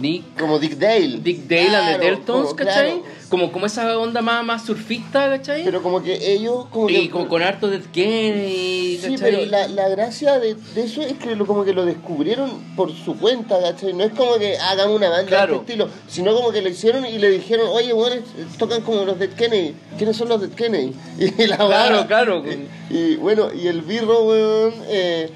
Nick... 0.00 0.38
como 0.38 0.58
Dick 0.58 0.74
Dale. 0.78 1.18
Dick 1.22 1.46
Dale 1.48 1.60
and 1.62 1.70
Claro, 1.70 1.98
the 1.98 2.04
Deltons, 2.06 2.44
como- 2.48 2.56
¿cachai? 2.56 2.92
claro. 3.00 3.24
Como, 3.28 3.50
como 3.50 3.66
esa 3.66 3.98
onda 3.98 4.20
más, 4.22 4.44
más 4.44 4.64
surfista, 4.64 5.28
¿cachai? 5.28 5.64
Pero 5.64 5.82
como 5.82 6.02
que 6.02 6.32
ellos, 6.32 6.66
como 6.70 6.88
y 6.88 6.94
que. 7.06 7.10
como 7.10 7.26
con 7.28 7.42
harto 7.42 7.68
de 7.68 7.80
Kennedy, 7.80 8.98
Sí, 9.02 9.16
pero 9.18 9.44
la, 9.46 9.66
la 9.68 9.88
gracia 9.88 10.38
de, 10.38 10.54
de 10.54 10.84
eso 10.84 11.02
es 11.02 11.14
que 11.14 11.34
lo, 11.34 11.46
como 11.46 11.64
que 11.64 11.72
lo 11.72 11.84
descubrieron 11.84 12.50
por 12.76 12.92
su 12.94 13.16
cuenta, 13.18 13.60
¿cachai? 13.60 13.92
No 13.92 14.04
es 14.04 14.12
como 14.12 14.36
que 14.36 14.56
hagan 14.58 14.90
una 14.90 15.08
banda 15.08 15.26
Claro. 15.26 15.52
de 15.54 15.58
este 15.60 15.72
estilo, 15.72 15.88
sino 16.08 16.34
como 16.34 16.52
que 16.52 16.62
lo 16.62 16.68
hicieron 16.68 17.04
y 17.06 17.18
le 17.18 17.30
dijeron, 17.30 17.66
oye, 17.72 17.92
bueno, 17.92 18.16
tocan 18.58 18.82
como 18.82 19.04
los 19.04 19.18
Dead 19.18 19.30
Kennedy. 19.30 19.74
¿Quiénes 19.96 20.16
son 20.16 20.28
los 20.28 20.40
Dead 20.40 20.50
Kennedy? 20.50 20.92
Y 21.18 21.46
la 21.46 21.56
Claro, 21.56 22.06
claro. 22.06 22.44
Y, 22.90 22.94
y 22.96 23.16
bueno, 23.16 23.48
y 23.52 23.66
el 23.66 23.80
Birro, 23.82 24.22
weón, 24.24 24.74
eh, 24.88 25.30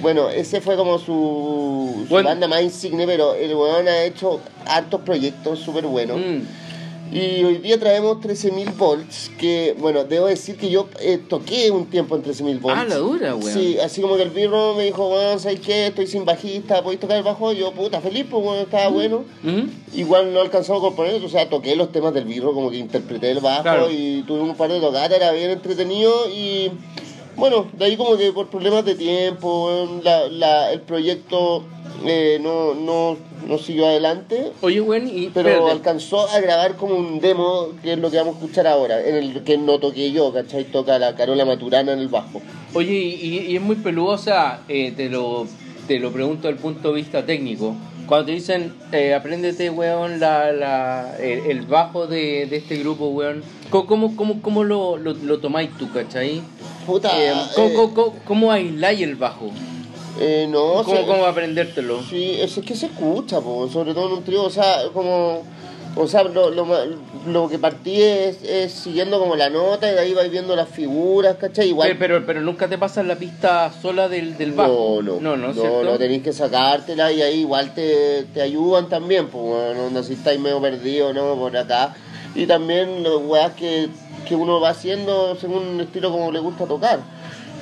bueno, 0.00 0.28
ese 0.30 0.60
fue 0.60 0.76
como 0.76 0.98
su, 0.98 1.04
su 2.04 2.06
Bueno. 2.08 2.28
banda 2.28 2.48
más 2.48 2.62
insigne, 2.62 3.06
pero 3.06 3.34
el 3.34 3.54
weón 3.54 3.88
ha 3.88 4.04
hecho 4.04 4.40
hartos 4.66 5.00
proyectos 5.02 5.58
súper 5.58 5.86
buenos. 5.86 6.18
Mm. 6.18 6.42
Y 7.10 7.42
hoy 7.42 7.56
día 7.56 7.80
traemos 7.80 8.18
13.000 8.18 8.76
volts, 8.76 9.30
que, 9.38 9.74
bueno, 9.78 10.04
debo 10.04 10.26
decir 10.26 10.58
que 10.58 10.68
yo 10.68 10.88
eh, 11.00 11.16
toqué 11.16 11.70
un 11.70 11.86
tiempo 11.86 12.14
en 12.16 12.22
13.000 12.22 12.60
volts. 12.60 12.78
Ah, 12.78 12.84
la 12.84 12.96
dura, 12.96 13.34
weón. 13.34 13.50
Sí, 13.50 13.78
así 13.78 14.02
como 14.02 14.16
que 14.18 14.24
el 14.24 14.28
birro 14.30 14.74
me 14.74 14.84
dijo, 14.84 15.08
bueno, 15.08 15.38
¿sabes 15.38 15.60
qué? 15.60 15.86
Estoy 15.86 16.06
sin 16.06 16.26
bajista, 16.26 16.82
¿podéis 16.82 17.00
tocar 17.00 17.16
el 17.16 17.22
bajo? 17.22 17.50
Yo, 17.54 17.72
puta, 17.72 18.02
feliz, 18.02 18.26
pues, 18.30 18.44
bueno, 18.44 18.60
estaba 18.60 18.88
bueno. 18.88 19.24
Ujú. 19.42 19.68
Igual 19.94 20.34
no 20.34 20.40
alcanzamos 20.42 20.82
a 20.82 20.84
componer, 20.88 21.24
o 21.24 21.28
sea, 21.30 21.48
toqué 21.48 21.74
los 21.76 21.90
temas 21.92 22.12
del 22.12 22.24
birro, 22.24 22.52
como 22.52 22.70
que 22.70 22.76
interpreté 22.76 23.30
el 23.30 23.40
bajo 23.40 23.62
Claro. 23.62 23.90
y 23.90 24.22
tuve 24.26 24.40
un 24.42 24.54
par 24.54 24.70
de 24.70 24.78
tocadas, 24.78 25.10
era 25.10 25.32
bien 25.32 25.50
entretenido 25.50 26.12
y... 26.28 26.70
Bueno, 27.38 27.66
de 27.72 27.84
ahí 27.84 27.96
como 27.96 28.16
que 28.16 28.32
por 28.32 28.48
problemas 28.48 28.84
de 28.84 28.96
tiempo, 28.96 30.00
la, 30.02 30.26
la, 30.28 30.72
el 30.72 30.80
proyecto 30.80 31.62
eh, 32.04 32.38
no, 32.42 32.74
no, 32.74 33.16
no 33.46 33.58
siguió 33.58 33.86
adelante. 33.86 34.50
Oye, 34.60 34.80
weón, 34.80 35.06
y... 35.08 35.28
Pero 35.28 35.48
espérate. 35.48 35.70
alcanzó 35.70 36.28
a 36.28 36.40
grabar 36.40 36.74
como 36.76 36.96
un 36.96 37.20
demo, 37.20 37.68
que 37.82 37.92
es 37.92 37.98
lo 37.98 38.10
que 38.10 38.16
vamos 38.18 38.34
a 38.34 38.38
escuchar 38.40 38.66
ahora, 38.66 39.00
en 39.06 39.14
el 39.14 39.44
que 39.44 39.56
no 39.56 39.78
toqué 39.78 40.10
yo, 40.10 40.32
¿cachai? 40.32 40.64
Toca 40.64 40.98
la 40.98 41.14
Carola 41.14 41.44
Maturana 41.44 41.92
en 41.92 42.00
el 42.00 42.08
bajo. 42.08 42.42
Oye, 42.74 42.92
y, 42.92 43.38
y- 43.50 43.56
es 43.56 43.62
muy 43.62 43.76
peludo, 43.76 44.10
o 44.14 44.18
sea, 44.18 44.62
eh, 44.68 44.92
te, 44.96 45.08
lo, 45.08 45.46
te 45.86 46.00
lo 46.00 46.10
pregunto 46.10 46.48
desde 46.48 46.56
el 46.56 46.62
punto 46.62 46.88
de 46.88 46.94
vista 46.96 47.24
técnico. 47.24 47.76
Cuando 48.08 48.26
te 48.26 48.32
dicen, 48.32 48.72
eh, 48.90 49.14
apréndete, 49.14 49.68
weón, 49.70 50.18
la, 50.18 50.50
la, 50.50 51.16
el, 51.20 51.40
el 51.50 51.62
bajo 51.66 52.06
de, 52.06 52.46
de 52.46 52.56
este 52.56 52.78
grupo, 52.78 53.08
weón, 53.08 53.42
¿cómo, 53.70 53.86
cómo, 53.86 54.16
cómo, 54.16 54.42
cómo 54.42 54.64
lo, 54.64 54.96
lo, 54.96 55.12
lo 55.12 55.38
tomáis 55.40 55.70
tú, 55.78 55.92
cachai? 55.92 56.40
Puta, 56.88 57.10
Eh, 57.14 57.32
¿cómo, 57.54 57.68
eh, 57.68 57.72
cómo, 57.74 57.94
cómo, 57.94 58.14
cómo 58.24 58.52
aisláis 58.52 59.00
el 59.02 59.14
bajo? 59.16 59.50
eh, 60.20 60.48
no, 60.50 60.62
o 60.64 60.82
¿Cómo, 60.84 60.96
sea, 60.96 61.06
cómo 61.06 61.24
aprendértelo? 61.26 62.02
Sí, 62.02 62.36
es, 62.40 62.56
es 62.58 62.64
que 62.64 62.74
se 62.74 62.86
escucha, 62.86 63.40
po, 63.40 63.68
sobre 63.68 63.94
todo 63.94 64.06
en 64.08 64.12
un 64.14 64.24
trío, 64.24 64.42
o 64.42 64.50
sea, 64.50 64.84
como... 64.92 65.42
O 65.96 66.06
sea, 66.06 66.22
lo, 66.22 66.50
lo, 66.50 66.64
ma- 66.64 66.84
lo 67.26 67.48
que 67.48 67.58
partí 67.58 68.00
es, 68.00 68.42
es 68.44 68.72
siguiendo 68.72 69.18
como 69.18 69.34
la 69.34 69.50
nota 69.50 69.90
y 69.90 69.94
de 69.94 70.00
ahí 70.00 70.14
vais 70.14 70.30
viendo 70.30 70.54
las 70.54 70.68
figuras, 70.68 71.36
¿cachai? 71.36 71.68
Igual... 71.70 71.88
Pero, 71.88 71.98
pero, 72.16 72.26
pero 72.26 72.40
nunca 72.40 72.68
te 72.68 72.78
pasas 72.78 73.04
la 73.06 73.16
pista 73.16 73.72
sola 73.82 74.08
del, 74.08 74.36
del 74.38 74.52
bajo. 74.52 75.00
No, 75.02 75.18
no, 75.20 75.36
no, 75.36 75.48
no, 75.48 75.54
¿cierto? 75.54 75.82
no, 75.84 75.98
tenéis 75.98 76.22
que 76.22 76.32
sacártela 76.32 77.10
y 77.10 77.22
ahí 77.22 77.40
igual 77.40 77.74
te, 77.74 78.26
te 78.32 78.42
ayudan 78.42 78.88
también, 78.88 79.26
pues, 79.28 79.42
bueno, 79.44 79.86
onda, 79.86 80.02
si 80.04 80.12
estáis 80.12 80.38
medio 80.38 80.60
perdidos, 80.60 81.14
¿no? 81.14 81.34
Por 81.34 81.56
acá. 81.56 81.96
Y 82.34 82.46
también 82.46 83.02
los 83.02 83.22
weas 83.24 83.54
que, 83.54 83.88
que 84.28 84.36
uno 84.36 84.60
va 84.60 84.70
haciendo 84.70 85.34
según 85.36 85.66
un 85.66 85.80
estilo 85.80 86.10
como 86.10 86.30
le 86.30 86.38
gusta 86.38 86.66
tocar. 86.66 87.00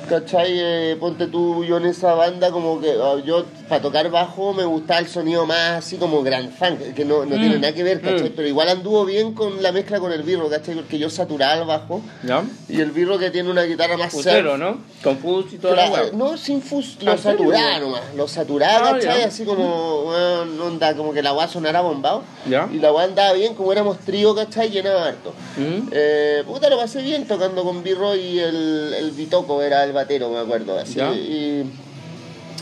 ¿Cachai? 0.09 0.51
Eh, 0.59 0.97
ponte 0.99 1.27
tú, 1.27 1.63
yo 1.63 1.77
en 1.77 1.85
esa 1.85 2.13
banda 2.13 2.51
como 2.51 2.79
que 2.79 2.91
ah, 3.01 3.15
yo 3.25 3.45
para 3.67 3.81
tocar 3.81 4.09
bajo 4.09 4.53
me 4.53 4.63
gustaba 4.65 4.99
el 5.01 5.07
sonido 5.07 5.45
más 5.45 5.79
así 5.79 5.97
como 5.97 6.23
gran 6.23 6.49
funk, 6.51 6.93
que 6.95 7.03
no, 7.05 7.25
no 7.25 7.35
Mm, 7.35 7.39
tiene 7.39 7.59
nada 7.59 7.73
que 7.73 7.83
ver, 7.83 8.01
¿cachai? 8.01 8.29
mm. 8.29 8.33
Pero 8.35 8.47
igual 8.47 8.69
anduvo 8.69 9.05
bien 9.05 9.33
con 9.33 9.61
la 9.61 9.71
mezcla 9.71 9.99
con 9.99 10.11
el 10.11 10.23
birro, 10.23 10.49
¿cachai? 10.49 10.75
Porque 10.75 10.97
yo 10.97 11.09
saturaba 11.09 11.55
el 11.61 11.65
bajo 11.67 12.01
¿Ya? 12.23 12.43
y 12.69 12.79
el 12.81 12.91
birro 12.91 13.17
que 13.19 13.29
tiene 13.31 13.49
una 13.51 13.63
guitarra 13.63 13.97
más 13.97 14.11
surf, 14.11 14.23
Fusero, 14.23 14.57
¿no? 14.57 14.77
Con 15.03 15.17
fuzz 15.17 15.53
y 15.53 15.57
toda 15.57 15.75
la 15.75 16.11
no, 16.13 16.37
sin 16.37 16.61
¿Ah, 16.61 16.75
lo 16.75 16.81
serio, 16.81 17.17
saturaba 17.17 17.79
nomás, 17.79 18.01
lo 18.15 18.27
saturaba, 18.27 18.89
Ah, 18.89 18.93
¿cachai? 18.93 19.19
ya. 19.21 19.27
Así 19.27 19.43
como, 19.45 20.03
weón, 20.03 20.59
onda, 20.61 20.95
como 20.95 21.13
que 21.13 21.21
la 21.21 21.33
weá 21.33 21.47
sonara 21.47 21.81
bombado. 21.81 22.23
¿Ya? 22.49 22.67
Y 22.73 22.79
la 22.79 22.91
weá 22.93 23.05
andaba 23.05 23.33
bien, 23.33 23.53
como 23.55 23.71
éramos 23.71 23.99
trío, 23.99 24.33
¿cachai? 24.35 24.69
Llenaba 24.69 25.05
harto. 25.07 25.33
¿Mm? 25.57 25.89
Eh, 25.91 26.43
puta, 26.45 26.69
lo 26.69 26.77
pasé 26.77 27.01
bien 27.01 27.27
tocando 27.27 27.63
con 27.63 27.83
Birro 27.83 28.15
y 28.15 28.39
el, 28.39 28.93
el 28.97 29.11
Bitoco 29.11 29.61
era 29.61 29.83
el 29.83 29.91
batero, 29.97 30.29
me 30.29 30.39
acuerdo. 30.39 30.77
Así, 30.79 30.95
Ya. 30.95 31.13
y, 31.13 31.63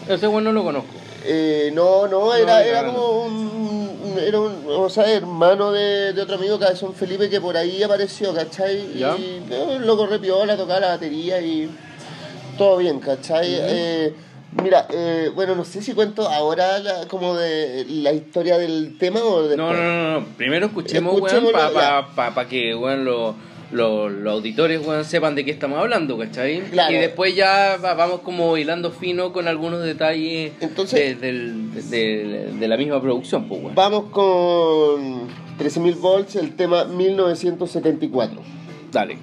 Ese 0.10 0.28
weón 0.28 0.44
no 0.44 0.52
lo 0.52 0.64
conozco. 0.64 0.90
eh, 1.26 1.72
no, 1.74 2.08
no, 2.08 2.34
era, 2.34 2.54
No, 2.56 2.60
era 2.60 2.86
como 2.86 3.24
un, 3.26 4.16
era 4.20 4.40
un, 4.40 4.64
o 4.68 4.90
sea, 4.90 5.10
hermano 5.12 5.72
de, 5.72 6.14
de 6.14 6.22
otro 6.22 6.36
amigo, 6.36 6.60
Cabezón 6.60 6.94
Felipe, 6.94 7.30
que 7.30 7.42
por 7.42 7.58
ahí 7.58 7.82
apareció, 7.84 8.34
¿cachai? 8.34 8.94
Ya. 8.98 9.16
Y 9.18 9.44
eh, 9.50 9.78
lo 9.80 9.98
corre 9.98 10.20
piola, 10.20 10.56
tocaba 10.56 10.80
la 10.80 10.88
batería 10.90 11.42
y 11.42 11.70
todo 12.58 12.78
bien, 12.78 13.00
¿cachai? 13.00 13.48
Eh, 13.50 14.14
mira, 14.64 14.88
eh, 14.92 15.32
bueno, 15.34 15.56
no 15.56 15.66
sé 15.66 15.82
si 15.82 15.94
cuento 15.94 16.30
ahora 16.30 16.78
la- 16.80 17.08
como 17.08 17.36
de 17.36 17.86
la 17.90 18.14
historia 18.14 18.58
del 18.58 18.98
tema 19.00 19.20
o 19.24 19.42
después. 19.48 19.58
No, 19.58 19.74
no, 19.74 19.84
no, 19.84 20.20
no. 20.22 20.26
Primero 20.38 20.68
escuchemos, 20.68 21.20
weón, 21.20 21.52
para 21.52 21.70
ya. 21.72 21.74
pa, 21.74 22.16
pa, 22.16 22.36
pa 22.36 22.48
que, 22.48 22.76
weón, 22.76 23.04
lo- 23.04 23.36
lo- 23.72 24.10
los 24.10 24.34
auditores, 24.34 24.86
weón, 24.86 25.04
sepan 25.06 25.36
de 25.36 25.44
qué 25.46 25.52
estamos 25.52 25.80
hablando, 25.80 26.18
¿cachai? 26.18 26.62
Claro. 26.72 26.94
Y 26.94 26.98
después 26.98 27.36
ya 27.36 27.78
va- 27.84 27.94
vamos 27.94 28.22
como 28.22 28.58
hilando 28.58 28.92
fino 28.92 29.34
con 29.34 29.48
algunos 29.48 29.84
detalles 29.84 30.54
Entonces- 30.62 31.20
de, 31.20 31.28
del- 31.28 31.90
de- 31.90 32.52
de 32.60 32.68
la 32.68 32.78
misma 32.78 33.02
producción, 33.02 33.48
pues. 33.48 33.62
Vamos 33.74 34.06
con 34.12 35.28
13.000 35.58 35.96
volts, 35.96 36.36
el 36.36 36.56
tema 36.56 36.86
1974. 36.86 38.42
Dale. 38.92 39.18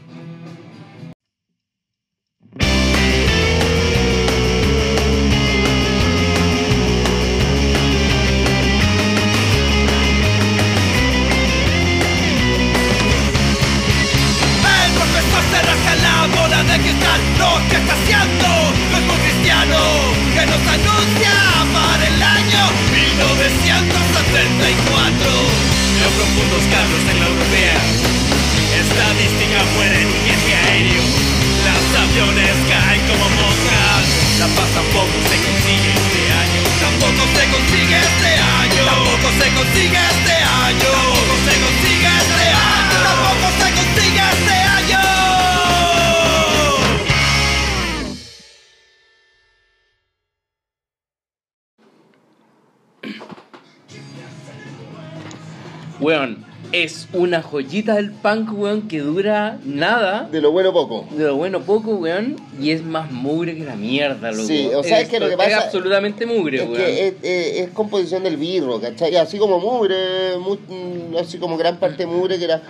Una 57.15 57.43
joyita 57.43 57.97
del 57.97 58.11
punk, 58.13 58.53
weón, 58.59 58.89
que 58.89 59.01
dura 59.01 59.59
nada. 59.65 60.29
De 60.33 60.41
lo 60.41 60.51
bueno 60.51 60.73
poco. 60.73 61.07
De 61.17 61.25
lo 61.25 61.37
bueno 61.37 61.61
poco, 61.61 61.97
weón, 61.97 62.37
y 62.61 62.71
es 62.71 62.83
más 62.83 63.11
mugre 63.11 63.55
que 63.57 63.65
la 63.65 63.77
mierda, 63.77 64.31
loco. 64.33 64.45
Sí, 64.47 64.69
o 64.75 64.83
sea, 64.83 65.01
es 65.01 65.09
que 65.09 65.21
lo 65.21 65.27
que 65.27 65.33
Es 65.33 65.39
pasa- 65.39 65.59
absolutamente 65.59 66.25
mugre, 66.27 66.59
Es 66.63 66.63
weón. 66.65 66.77
que 66.77 67.07
es, 67.09 67.15
es- 67.23 67.59
es 67.61 67.69
composición 67.71 68.23
del 68.25 68.37
birro, 68.39 68.81
¿cachai? 68.81 69.15
Así 69.17 69.37
como 69.39 69.59
mugre, 69.61 70.39
mu- 70.39 70.57
mm, 70.57 71.17
así 71.19 71.37
como 71.39 71.57
gran 71.59 71.77
parte 71.79 72.07
mugre 72.07 72.39
que 72.39 72.45
era. 72.45 72.63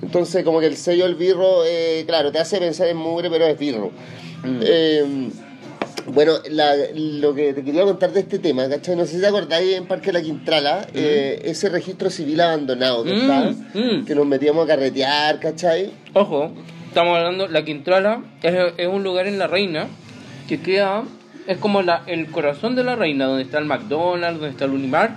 Entonces, 0.00 0.44
como 0.44 0.60
que 0.60 0.66
el 0.66 0.76
sello 0.76 1.04
del 1.04 1.16
birro, 1.16 1.64
eh, 1.66 2.04
claro, 2.06 2.30
te 2.30 2.38
hace 2.38 2.58
pensar 2.58 2.86
en 2.86 2.96
mugre, 2.96 3.28
pero 3.30 3.46
es 3.46 3.58
birro. 3.58 3.90
Mm. 4.44 4.60
Eh, 4.62 5.28
bueno, 6.12 6.32
la- 6.50 6.74
lo 6.94 7.34
que 7.34 7.52
te 7.54 7.62
quería 7.62 7.84
contar 7.84 8.12
de 8.12 8.20
este 8.20 8.38
tema, 8.38 8.68
¿cachai? 8.68 8.96
No 8.96 9.04
sé 9.06 9.14
si 9.16 9.20
te 9.20 9.26
acordáis 9.26 9.76
en 9.76 9.86
Parque 9.86 10.12
La 10.12 10.22
Quintrala, 10.22 10.86
eh, 10.94 11.40
ese 11.44 11.68
registro 11.68 12.10
civil 12.10 12.40
abandonado 12.40 13.04
que 13.04 13.12
Mm, 13.12 13.16
está, 13.20 13.50
mm. 13.74 14.04
que 14.04 14.14
nos 14.14 14.26
metíamos 14.26 14.64
a 14.64 14.66
carretear, 14.68 15.40
¿cachai? 15.40 15.90
Ojo, 16.14 16.52
estamos 16.88 17.16
hablando, 17.18 17.48
la 17.48 17.64
Quintrala 17.64 18.22
es, 18.42 18.54
es 18.76 18.86
un 18.88 19.02
lugar 19.02 19.26
en 19.26 19.38
La 19.38 19.46
Reina 19.46 19.86
que 20.48 20.60
queda, 20.60 21.04
es 21.46 21.58
como 21.58 21.82
la, 21.82 22.02
el 22.06 22.30
corazón 22.30 22.74
de 22.76 22.84
La 22.84 22.96
Reina, 22.96 23.26
donde 23.26 23.42
está 23.42 23.58
el 23.58 23.64
McDonald's, 23.66 24.40
donde 24.40 24.50
está 24.52 24.64
el 24.64 24.72
Unimar. 24.72 25.16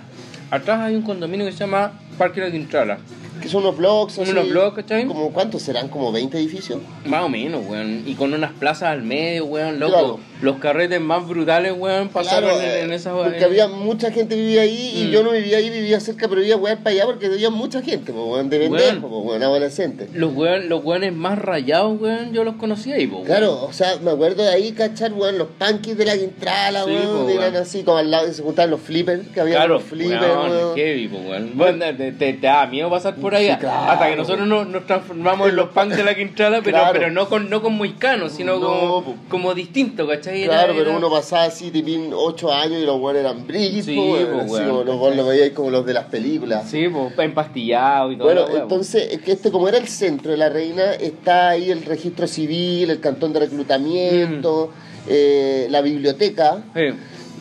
Atrás 0.50 0.82
hay 0.82 0.96
un 0.96 1.02
condominio 1.04 1.46
que 1.46 1.52
se 1.54 1.60
llama 1.60 2.00
Parque 2.18 2.42
La 2.42 2.52
Quintrala. 2.52 2.98
Que 3.42 3.48
son 3.50 3.64
unos 3.64 3.78
blogs, 3.78 4.20
así, 4.20 4.30
unos 4.32 4.50
blogs, 4.50 4.76
¿cachai? 4.76 5.06
Como, 5.08 5.32
¿Cuántos 5.32 5.64
serán? 5.64 5.88
¿Como 5.88 6.12
20 6.12 6.38
edificios? 6.38 6.80
Más 7.06 7.24
o 7.24 7.30
menos, 7.30 7.64
weón. 7.68 8.04
Y 8.06 8.14
con 8.14 8.32
unas 8.34 8.52
plazas 8.52 8.90
al 8.90 9.02
medio, 9.02 9.46
weón, 9.46 9.80
loco. 9.80 9.92
Claro. 9.94 10.20
Los 10.42 10.58
carretes 10.58 11.00
más 11.00 11.28
brutales, 11.28 11.74
weón, 11.78 12.10
pasaron 12.10 12.50
Claro, 12.50 12.62
en, 12.64 12.68
eh, 12.70 12.82
en 12.82 12.94
esa 12.94 13.14
Porque 13.14 13.44
había 13.44 13.68
mucha 13.68 14.12
gente 14.12 14.36
vivía 14.36 14.62
ahí 14.62 14.94
y 14.96 15.06
Mm. 15.08 15.12
yo 15.12 15.24
no 15.24 15.32
vivía 15.32 15.58
ahí, 15.58 15.70
vivía 15.70 16.00
cerca, 16.00 16.28
pero 16.28 16.44
iba 16.44 16.56
a 16.56 16.60
wear 16.60 16.78
para 16.80 16.90
allá 16.92 17.06
porque 17.06 17.28
había 17.28 17.50
mucha 17.50 17.82
gente, 17.82 18.12
pues, 18.12 18.26
weón, 18.26 18.50
de 18.50 18.60
pendejo, 18.60 18.84
Weón. 18.86 19.02
pues, 19.02 19.12
weón, 19.26 19.44
adolescente. 19.44 20.08
Los 20.14 20.34
weón, 20.36 20.68
los 20.70 20.84
weones 20.84 21.14
más 21.14 21.38
rayados, 21.40 22.00
weón, 22.02 22.34
yo 22.34 22.44
los 22.44 22.56
conocí 22.56 22.92
ahí, 22.92 23.06
weón. 23.08 23.24
Claro, 23.26 23.64
o 23.64 23.72
sea, 23.74 23.98
me 24.04 24.12
acuerdo 24.12 24.44
de 24.44 24.50
ahí, 24.50 24.72
cachar, 24.72 25.14
weón, 25.14 25.38
los 25.38 25.48
punkies 25.60 25.98
de 25.98 26.06
la 26.06 26.18
Quintrala, 26.18 26.86
Sí, 26.86 26.90
weón, 26.92 27.06
po, 27.26 27.30
eran 27.30 27.54
weón. 27.54 27.56
así 27.64 27.84
como 27.84 27.98
al 27.98 28.10
lado, 28.10 28.32
se 28.34 28.42
juntaban 28.42 28.72
los 28.72 28.82
flippers, 28.82 29.28
que 29.34 29.42
había 29.42 29.56
Claro, 29.58 29.76
los 29.76 29.84
flippers, 29.84 30.22
weón, 30.22 30.50
weón. 30.52 30.76
heavy, 30.76 31.08
po, 31.08 31.18
weón. 31.18 31.52
Bueno, 31.56 31.86
te, 31.98 32.12
te, 32.14 32.34
te 32.34 32.48
da 32.48 32.66
miedo 32.66 32.90
pasar 32.90 33.16
por 33.16 33.36
ahí 33.36 33.48
Sí, 33.50 33.58
claro. 33.60 33.92
hasta 33.92 34.10
que 34.10 34.16
nosotros 34.16 34.48
nos, 34.48 34.68
nos 34.68 34.88
transformamos 34.88 35.50
en 35.50 35.56
los 35.56 35.70
punks 35.70 35.98
de 35.98 36.04
la 36.04 36.16
Quintrala, 36.16 36.62
pero, 36.64 36.78
Claro. 36.78 36.94
pero 36.94 37.12
no 37.12 37.30
con 37.30 37.50
no 37.50 37.62
con 37.62 37.74
moicanos, 37.78 38.32
sino 38.32 38.58
No, 38.60 38.62
como, 38.68 39.04
po. 39.06 39.16
como 39.30 39.54
distinto, 39.54 40.08
¿cachai? 40.08 40.31
Era- 40.34 40.54
Claro, 40.54 40.74
pero 40.76 40.90
era- 40.90 40.98
uno 40.98 41.10
pasaba 41.10 41.44
así, 41.44 41.72
tipín, 41.72 42.12
8 42.14 42.52
años 42.54 42.82
y 42.82 42.86
los 42.86 43.00
weones 43.00 43.22
eran 43.22 43.46
brillos, 43.48 43.86
Sí, 43.86 43.98
weón, 43.98 44.48
como 44.48 44.84
los 44.84 44.96
weones 45.00 45.18
lo 45.18 45.26
veíais 45.28 45.52
como 45.54 45.70
los 45.70 45.86
de 45.86 45.94
las 45.94 46.06
películas. 46.06 46.70
Sí, 46.70 46.88
pues 46.88 47.18
empastillado 47.20 48.12
y 48.12 48.18
todo. 48.18 48.26
Bueno, 48.26 48.46
entonces, 48.56 49.08
es 49.12 49.22
que 49.22 49.34
este, 49.34 49.52
como 49.52 49.68
era 49.68 49.78
el 49.78 49.88
centro 49.88 50.32
de 50.32 50.38
la 50.38 50.50
reina, 50.50 50.94
está 50.94 51.50
ahí 51.50 51.70
el 51.72 51.84
registro 51.84 52.28
civil, 52.28 52.90
el 52.90 53.00
cantón 53.00 53.34
de 53.34 53.40
reclutamiento, 53.42 54.68
Mm. 54.74 55.08
eh, 55.10 55.68
la 55.70 55.82
biblioteca, 55.82 56.64
Sí, 56.76 56.82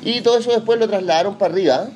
y 0.02 0.20
todo 0.22 0.38
eso 0.38 0.50
después 0.50 0.78
lo 0.78 0.88
trasladaron 0.88 1.36
para 1.36 1.52
arriba. 1.52 1.88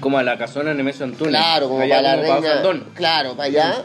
Como 0.00 0.18
a 0.18 0.22
la 0.22 0.38
casona 0.38 0.74
Nemesio 0.74 1.04
Antunes. 1.04 1.30
Claro, 1.34 1.68
como 1.68 1.80
allá 1.80 1.96
para 1.96 2.16
la 2.16 2.16
como 2.16 2.28
para 2.28 2.40
reina. 2.40 2.54
Sandón. 2.54 2.86
claro, 2.94 3.30
para 3.36 3.44
allá. 3.48 3.84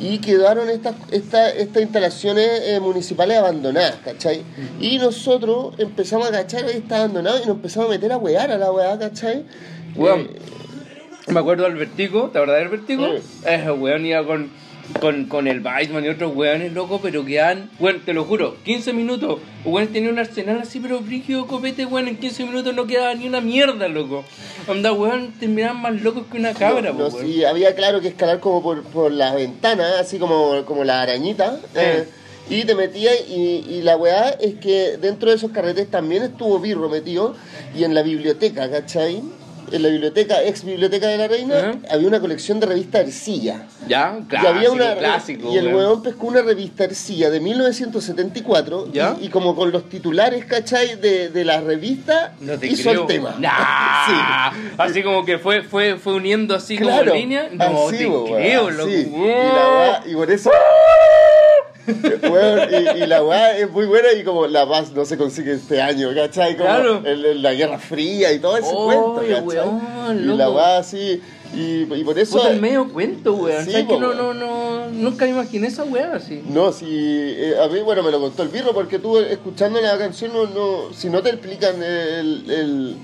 Y 0.00 0.18
quedaron 0.18 0.68
estas 0.68 0.94
estas 1.10 1.54
estas 1.54 1.82
instalaciones 1.82 2.48
eh, 2.64 2.80
municipales 2.80 3.36
abandonadas, 3.38 3.96
¿cachai? 4.04 4.42
Y 4.80 4.98
nosotros 4.98 5.74
empezamos 5.78 6.28
a 6.28 6.32
cachar, 6.32 6.64
ahí 6.64 6.78
está 6.78 6.96
abandonado, 6.96 7.36
y 7.36 7.40
nos 7.40 7.50
empezamos 7.56 7.88
a 7.88 7.92
meter 7.92 8.10
a 8.10 8.16
wear 8.16 8.50
a 8.50 8.58
la 8.58 8.72
weá, 8.72 8.98
¿cachai? 8.98 9.44
Weón. 9.94 10.20
Eh, 10.22 11.32
Me 11.32 11.38
acuerdo 11.38 11.64
del 11.64 11.76
Vertigo, 11.76 12.30
¿te 12.32 12.38
acordás 12.38 12.58
del 12.58 12.68
Vertigo? 12.68 13.06
Sí. 13.16 13.22
Ese 13.46 13.70
weón 13.70 14.04
iba 14.04 14.26
con, 14.26 14.50
con, 15.00 15.26
con 15.26 15.46
el 15.48 15.60
Weissman 15.64 16.04
y 16.04 16.08
otros 16.08 16.34
weones 16.34 16.72
locos, 16.72 17.00
pero 17.02 17.24
quedan, 17.24 17.70
weón, 17.78 18.00
te 18.00 18.12
lo 18.12 18.24
juro, 18.24 18.56
15 18.64 18.92
minutos. 18.92 19.40
Weón 19.64 19.88
tenía 19.88 20.10
un 20.10 20.18
arsenal 20.18 20.60
así, 20.62 20.80
pero 20.80 21.00
brígido, 21.00 21.46
copete, 21.46 21.86
weón, 21.86 22.08
en 22.08 22.16
15 22.16 22.44
minutos 22.44 22.74
no 22.74 22.86
quedaba 22.86 23.14
ni 23.14 23.26
una 23.26 23.40
mierda, 23.40 23.88
loco. 23.88 24.24
Onda, 24.68 24.92
weón, 24.92 25.32
terminaban 25.38 25.80
más 25.82 26.02
locos 26.02 26.24
que 26.30 26.38
una 26.38 26.52
cabra, 26.54 26.92
no, 26.92 26.98
no, 26.98 27.08
weón. 27.08 27.26
sí, 27.26 27.44
había 27.44 27.74
claro 27.74 28.00
que 28.00 28.08
escalar 28.08 28.40
como 28.40 28.62
por, 28.62 28.82
por 28.84 29.12
las 29.12 29.34
ventanas, 29.34 29.94
así 30.00 30.18
como, 30.18 30.64
como 30.64 30.84
la 30.84 31.02
arañita. 31.02 31.58
eh, 31.74 32.06
y 32.50 32.64
te 32.64 32.74
metías 32.74 33.14
y, 33.28 33.64
y 33.68 33.82
la 33.82 33.96
weá 33.96 34.30
es 34.30 34.56
que 34.56 34.96
dentro 35.00 35.30
de 35.30 35.36
esos 35.36 35.52
carretes 35.52 35.88
también 35.88 36.24
estuvo 36.24 36.58
Birro 36.58 36.88
metido 36.88 37.34
y 37.74 37.84
en 37.84 37.94
la 37.94 38.02
biblioteca, 38.02 38.68
¿cachai? 38.70 39.22
En 39.70 39.82
la 39.82 39.88
biblioteca, 39.88 40.42
ex 40.42 40.64
biblioteca 40.64 41.06
de 41.08 41.16
la 41.18 41.28
reina, 41.28 41.80
había 41.90 42.08
una 42.08 42.20
colección 42.20 42.60
de 42.60 42.66
revista 42.66 43.00
Ercilla. 43.00 43.62
Ya, 43.88 44.18
y 44.20 44.24
clásico, 44.24 44.48
había 44.52 44.70
una 44.70 44.94
clásico, 44.96 45.52
y 45.52 45.56
el 45.58 45.74
weón 45.74 46.02
pescó 46.02 46.26
una 46.26 46.42
revista 46.42 46.84
Ercilla 46.84 47.30
de 47.30 47.40
1974 47.40 48.88
¿Ya? 48.92 49.16
Y, 49.20 49.26
y 49.26 49.28
como 49.28 49.54
con 49.56 49.70
los 49.72 49.88
titulares, 49.88 50.44
¿cachai? 50.44 50.96
De, 50.96 51.28
de 51.30 51.44
la 51.44 51.60
revista 51.60 52.34
No 52.40 52.54
hizo 52.62 52.90
creo. 52.90 53.02
el 53.02 53.06
tema. 53.06 53.36
Nah. 53.38 54.52
Así 54.78 55.02
como 55.02 55.24
que 55.24 55.38
fue, 55.38 55.62
fue, 55.62 55.96
fue 55.96 56.14
uniendo 56.14 56.54
así 56.54 56.76
Claro, 56.76 57.04
como 57.06 57.14
línea. 57.16 57.48
No 57.52 57.86
así, 57.88 57.98
te 57.98 58.04
creo, 58.04 58.70
loco. 58.70 58.88
así. 58.90 59.12
Y, 59.14 59.26
la 59.26 60.02
y 60.06 60.14
por 60.14 60.30
eso. 60.30 60.50
Weón, 61.86 62.68
y, 62.70 63.02
y 63.02 63.06
la 63.06 63.24
weá 63.24 63.58
es 63.58 63.70
muy 63.70 63.86
buena 63.86 64.12
y 64.12 64.22
como 64.22 64.46
la 64.46 64.68
paz 64.68 64.92
no 64.92 65.04
se 65.04 65.16
consigue 65.16 65.52
este 65.54 65.80
año, 65.82 66.10
¿cachai? 66.14 66.56
Como 66.56 66.68
Claro. 66.68 66.96
en, 67.04 67.24
en 67.24 67.42
la 67.42 67.54
Guerra 67.54 67.78
Fría 67.78 68.32
y 68.32 68.38
todo 68.38 68.56
ese 68.56 68.68
Oye, 68.72 68.96
cuento, 68.96 69.16
¿cachai? 69.20 69.42
weón, 69.68 70.20
y 70.22 70.36
la 70.36 70.50
weá 70.50 70.78
así, 70.78 71.20
y, 71.54 71.82
y 71.92 72.04
por 72.04 72.18
eso... 72.18 72.36
Puta, 72.38 72.50
el 72.50 72.60
medio 72.60 72.88
cuento, 72.92 73.34
weón. 73.34 73.64
Sí, 73.64 73.72
¿Sabes 73.72 73.86
po, 73.86 73.94
que 73.94 74.00
no, 74.00 74.14
no, 74.14 74.32
no, 74.32 74.88
nunca 74.90 75.24
me 75.24 75.32
imaginé 75.32 75.66
esa 75.66 75.84
weá 75.84 76.14
así. 76.14 76.42
No, 76.48 76.72
si 76.72 76.86
eh, 76.88 77.56
a 77.62 77.66
mí, 77.68 77.80
bueno, 77.80 78.02
me 78.02 78.10
lo 78.10 78.20
contó 78.20 78.42
el 78.44 78.48
birro 78.48 78.72
porque 78.72 78.98
tú 78.98 79.18
eh, 79.18 79.32
escuchando 79.32 79.80
la 79.80 79.98
canción, 79.98 80.32
no, 80.32 80.46
no, 80.46 80.92
si 80.94 81.10
no 81.10 81.20
te 81.22 81.30
explican 81.30 81.82
el, 81.82 82.50
el, 82.50 82.96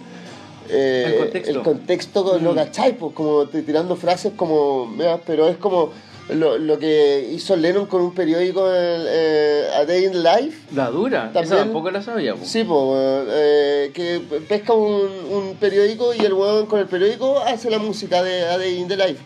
eh, 0.71 1.05
El 1.09 1.19
contexto. 1.19 1.51
el 1.51 1.63
contexto, 1.63 2.25
con 2.25 2.45
lo 2.45 2.53
Mm. 2.53 2.57
cachai, 2.57 2.97
pues 2.97 3.13
como 3.15 3.47
te- 3.47 3.63
tirando 3.63 3.97
frases 3.97 4.33
como, 4.37 4.87
mira, 4.87 5.19
pero 5.27 5.49
es 5.49 5.57
como 5.57 5.91
lo, 6.31 6.59
lo 6.59 6.79
que 6.79 7.29
hizo 7.33 7.57
Lennon 7.57 7.87
con 7.87 8.03
un 8.03 8.15
periódico, 8.15 8.69
el, 8.71 9.07
eh, 9.09 9.65
A 9.77 9.85
Day 9.85 10.05
in 10.07 10.23
Life. 10.23 10.59
La 10.75 10.91
dura. 10.91 11.25
También- 11.33 11.45
Esa 11.45 11.57
tampoco 11.57 11.91
la 11.91 12.03
sabía, 12.03 12.35
po. 12.35 12.45
Sí, 12.45 12.65
pues, 12.65 13.27
eh, 13.31 13.91
que 13.95 14.21
pesca 14.49 14.73
un, 14.75 15.09
un 15.31 15.57
periódico 15.59 16.13
y 16.15 16.21
el 16.21 16.33
weón 16.35 16.67
con 16.67 16.81
el 16.81 16.87
periódico 16.87 17.39
hace 17.41 17.71
la 17.71 17.79
música 17.79 18.23
de 18.23 18.45
A 18.45 18.59
Day 18.59 18.79
in 18.79 18.89
the 18.89 18.97
Life. 18.97 19.21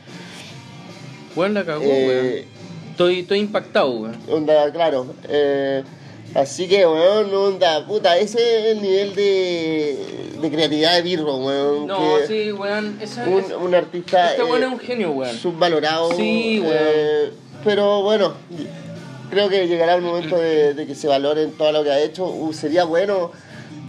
Weón 1.36 1.54
la 1.54 1.64
cagó, 1.64 1.82
Eh, 1.84 2.06
weón. 2.46 2.62
Estoy, 2.92 3.20
estoy 3.20 3.38
impactado, 3.40 3.90
weón. 3.90 4.16
Onda, 4.30 4.70
claro. 4.72 5.06
eh, 5.28 5.82
así 6.34 6.68
que, 6.68 6.86
weón, 6.86 7.34
onda, 7.34 7.86
puta, 7.86 8.16
ese 8.18 8.38
es 8.70 8.76
el 8.76 8.82
nivel 8.82 9.14
de, 9.14 9.98
de 10.40 10.50
creatividad 10.50 10.94
de 10.96 11.02
Birro, 11.02 11.36
weón. 11.36 11.86
No, 11.86 12.16
que 12.18 12.26
sí, 12.26 12.52
weón. 12.52 12.98
Un, 13.26 13.38
es- 13.38 13.52
un 13.60 13.74
artista 13.74 14.30
este 14.30 14.42
eh, 14.42 14.44
weón 14.44 14.62
es 14.62 14.68
un 14.70 14.78
genio, 14.78 15.10
weón. 15.12 15.36
subvalorado. 15.36 16.12
Sí, 16.16 16.60
weón. 16.60 16.74
eh, 16.76 17.30
pero 17.64 18.02
bueno, 18.02 18.34
creo 19.30 19.48
que 19.48 19.66
llegará 19.68 19.94
el 19.94 20.02
momento 20.02 20.36
de, 20.38 20.74
de 20.74 20.86
que 20.86 20.94
se 20.94 21.06
valoren 21.08 21.52
todo 21.52 21.70
lo 21.72 21.84
que 21.84 21.90
ha 21.90 22.00
hecho. 22.00 22.26
Uh, 22.26 22.52
sería 22.52 22.84
bueno. 22.84 23.30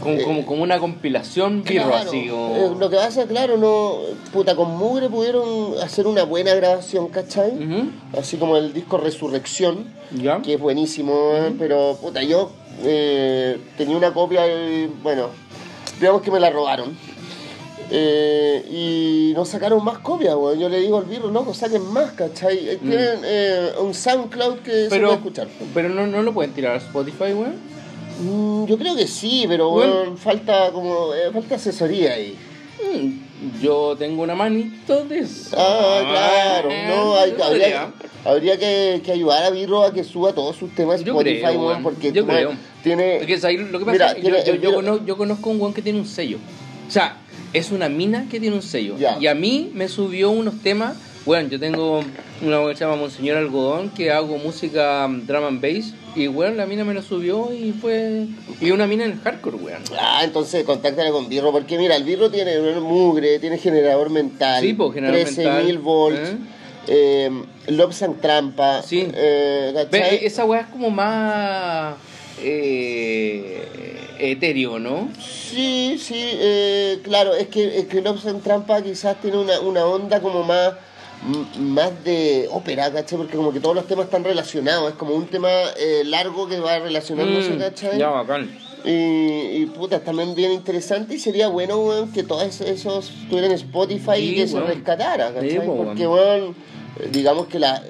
Como, 0.04 0.16
eh, 0.18 0.24
como, 0.24 0.46
como 0.46 0.64
una 0.64 0.80
compilación 0.80 1.64
birro, 1.64 1.88
Claro, 1.90 2.08
así 2.10 2.20
eh, 2.28 2.30
como. 2.30 2.76
lo 2.80 2.90
que 2.90 2.96
pasa, 2.98 3.26
claro, 3.26 3.58
no. 3.58 3.96
Puta, 4.32 4.56
con 4.56 4.76
Mugre 4.78 5.10
pudieron 5.10 5.76
hacer 5.82 6.06
una 6.08 6.24
buena 6.24 6.54
grabación, 6.54 7.08
¿cachai? 7.10 7.54
Así 8.18 8.38
como 8.38 8.58
el 8.58 8.74
disco 8.74 8.98
Resurrección. 8.98 9.88
¿Ya? 10.16 10.42
que 10.44 10.54
es 10.54 10.60
buenísimo, 10.60 11.32
eh, 11.34 11.56
pero 11.58 11.98
puta, 12.00 12.22
yo 12.22 12.52
eh, 12.84 13.58
tenía 13.78 13.98
una 13.98 14.14
copia 14.14 14.46
y 14.48 14.86
bueno, 15.02 15.30
digamos 16.00 16.22
que 16.22 16.30
me 16.30 16.40
la 16.40 16.52
robaron. 16.52 16.96
Eh, 17.96 18.66
y 18.72 19.34
no 19.36 19.46
sacaron 19.46 19.84
más 19.84 20.00
copias, 20.00 20.36
weón. 20.36 20.60
Yo 20.60 20.70
le 20.70 20.80
digo 20.80 20.98
al 20.98 21.06
birro, 21.06 21.30
no, 21.32 21.52
saquen 21.54 21.86
más, 21.92 22.12
¿cachai? 22.14 22.70
Eh, 22.70 22.78
Tienen 22.82 23.20
eh, 23.24 23.70
un 23.82 23.94
SoundCloud 23.94 24.60
que 24.60 24.90
se 24.90 25.00
Mm. 25.00 25.02
Puede 25.02 25.14
escuchar. 25.16 25.48
pero 25.74 25.90
no, 25.90 26.08
no 26.08 26.22
lo 26.24 26.34
pueden 26.34 26.54
tirar 26.54 26.74
a 26.76 26.78
Spotify, 26.78 27.34
weón. 27.34 27.56
Mm, 28.22 28.66
yo 28.66 28.78
creo 28.78 28.96
que 28.96 29.08
sí, 29.08 29.46
pero 29.48 29.70
Bueno. 29.72 30.16
falta 30.18 30.72
como 30.72 31.14
eh, 31.14 31.32
falta 31.34 31.56
asesoría 31.56 32.14
ahí. 32.14 32.36
Mm, 32.94 33.62
Yo 33.62 33.96
tengo 33.98 34.24
una 34.24 34.36
manito 34.36 35.04
de 35.06 35.20
eso. 35.20 35.56
Ah, 35.58 36.02
claro, 36.10 36.70
no, 36.88 37.16
hay, 37.18 37.34
Yo 37.38 37.44
habría, 37.44 37.92
habría 38.24 38.58
que, 38.58 39.02
que 39.04 39.12
ayudar 39.12 39.44
a 39.44 39.50
Birro 39.50 39.84
a 39.84 39.94
que 39.94 40.04
suba 40.04 40.34
todos 40.34 40.56
sus 40.56 40.74
temas 40.74 41.04
Yo 41.04 41.12
Spotify, 41.14 41.42
creo, 41.42 41.80
porque 41.84 42.12
Yo 42.12 42.26
creo. 42.26 42.54
tiene... 42.84 43.18
Porque, 43.20 43.38
¿sabes? 43.40 43.60
lo 43.72 43.80
que 43.80 43.86
pasa 43.86 43.92
Mira, 43.92 44.08
es 44.10 44.16
que 44.16 44.22
tiene 44.22 44.38
yo, 44.46 44.56
yo, 44.56 44.62
yo 44.62 44.74
conozco, 44.76 45.06
yo 45.06 45.18
conozco 45.18 45.50
un 45.50 45.60
weón 45.62 45.74
que 45.74 45.82
tiene 45.82 46.00
un 46.00 46.06
sello. 46.08 46.38
O 46.88 46.92
sea, 46.92 47.18
es 47.52 47.72
una 47.72 47.90
mina 47.90 48.28
que 48.30 48.40
tiene 48.40 48.56
un 48.56 48.62
sello. 48.62 48.98
Ya. 48.98 49.18
Y 49.20 49.28
a 49.28 49.36
mí 49.36 49.72
me 49.74 49.88
subió 49.88 50.30
unos 50.32 50.62
temas. 50.62 50.96
Bueno, 51.26 51.48
yo 51.48 51.58
tengo 51.58 52.02
una 52.42 52.60
weá 52.60 52.72
que 52.72 52.78
se 52.78 52.84
llama 52.84 52.98
Monseñor 52.98 53.38
Algodón, 53.38 53.92
que 53.92 54.12
hago 54.12 54.38
música 54.38 55.06
um, 55.06 55.26
drum 55.26 55.46
and 55.46 55.62
bass. 55.62 55.94
Y 56.16 56.28
bueno, 56.28 56.56
la 56.56 56.66
mina 56.66 56.84
me 56.84 56.94
lo 56.94 57.02
subió 57.02 57.54
y 57.54 57.72
fue. 57.72 58.28
Y 58.60 58.72
una 58.72 58.88
mina 58.88 59.06
en 59.06 59.14
el 59.14 59.20
hardcore, 59.20 59.56
weón. 59.56 59.84
Ah, 59.98 60.22
entonces 60.26 60.66
contáctala 60.66 61.12
con 61.12 61.30
Birro, 61.30 61.54
porque 61.54 61.78
mira, 61.78 61.96
el 61.96 62.04
Birro 62.04 62.30
tiene 62.30 62.60
un 62.60 62.84
mugre, 62.84 63.40
tiene 63.40 63.58
generador 63.58 64.10
mental, 64.10 64.62
Sí, 64.62 64.74
pues, 64.74 64.94
generador 64.96 65.26
13.000 65.28 65.38
mental, 65.38 65.78
volts, 65.80 66.20
¿eh? 66.30 66.38
eh, 66.88 67.32
Lobs 67.68 68.04
and 68.04 68.20
Trampa. 68.20 68.82
Sí. 68.84 69.08
eh, 69.14 69.72
Ve, 69.90 70.00
¿cachai? 70.00 70.26
esa 70.26 70.44
weá 70.44 70.62
es 70.62 70.68
como 70.68 70.90
más 70.90 71.96
eh, 72.42 73.64
etéreo, 74.20 74.78
¿no? 74.78 75.08
Sí, 75.22 75.96
sí, 75.98 76.16
eh, 76.18 77.00
claro, 77.04 77.34
es 77.34 77.48
que, 77.48 77.80
es 77.80 77.86
que 77.86 78.02
Lobs 78.02 78.26
and 78.26 78.44
Trampa 78.44 78.82
quizás 78.82 79.22
tiene 79.22 79.38
una, 79.38 79.62
una 79.62 79.86
onda 79.86 80.20
como 80.22 80.44
más 80.44 80.74
más 81.60 82.04
de 82.04 82.48
ópera, 82.52 82.92
¿cachai? 82.92 83.18
Porque 83.18 83.38
como 83.38 83.54
que 83.54 83.60
todos 83.60 83.76
los 83.76 83.88
temas 83.88 84.06
están 84.06 84.24
relacionados, 84.24 84.90
es 84.92 84.96
como 84.98 85.14
un 85.16 85.28
tema 85.28 85.50
eh, 85.78 86.04
largo 86.06 86.48
que 86.48 86.60
va 86.60 86.80
relacionándose, 86.80 87.52
Mm, 87.52 87.60
¿cachai? 87.60 87.98
ya, 88.00 88.10
bacán. 88.10 88.50
Y, 88.86 88.90
y 89.62 89.66
puta, 89.74 90.00
también 90.02 90.36
bien 90.36 90.52
interesante 90.52 91.16
y 91.16 91.20
sería 91.20 91.48
bueno, 91.48 91.78
weón, 91.80 92.12
que 92.12 92.24
todos 92.24 92.60
esos- 92.62 93.10
estuvieran 93.24 93.52
en 93.52 93.56
Spotify 93.58 94.18
y 94.18 94.30
Sí, 94.30 94.36
que 94.36 94.48
se 94.48 94.60
rescatara, 94.60 95.34
¿cachai? 95.34 95.52
Sí, 95.52 95.60
po, 95.60 95.78
Porque, 95.78 96.06
weón, 96.08 96.54
digamos 97.12 97.48
que 97.48 97.60
la, 97.60 97.82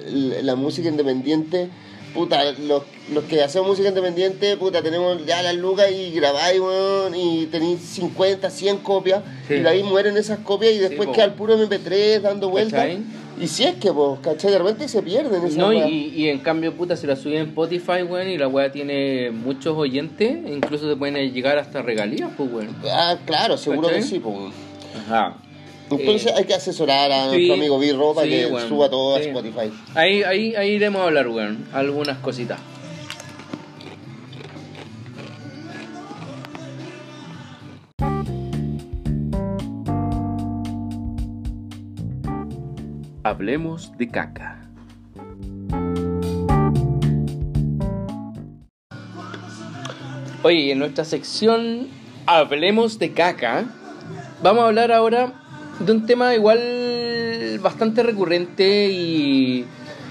la 0.43 0.55
música 0.55 0.87
independiente, 0.89 1.69
puta, 2.13 2.43
los, 2.59 2.83
los 3.11 3.23
que 3.23 3.41
hacemos 3.41 3.69
música 3.69 3.89
independiente, 3.89 4.55
puta, 4.57 4.83
tenemos 4.83 5.25
ya 5.25 5.41
las 5.41 5.55
lucas 5.55 5.87
y 5.91 6.11
grabáis, 6.11 6.59
weón, 6.59 7.15
y 7.15 7.47
tenéis 7.47 7.79
50, 7.81 8.51
100 8.51 8.77
copias, 8.77 9.23
Sí. 9.47 9.55
y 9.55 9.59
de 9.61 9.69
ahí 9.69 9.81
mueren 9.81 10.15
esas 10.15 10.37
copias 10.39 10.73
y 10.73 10.77
después 10.77 11.07
po. 11.07 11.13
queda 11.13 11.25
el 11.25 11.33
puro 11.33 11.55
MP3 11.57 12.21
dando 12.21 12.49
vueltas. 12.49 12.87
Y 13.39 13.47
si 13.47 13.63
es 13.63 13.75
que, 13.75 13.91
pues, 13.91 14.19
¿cachai? 14.21 14.51
De 14.51 14.59
repente 14.59 14.87
se 14.87 15.01
pierden 15.01 15.43
esas 15.43 15.57
No, 15.57 15.73
y, 15.73 16.11
y 16.15 16.29
en 16.29 16.39
cambio, 16.39 16.73
puta, 16.73 16.95
si 16.95 17.07
la 17.07 17.15
subí 17.15 17.35
en 17.35 17.47
Spotify, 17.49 18.03
weón, 18.07 18.29
y 18.29 18.37
la 18.37 18.47
weá 18.47 18.71
tiene 18.71 19.31
muchos 19.31 19.75
oyentes, 19.77 20.37
incluso 20.47 20.87
te 20.87 20.95
pueden 20.95 21.33
llegar 21.33 21.57
hasta 21.57 21.81
regalías, 21.81 22.29
pues, 22.37 22.51
weón. 22.51 22.75
Ah, 22.91 23.17
claro, 23.25 23.57
seguro 23.57 23.87
¿Cachai? 23.87 24.01
que 24.01 24.07
sí, 24.07 24.19
pues. 24.19 24.35
Ajá. 25.05 25.35
Entonces 25.89 26.31
Eh, 26.31 26.35
hay 26.37 26.45
que 26.45 26.53
asesorar 26.53 27.11
a 27.11 27.25
sí, 27.25 27.29
nuestro 27.35 27.53
amigo 27.55 27.77
Birro 27.79 28.13
para 28.13 28.25
sí, 28.25 28.33
que 28.33 28.45
bueno, 28.47 28.67
suba 28.67 28.89
todo 28.89 29.17
sí. 29.17 29.23
a 29.23 29.25
Spotify. 29.27 29.71
Ahí, 29.95 30.23
ahí, 30.23 30.55
ahí 30.55 30.69
iremos 30.71 31.01
a 31.01 31.05
hablar, 31.05 31.27
weón, 31.27 31.65
algunas 31.73 32.17
cositas. 32.19 32.59
Hablemos 43.25 43.97
de 43.97 44.09
caca. 44.09 44.59
Oye, 50.43 50.73
en 50.73 50.79
nuestra 50.79 51.05
sección 51.05 51.87
Hablemos 52.25 52.99
de 52.99 53.13
caca, 53.13 53.65
vamos 54.41 54.63
a 54.63 54.67
hablar 54.67 54.91
ahora 54.91 55.33
de 55.79 55.91
un 55.91 56.05
tema 56.05 56.35
igual 56.35 57.59
bastante 57.61 58.03
recurrente 58.03 58.89
y, 58.91 59.65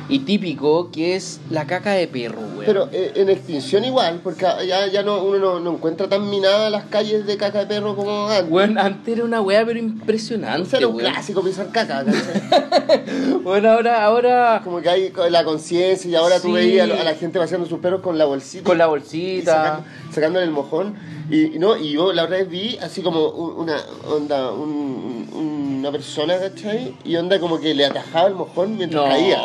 y 0.09 0.21
típico, 0.21 0.91
que 0.91 1.17
es 1.17 1.41
la 1.51 1.67
caca 1.67 1.93
de 1.93 2.07
perro, 2.09 2.41
weón. 2.41 2.65
Pero 2.67 2.89
eh, 2.93 3.13
en 3.17 3.29
extinción 3.29 3.85
igual, 3.85 4.21
porque 4.23 4.45
ya, 4.67 4.87
ya 4.89 5.03
no, 5.03 5.23
uno 5.23 5.39
no, 5.39 5.61
no 5.61 5.73
encuentra 5.73 6.09
tan 6.09 6.29
minadas 6.29 6.71
las 6.71 6.85
calles 6.85 7.27
de 7.27 7.37
caca 7.37 7.61
de 7.61 7.67
perro 7.67 7.97
como 7.97 8.29
antes. 8.29 8.51
Weón, 8.51 8.79
antes 8.79 9.15
era 9.17 9.25
una 9.25 9.41
weá 9.41 9.65
pero 9.65 9.79
O 9.79 9.83
impresionante, 9.83 10.69
sea, 10.71 10.79
era 10.81 10.89
un 10.89 10.97
weón. 10.97 11.11
clásico 11.13 11.43
pisar 11.43 11.69
caca. 11.71 12.05
Bueno, 13.43 13.71
ahora, 13.73 14.05
ahora 14.05 14.61
Como 14.65 14.81
que 14.81 14.89
hay 14.89 15.13
la 15.31 15.45
conciencia 15.45 16.11
y 16.11 16.15
ahora 16.15 16.37
tú 16.41 16.49
Sí. 16.49 16.53
veías 16.55 16.91
a, 16.91 17.05
la 17.05 17.15
gente 17.15 17.39
paseando 17.39 17.67
sus 17.69 17.79
perros 17.79 18.01
con 18.03 18.19
la 18.19 18.25
bolsita. 18.25 18.65
con 18.65 18.79
la 18.79 18.87
bolsita. 18.87 19.85
Sacándole 20.13 20.45
el 20.45 20.51
mojón. 20.53 20.95
Y, 21.31 21.57
y 21.57 21.59
no, 21.59 21.77
y 21.77 21.93
yo 21.93 22.13
la 22.13 22.25
otra 22.25 22.37
vez 22.39 22.49
vi 22.49 22.77
así 22.83 23.01
como 23.03 23.29
un- 23.29 23.63
una 23.63 23.77
onda, 24.07 24.51
un- 24.53 25.29
un- 25.33 25.73
una 25.83 25.91
persona, 25.91 26.39
¿cachai? 26.39 26.95
Y 27.05 27.17
onda 27.17 27.41
como 27.41 27.59
que 27.59 27.75
le 27.75 27.85
atajaba 27.87 28.29
el 28.29 28.35
mojón 28.35 28.77
mientras 28.77 29.03
No, 29.05 29.09
caía. 29.11 29.39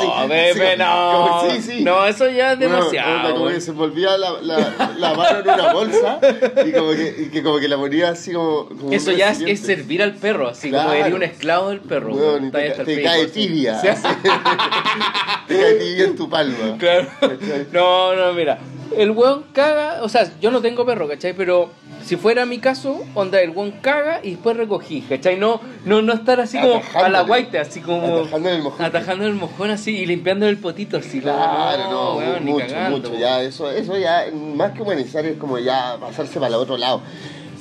Sí, 0.00 0.08
Pepe, 0.28 0.72
sí, 0.72 0.78
no. 0.78 1.12
como- 1.12 1.50
sí, 1.50 1.62
sí. 1.62 1.84
No, 1.84 2.04
eso 2.06 2.28
ya 2.28 2.52
es 2.54 2.58
demasiado. 2.58 3.16
onda 3.16 3.30
como 3.32 3.46
que 3.48 3.60
se 3.60 3.70
envolvía 3.70 4.16
la, 4.18 4.40
la, 4.42 4.94
la 4.98 5.14
mano 5.14 5.38
en 5.40 5.48
una 5.50 5.72
bolsa 5.72 6.18
y 6.66 6.72
como 6.72 6.90
que, 6.90 7.14
y 7.26 7.30
que 7.30 7.42
como 7.44 7.58
que 7.58 7.68
la 7.68 7.76
ponía 7.76 8.08
así 8.10 8.32
como. 8.32 8.66
como 8.68 8.90
Eso 8.92 9.12
ya 9.12 9.30
es, 9.30 9.40
es 9.40 9.60
servir 9.60 10.02
al 10.02 10.14
perro, 10.14 10.48
así 10.48 10.70
Claro. 10.70 10.88
como 10.88 11.00
eres 11.00 11.14
un 11.14 11.22
esclavo 11.22 11.68
del 11.68 11.80
perro. 11.80 12.12
Ahí 12.14 12.50
te, 12.50 12.84
te 12.84 13.02
cae 13.02 13.26
tibia. 13.28 13.80
Te 15.48 15.56
cae 15.58 15.74
tibia 15.74 16.04
en 16.04 16.16
tu 16.16 16.28
palma. 16.28 16.76
Claro. 16.78 17.06
¿Cachai? 17.20 17.66
No, 17.72 18.14
no, 18.14 18.32
mira. 18.34 18.58
El 18.96 19.10
weón 19.10 19.44
caga, 19.52 20.02
o 20.02 20.08
sea, 20.08 20.30
yo 20.40 20.50
no 20.50 20.60
tengo 20.60 20.84
perro, 20.86 21.08
¿cachai? 21.08 21.34
Pero 21.34 21.70
si 22.04 22.16
fuera 22.16 22.46
mi 22.46 22.58
caso, 22.58 23.02
onda, 23.14 23.40
el 23.40 23.50
weón 23.50 23.72
caga 23.82 24.20
y 24.22 24.30
después 24.32 24.56
recogí, 24.56 25.02
¿cachai? 25.02 25.36
No, 25.36 25.60
no, 25.84 26.02
no 26.02 26.12
estar 26.14 26.40
así 26.40 26.58
como 26.58 26.82
a 26.94 27.08
la 27.08 27.22
guaita, 27.22 27.60
así 27.60 27.80
como. 27.80 28.18
Atajando 28.18 28.48
el 28.50 28.62
mojón. 28.62 28.84
Atajando 28.84 29.26
el 29.26 29.34
mojón 29.34 29.70
así 29.70 29.96
y 29.96 30.06
limpiando 30.06 30.48
el 30.48 30.58
potito 30.58 30.96
así. 30.96 31.20
como, 31.20 31.34
Claro, 31.34 31.90
no, 31.90 32.14
weón, 32.16 32.44
ni 32.44 32.52
mucho, 32.52 32.66
cagando, 32.66 32.98
mucho. 32.98 33.08
weón. 33.10 33.20
Ya, 33.20 33.42
eso, 33.42 33.70
eso 33.70 33.96
ya, 33.98 34.24
más 34.32 34.72
que 34.72 34.82
humanizar, 34.82 35.24
es 35.26 35.36
como 35.38 35.58
ya 35.58 35.96
pasarse 36.00 36.34
para 36.34 36.48
el 36.48 36.54
otro 36.54 36.76
lado. 36.76 37.02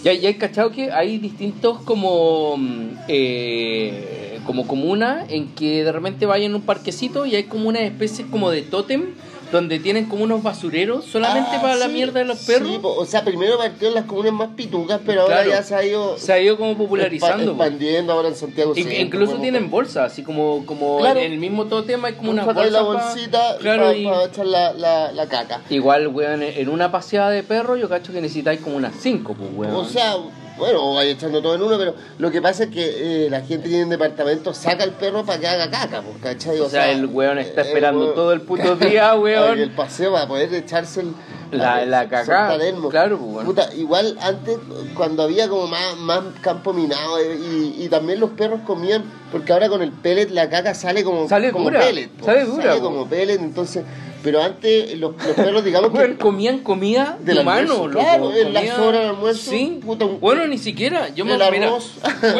Ya, 0.03 0.13
ya 0.13 0.29
hay 0.29 0.35
cachado 0.35 0.71
que 0.71 0.91
hay 0.91 1.17
distintos 1.17 1.79
como 1.81 2.55
mm, 2.57 2.89
eh, 3.07 4.39
como 4.45 4.65
comuna 4.65 5.25
en 5.27 5.49
que 5.49 5.83
de 5.83 5.91
repente 5.91 6.25
vayan 6.25 6.53
a 6.53 6.55
un 6.55 6.61
parquecito 6.61 7.25
y 7.25 7.35
hay 7.35 7.43
como 7.43 7.67
una 7.67 7.81
especie 7.81 8.25
como 8.27 8.49
de 8.49 8.61
tótem 8.61 9.07
donde 9.51 9.79
tienen 9.79 10.05
como 10.07 10.23
unos 10.23 10.43
basureros 10.43 11.05
solamente 11.05 11.51
Ah, 11.53 11.61
para 11.61 11.75
la 11.75 11.85
sí, 11.87 11.93
mierda 11.93 12.19
de 12.19 12.25
los 12.25 12.39
perros. 12.39 12.67
Sí, 12.69 12.79
o 12.81 13.05
sea, 13.05 13.23
primero 13.23 13.57
partió 13.57 13.87
en 13.87 13.93
las 13.93 14.05
comunas 14.05 14.33
más 14.33 14.49
pitucas, 14.55 14.99
pero 15.05 15.21
ahora 15.21 15.35
Claro. 15.43 15.49
ya 15.51 15.63
se 15.63 15.75
ha 15.75 15.85
ido 15.85 16.17
Se 16.17 16.33
ha 16.33 16.39
ido 16.39 16.57
como 16.57 16.77
popularizando. 16.77 17.53
expa- 17.53 17.57
po. 17.57 17.63
expandiendo 17.63 18.13
ahora 18.13 18.27
en 18.27 18.35
Santiago. 18.35 18.73
In- 18.75 18.83
Centro, 18.83 19.01
incluso 19.01 19.31
como- 19.33 19.41
tienen 19.43 19.69
bolsas, 19.69 20.11
así 20.11 20.23
como, 20.23 20.65
como 20.65 20.97
Claro. 20.97 21.19
en 21.19 21.31
el 21.31 21.39
mismo 21.39 21.65
tótem 21.65 22.03
hay 22.05 22.13
como 22.13 22.31
una 22.31 22.43
bolsa. 22.43 22.65
la 22.69 22.79
pa- 22.79 22.83
bolsita 22.85 23.57
claro, 23.59 23.83
para 23.83 23.95
y- 23.95 24.07
echar 24.25 24.45
la, 24.45 24.73
la, 24.73 25.11
la 25.13 25.27
caca. 25.27 25.61
Igual, 25.69 26.07
weón, 26.07 26.43
en 26.43 26.69
una 26.69 26.91
paseada 26.91 27.29
de 27.29 27.43
perro 27.43 27.75
yo 27.77 27.87
cacho 27.87 28.11
que 28.11 28.21
necesitáis 28.21 28.59
como 28.59 28.75
unas 28.77 28.95
5, 28.99 29.33
pues, 29.33 29.49
weón. 29.53 29.75
O 29.75 29.85
sea, 29.85 30.15
bueno, 30.57 30.83
o 30.91 30.95
vaya 30.95 31.11
echando 31.11 31.41
todo 31.41 31.55
en 31.55 31.61
uno, 31.61 31.77
pero 31.77 31.93
lo 32.19 32.31
que 32.31 32.41
pasa 32.41 32.65
es 32.65 32.69
que 32.69 33.25
eh, 33.25 33.29
la 33.29 33.41
gente 33.41 33.67
tiene 33.67 33.83
en 33.83 33.89
departamento, 33.89 34.53
saca 34.53 34.83
al 34.83 34.91
perro 34.91 35.25
para 35.25 35.39
que 35.39 35.47
haga 35.47 35.69
caca, 35.69 36.01
pues, 36.01 36.17
¿cachai? 36.21 36.59
O 36.59 36.69
sea, 36.69 36.91
el 36.91 37.05
weón 37.05 37.37
está 37.39 37.61
el 37.61 37.67
esperando 37.67 38.05
weón- 38.07 38.15
todo 38.15 38.33
el 38.33 38.41
puto 38.41 38.75
día, 38.77 39.15
weón. 39.15 39.59
El 39.59 39.71
paseo 39.71 40.13
para 40.13 40.27
poder 40.27 40.53
echarse 40.53 41.01
el, 41.01 41.13
La- 41.51 41.85
la 41.85 42.03
el 42.03 42.75
mo- 42.75 42.89
claro, 42.89 43.17
pues, 43.17 43.31
bueno. 43.31 43.49
Puta, 43.49 43.69
igual 43.75 44.17
antes, 44.21 44.57
cuando 44.95 45.23
había 45.23 45.47
como 45.47 45.67
más, 45.67 45.95
más 45.97 46.21
campo 46.41 46.73
minado 46.73 47.19
eh, 47.19 47.37
y, 47.39 47.83
y 47.83 47.87
también 47.89 48.19
los 48.19 48.31
perros 48.31 48.59
comían, 48.65 49.03
porque 49.31 49.53
ahora 49.53 49.69
con 49.69 49.81
el 49.81 49.91
pellet 49.91 50.29
la 50.31 50.49
caca 50.49 50.73
sale 50.73 51.03
como, 51.03 51.27
Sale 51.29 51.51
como 51.51 51.65
dura, 51.65 51.79
pellet. 51.81 52.09
sale 52.23 52.43
dura, 52.45 52.75
po. 52.75 52.81
como 52.81 53.07
pellet, 53.07 53.39
entonces, 53.39 53.83
pero 54.27 54.43
antes 54.43 54.97
los, 54.97 55.15
los 55.25 55.35
perros, 55.37 55.63
digamos 55.63 55.91
que... 55.97 56.17
comían 56.17 56.59
comida 56.59 57.17
de 57.21 57.33
Del 57.33 57.45
mano, 57.45 57.59
almuerzo, 57.85 57.87
loco. 57.87 57.99
claro, 57.99 58.33
en 58.35 58.53
la 58.53 58.59
comían- 58.59 58.75
sobra 58.75 58.99
del 58.99 59.07
almuerzo, 59.11 59.51
Sí, 59.51 59.79
puta, 59.85 60.03
un- 60.03 60.19
bueno, 60.19 60.45
ni 60.47 60.57
siquiera. 60.57 61.07
Yo 61.15 61.23
me 61.23 61.31
mira, 61.37 61.49
weón, 61.49 61.81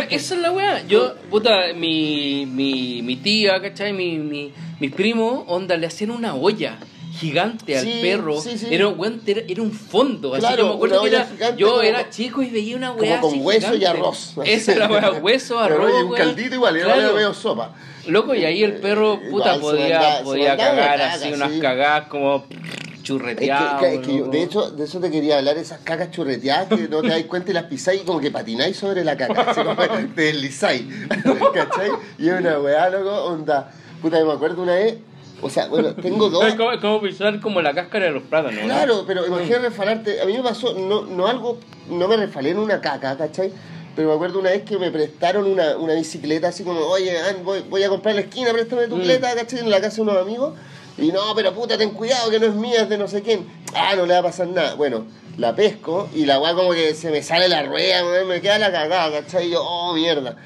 esa 0.10 0.36
es 0.36 0.42
la 0.42 0.52
weá. 0.52 0.86
Yo, 0.86 1.16
puta, 1.30 1.52
mi, 1.78 2.46
mi, 2.46 3.02
mi 3.04 3.16
tía, 3.16 3.62
¿cachai? 3.62 3.94
Mi, 3.94 4.18
mi, 4.18 4.52
mis 4.82 4.92
primos, 4.92 5.46
onda, 5.48 5.78
le 5.78 5.88
hacían 5.88 6.12
una 6.12 6.36
olla 6.36 6.78
gigante 7.18 7.78
al 7.78 7.86
Sí, 7.86 8.00
perro. 8.02 8.42
sí, 8.42 8.58
sí. 8.58 8.68
Era, 8.70 8.90
weón, 8.90 9.22
era, 9.26 9.42
era 9.48 9.62
un 9.62 9.72
fondo. 9.72 10.34
así 10.34 10.42
Claro, 10.42 10.58
yo 10.64 10.68
me 10.70 10.76
acuerdo 10.76 11.02
que 11.04 11.08
era. 11.08 11.56
Yo 11.56 11.70
como- 11.70 11.82
era 11.84 12.10
chico 12.10 12.44
y 12.44 12.50
veía 12.50 12.76
una 12.76 12.92
weá. 12.92 13.22
como 13.22 13.32
con 13.32 13.40
así 13.40 13.40
hueso 13.48 13.74
y 13.76 13.78
gigante. 13.80 14.00
arroz. 14.02 14.34
Esa 14.44 14.72
era 14.74 14.90
la 14.90 14.92
weá, 15.10 15.12
hueso, 15.22 15.58
arroz. 15.66 15.90
y 15.90 16.04
un 16.04 16.12
weón. 16.12 16.16
caldito 16.18 16.54
igual, 16.56 16.76
era 16.76 16.94
Claro. 16.94 17.14
medio 17.14 17.34
sopa. 17.34 17.74
Loco, 18.08 18.34
y 18.36 18.46
ahí 18.46 18.64
el 18.64 18.74
perro, 18.76 19.16
Eh, 19.16 19.28
puta, 19.30 19.56
igual 19.56 19.76
podía, 19.78 20.22
podía 20.24 20.58
cagar 20.58 20.98
caga, 21.00 21.14
así, 21.14 21.32
unas 21.34 21.52
cagadas 21.62 22.08
como 22.08 22.46
Es 22.50 22.58
que, 22.58 23.04
churreteadas. 23.04 23.84
es 23.84 24.00
que 24.00 24.14
yo, 24.14 24.18
loco. 24.20 24.32
de 24.32 24.44
hecho, 24.44 24.72
de 24.72 24.84
eso 24.86 25.00
te 25.00 25.12
quería 25.12 25.38
hablar, 25.38 25.58
esas 25.58 25.80
cacas 25.80 26.12
churreteadas 26.12 26.68
que 26.68 26.88
no 26.90 27.02
te 27.02 27.10
dais 27.10 27.26
cuenta 27.26 27.52
y 27.52 27.54
las 27.54 27.64
pisáis 27.66 28.02
y 28.02 28.06
como 28.06 28.20
que 28.20 28.32
patináis 28.32 28.78
sobre 28.78 29.04
la 29.04 29.16
caca, 29.18 29.42
así 29.52 29.62
como 29.62 29.76
te 30.16 30.22
deslizáis, 30.22 30.84
¿cachai? 31.54 31.92
Y 32.18 32.30
es 32.30 32.40
una 32.40 32.60
weá, 32.60 32.90
loco, 32.90 33.24
onda, 33.26 33.72
puta, 34.02 34.24
me 34.24 34.32
acuerdo 34.32 34.64
una 34.64 34.76
vez, 34.76 34.98
o 35.42 35.50
sea, 35.50 35.68
bueno, 35.68 35.94
tengo 35.96 36.30
dos... 36.32 36.46
Es 36.46 36.56
como, 36.56 36.80
como 36.82 37.02
pisar 37.02 37.40
como 37.40 37.62
la 37.62 37.74
cáscara 37.74 38.06
de 38.06 38.12
los 38.12 38.24
plátanos. 38.24 38.60
¿no? 38.62 38.66
Claro, 38.68 39.04
pero 39.06 39.26
imagínate 39.26 39.70
resfalarte. 39.70 40.22
A 40.22 40.26
mí 40.26 40.34
me 40.34 40.42
pasó, 40.44 40.74
no, 40.74 41.04
no 41.06 41.28
algo, 41.28 41.60
no 41.90 42.08
me 42.08 42.18
resfalé 42.18 42.50
en 42.52 42.60
una 42.60 42.82
caca, 42.82 43.16
¿cachai? 43.18 43.52
Pero 43.98 44.10
me 44.10 44.14
acuerdo 44.16 44.38
una 44.40 44.52
vez 44.52 44.62
que 44.62 44.78
me 44.78 44.92
prestaron 44.92 45.46
una, 45.48 45.76
una 45.76 45.94
bicicleta, 45.96 46.50
así 46.50 46.64
como, 46.64 46.80
oye, 46.82 47.18
voy, 47.44 47.62
voy 47.68 47.84
a 47.84 47.90
comprar 47.90 48.14
la 48.14 48.22
esquina, 48.22 48.52
préstame 48.54 48.88
tu 48.88 48.96
Mm. 48.96 49.00
bicicleta, 49.00 49.34
¿cachai? 49.36 49.60
En 49.60 49.70
la 49.72 49.82
casa 49.82 49.96
de 49.98 50.02
unos 50.04 50.18
amigos. 50.18 50.54
Y 51.00 51.08
no, 51.12 51.34
pero 51.36 51.52
puta, 51.54 51.78
ten 51.80 51.90
cuidado 51.90 52.30
que 52.30 52.40
no 52.40 52.46
es 52.46 52.54
mía, 52.54 52.82
es 52.84 52.90
de 52.90 52.98
no 53.00 53.08
sé 53.08 53.24
quién. 53.24 53.48
Ah, 53.74 53.96
no 53.98 54.06
le 54.06 54.14
va 54.14 54.20
a 54.20 54.24
pasar 54.24 54.48
nada. 54.50 54.76
Bueno, 54.76 55.06
la 55.38 55.56
pesco 55.56 56.08
y 56.14 56.26
la 56.26 56.40
weá 56.40 56.54
como 56.54 56.72
que 56.74 56.94
se 56.94 57.10
me 57.10 57.24
sale 57.24 57.48
la 57.50 57.64
rueda, 57.64 58.04
me 58.24 58.40
queda 58.40 58.60
la 58.60 58.72
cagada, 58.72 59.22
¿cachai? 59.22 59.48
Y 59.48 59.52
yo, 59.52 59.64
oh, 59.64 59.94
mierda. 59.94 60.38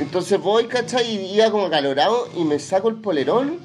Entonces 0.00 0.40
voy, 0.40 0.66
¿cachai? 0.66 1.08
Y 1.08 1.34
iba 1.36 1.50
como 1.52 1.70
calorado 1.70 2.28
y 2.36 2.42
me 2.44 2.58
saco 2.58 2.88
el 2.88 2.96
polerón 2.96 3.60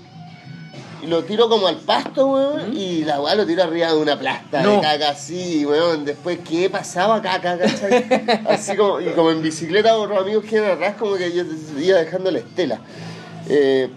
y 1.03 1.07
lo 1.07 1.23
tiro 1.23 1.49
como 1.49 1.67
al 1.67 1.77
pasto, 1.77 2.27
weón, 2.27 2.75
y 2.77 3.03
la 3.03 3.19
weá 3.21 3.35
lo 3.35 3.45
tiro 3.45 3.63
arriba 3.63 3.87
de 3.91 3.97
una 3.97 4.17
plasta 4.17 4.61
No. 4.61 4.75
de 4.75 4.81
caca 4.81 5.09
así, 5.09 5.65
weón. 5.65 6.05
Después, 6.05 6.39
¿qué 6.47 6.69
pasaba 6.69 7.21
caca, 7.21 7.57
cachai? 7.57 8.41
Así 8.47 8.75
como, 8.75 8.99
y 9.01 9.05
como 9.09 9.31
en 9.31 9.41
bicicleta 9.41 9.95
otros 9.97 10.17
amigos 10.19 10.45
que 10.45 10.55
iban 10.57 10.71
atrás, 10.71 10.95
como 10.97 11.15
que 11.15 11.31
yo 11.33 11.43
iba 11.79 11.97
dejando 11.99 12.31
la 12.31 12.39
estela. 12.39 12.79
Eh, 13.49 13.89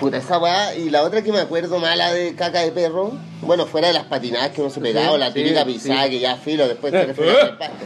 Puta, 0.00 0.18
esa 0.18 0.38
weá. 0.38 0.74
Y 0.74 0.90
la 0.90 1.02
otra 1.04 1.22
que 1.22 1.32
me 1.32 1.38
acuerdo 1.40 1.78
mala 1.78 2.12
de 2.12 2.34
caca 2.34 2.60
de 2.60 2.70
perro, 2.70 3.12
bueno, 3.40 3.64
fuera 3.64 3.88
de 3.88 3.94
las 3.94 4.04
patinadas 4.04 4.50
que 4.50 4.60
uno 4.60 4.68
se 4.68 4.78
pegaba, 4.80 5.12
o 5.12 5.16
la 5.18 5.32
típica 5.32 5.64
sí. 5.64 5.72
pisada 5.72 6.10
que 6.10 6.18
ya 6.20 6.36
filo, 6.36 6.68
después 6.68 6.92
te 6.92 7.06
refieres 7.06 7.34
al 7.42 7.56
pasto. 7.58 7.76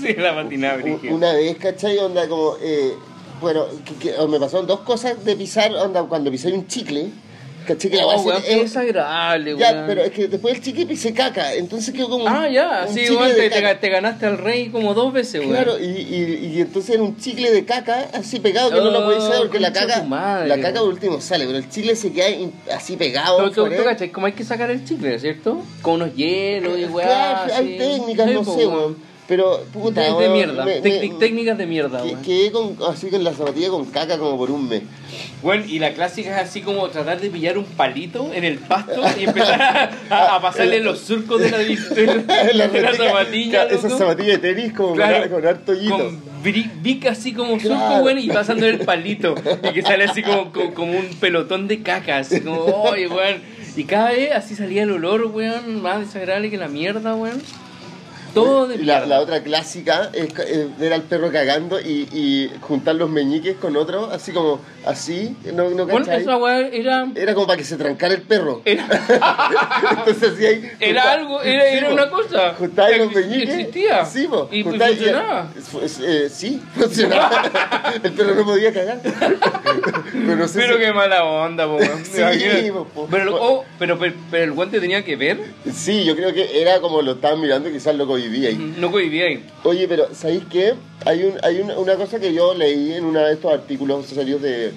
sí, 0.00 0.14
la 0.14 0.34
patinada. 0.34 0.82
Una 1.10 1.32
vez, 1.34 1.58
¿cachai? 1.58 1.98
Onda 1.98 2.26
como, 2.28 2.54
eh, 2.62 2.94
bueno, 3.42 3.66
que, 3.84 3.94
que- 3.96 4.18
o 4.18 4.26
me 4.26 4.40
pasaron 4.40 4.66
dos 4.66 4.80
cosas 4.80 5.22
de 5.22 5.36
pisar, 5.36 5.74
onda 5.74 6.02
cuando 6.04 6.30
pisé 6.30 6.50
un 6.50 6.66
chicle, 6.66 7.10
¿cachai? 7.66 7.90
Que 7.90 7.96
la 7.96 8.06
Oh, 8.06 8.10
weá 8.10 8.18
weón, 8.22 8.42
se- 8.42 8.48
qué 8.48 8.54
eh, 8.54 8.62
desagradable, 8.62 9.56
Ya, 9.58 9.72
weón. 9.72 9.84
pero 9.86 10.02
es 10.04 10.10
que 10.12 10.28
después 10.28 10.54
del 10.54 10.62
chicle 10.62 10.86
pisé 10.86 11.12
caca, 11.12 11.54
entonces 11.54 11.92
quedó 11.94 12.08
como 12.08 12.28
Ah, 12.28 12.48
ya, 12.48 12.84
un 12.88 12.94
sí, 12.94 13.10
weón, 13.10 13.34
de 13.34 13.50
te, 13.50 13.74
te, 13.76 13.88
ganaste 13.88 14.26
al 14.26 14.38
rey 14.38 14.68
como 14.68 14.94
dos 14.94 15.12
veces, 15.12 15.40
weón. 15.40 15.52
Claro, 15.52 15.78
y, 15.78 15.84
y, 15.84 16.50
y 16.54 16.60
entonces 16.60 16.94
era 16.94 17.02
un 17.02 17.16
chicle 17.16 17.50
de 17.50 17.64
caca 17.64 18.08
así 18.12 18.40
pegado 18.40 18.70
que 18.70 18.76
no 18.76 18.90
lo 18.90 19.00
Oh, 19.00 19.04
podéis 19.04 19.22
saber 19.24 19.38
porque 19.40 19.60
la 19.60 19.72
concha 19.72 19.86
caca, 19.86 20.02
madre. 20.04 20.48
la 20.48 20.60
caca 20.60 20.80
por 20.80 20.88
último 20.90 21.20
sale, 21.20 21.46
pero 21.46 21.58
el 21.58 21.68
chicle 21.68 21.96
se 21.96 22.12
queda 22.12 22.26
así 22.74 22.96
pegado. 22.96 23.38
Pero 23.38 23.50
tú, 23.50 23.64
tú 23.76 23.84
cachai, 23.84 24.10
como 24.10 24.26
hay 24.26 24.32
que 24.32 24.44
sacar 24.44 24.70
el 24.70 24.84
chicle, 24.84 25.18
¿cierto? 25.18 25.62
Con 25.82 25.94
unos 25.94 26.14
hielos 26.14 26.78
y 26.78 26.84
weá. 26.84 27.06
Claro, 27.46 27.54
hay 27.54 27.78
técnicas, 27.78 28.30
no 28.30 28.44
sé, 28.44 28.66
weón. 28.66 29.13
Pero, 29.26 29.64
puta, 29.72 30.02
De, 30.02 30.08
de 30.08 30.12
weón, 30.12 30.32
mierda, 30.34 30.64
me- 30.66 30.82
Tec- 30.82 31.12
me- 31.12 31.18
técnicas 31.18 31.56
de 31.56 31.66
mierda, 31.66 32.02
que-. 32.02 32.14
Quedé 32.24 32.52
con, 32.52 32.76
así 32.90 33.08
con 33.08 33.24
la 33.24 33.32
zapatilla 33.32 33.70
con 33.70 33.86
caca 33.86 34.18
como 34.18 34.36
por 34.36 34.50
un 34.50 34.68
mes. 34.68 34.82
Bueno, 35.42 35.64
y 35.66 35.78
la 35.78 35.94
clásica 35.94 36.40
es 36.42 36.48
así 36.48 36.60
como 36.60 36.88
tratar 36.88 37.18
de 37.20 37.30
pillar 37.30 37.56
un 37.56 37.64
palito 37.64 38.30
en 38.34 38.44
el 38.44 38.58
pasto 38.58 39.00
y 39.18 39.24
empezar 39.24 39.62
a, 39.62 39.90
a- 40.10 40.36
a 40.36 40.40
pasarle 40.42 40.80
los 40.80 41.00
surcos 41.00 41.40
de 41.40 41.50
la, 41.50 41.58
de 41.58 42.54
la, 42.54 42.68
de 42.68 42.82
la 42.82 42.94
zapatilla. 42.94 43.64
Esa 43.64 43.88
loco. 43.88 43.98
zapatilla 43.98 44.32
de 44.32 44.38
tenis 44.38 44.72
como 44.74 44.88
con 44.90 44.96
Claro, 44.98 45.16
har- 45.16 45.30
con, 45.30 45.46
harto 45.46 45.72
hoyito. 45.72 45.96
Con 45.96 46.22
bica 46.82 47.12
así 47.12 47.32
como 47.32 47.58
surco, 47.58 47.76
Claro. 47.78 48.02
bueno, 48.02 48.20
y 48.20 48.28
pasando 48.28 48.66
el 48.66 48.80
palito. 48.80 49.34
Y 49.62 49.72
que 49.72 49.80
sale 49.80 50.04
así 50.04 50.22
como, 50.22 50.52
como, 50.52 50.74
como 50.74 50.92
un 50.98 51.06
pelotón 51.18 51.66
de 51.66 51.82
caca, 51.82 52.18
así 52.18 52.42
como, 52.42 52.60
oye, 52.62 53.08
weón. 53.08 53.40
Y 53.76 53.84
cada 53.84 54.10
vez 54.10 54.32
así 54.32 54.54
salía 54.54 54.82
el 54.82 54.90
olor, 54.90 55.24
weón, 55.32 55.80
más 55.80 56.00
desagradable 56.00 56.50
que 56.50 56.58
la 56.58 56.68
mierda, 56.68 57.14
weón. 57.14 57.40
Todo 58.34 58.66
de 58.68 58.76
Y 58.76 58.84
la, 58.84 59.06
la 59.06 59.20
otra 59.20 59.42
clásica 59.42 60.10
es 60.12 60.28
eh, 60.40 60.68
ver 60.78 60.92
al 60.92 61.02
perro 61.02 61.30
cagando 61.32 61.80
y, 61.80 62.08
y 62.12 62.50
juntar 62.60 62.96
los 62.96 63.08
meñiques 63.08 63.56
con 63.56 63.76
otro, 63.76 64.10
así 64.10 64.32
como 64.32 64.60
así, 64.84 65.36
¿no, 65.54 65.70
no 65.70 65.86
Bueno, 65.86 66.10
esa 66.12 66.36
weón 66.36 66.68
era... 66.72 67.06
Era 67.14 67.34
como 67.34 67.46
para 67.46 67.56
que 67.56 67.64
se 67.64 67.76
trancara 67.76 68.12
el 68.14 68.22
perro. 68.22 68.60
Era, 68.66 68.86
Entonces 69.98 70.32
así 70.34 70.46
ahí. 70.46 70.70
era 70.80 71.02
junta- 71.02 71.12
algo, 71.12 71.42
era, 71.42 71.62
sí, 71.70 71.76
era 71.78 71.88
una 71.92 72.10
cosa. 72.10 72.54
Juntáis 72.58 72.98
los 72.98 73.12
meñiques. 73.12 73.48
Existía. 73.54 74.04
Sí, 74.04 74.26
po. 74.26 74.48
Y, 74.50 74.58
y 74.60 74.64
Juntáis- 74.64 74.96
funcionaba. 74.96 75.48
Pues, 75.72 76.00
eh, 76.00 76.28
sí, 76.30 76.62
funcionaba. 76.74 77.50
el 78.02 78.12
perro 78.12 78.34
no 78.34 78.44
podía 78.44 78.72
cagar. 78.72 79.00
pero 79.02 80.36
no 80.36 80.48
sé 80.48 80.58
Pero 80.60 80.74
si- 80.74 80.80
qué 80.80 80.92
mala 80.92 81.24
onda, 81.24 81.66
po. 81.66 81.78
Sí, 81.80 82.70
po, 82.72 83.06
pero, 83.10 83.36
oh, 83.40 83.64
pero, 83.78 83.98
pero, 83.98 84.14
pero 84.30 84.44
el 84.44 84.52
guante 84.52 84.80
tenía 84.80 85.04
que 85.04 85.16
ver. 85.16 85.38
Sí, 85.72 86.04
yo 86.04 86.14
creo 86.16 86.32
que 86.32 86.60
era 86.60 86.80
como 86.80 87.02
lo 87.02 87.12
estaban 87.12 87.40
mirando 87.40 87.68
y 87.68 87.72
quizás 87.72 87.94
lo 87.94 88.06
ahí. 88.32 88.74
No 88.78 88.90
cohibía 88.90 89.26
ahí. 89.26 89.44
Oye, 89.64 89.86
pero 89.88 90.08
¿sabéis 90.14 90.42
qué? 90.50 90.74
Hay, 91.04 91.22
un, 91.24 91.34
hay 91.42 91.60
una, 91.60 91.78
una 91.78 91.96
cosa 91.96 92.18
que 92.18 92.32
yo 92.32 92.54
leí 92.54 92.92
en 92.92 93.04
uno 93.04 93.20
de 93.20 93.32
estos 93.34 93.52
artículos 93.52 94.06
salidos 94.06 94.42
de, 94.42 94.72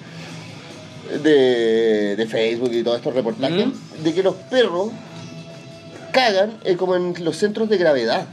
de, 1.22 2.16
de 2.16 2.26
Facebook 2.26 2.70
y 2.72 2.82
todos 2.82 2.98
estos 2.98 3.14
reportajes, 3.14 3.66
Ujú. 3.66 4.02
de 4.02 4.14
que 4.14 4.22
los 4.22 4.34
perros 4.34 4.90
cagan 6.12 6.58
eh, 6.64 6.76
como 6.76 6.96
en 6.96 7.14
los 7.24 7.36
centros 7.36 7.68
de 7.68 7.76
gravedad. 7.78 8.26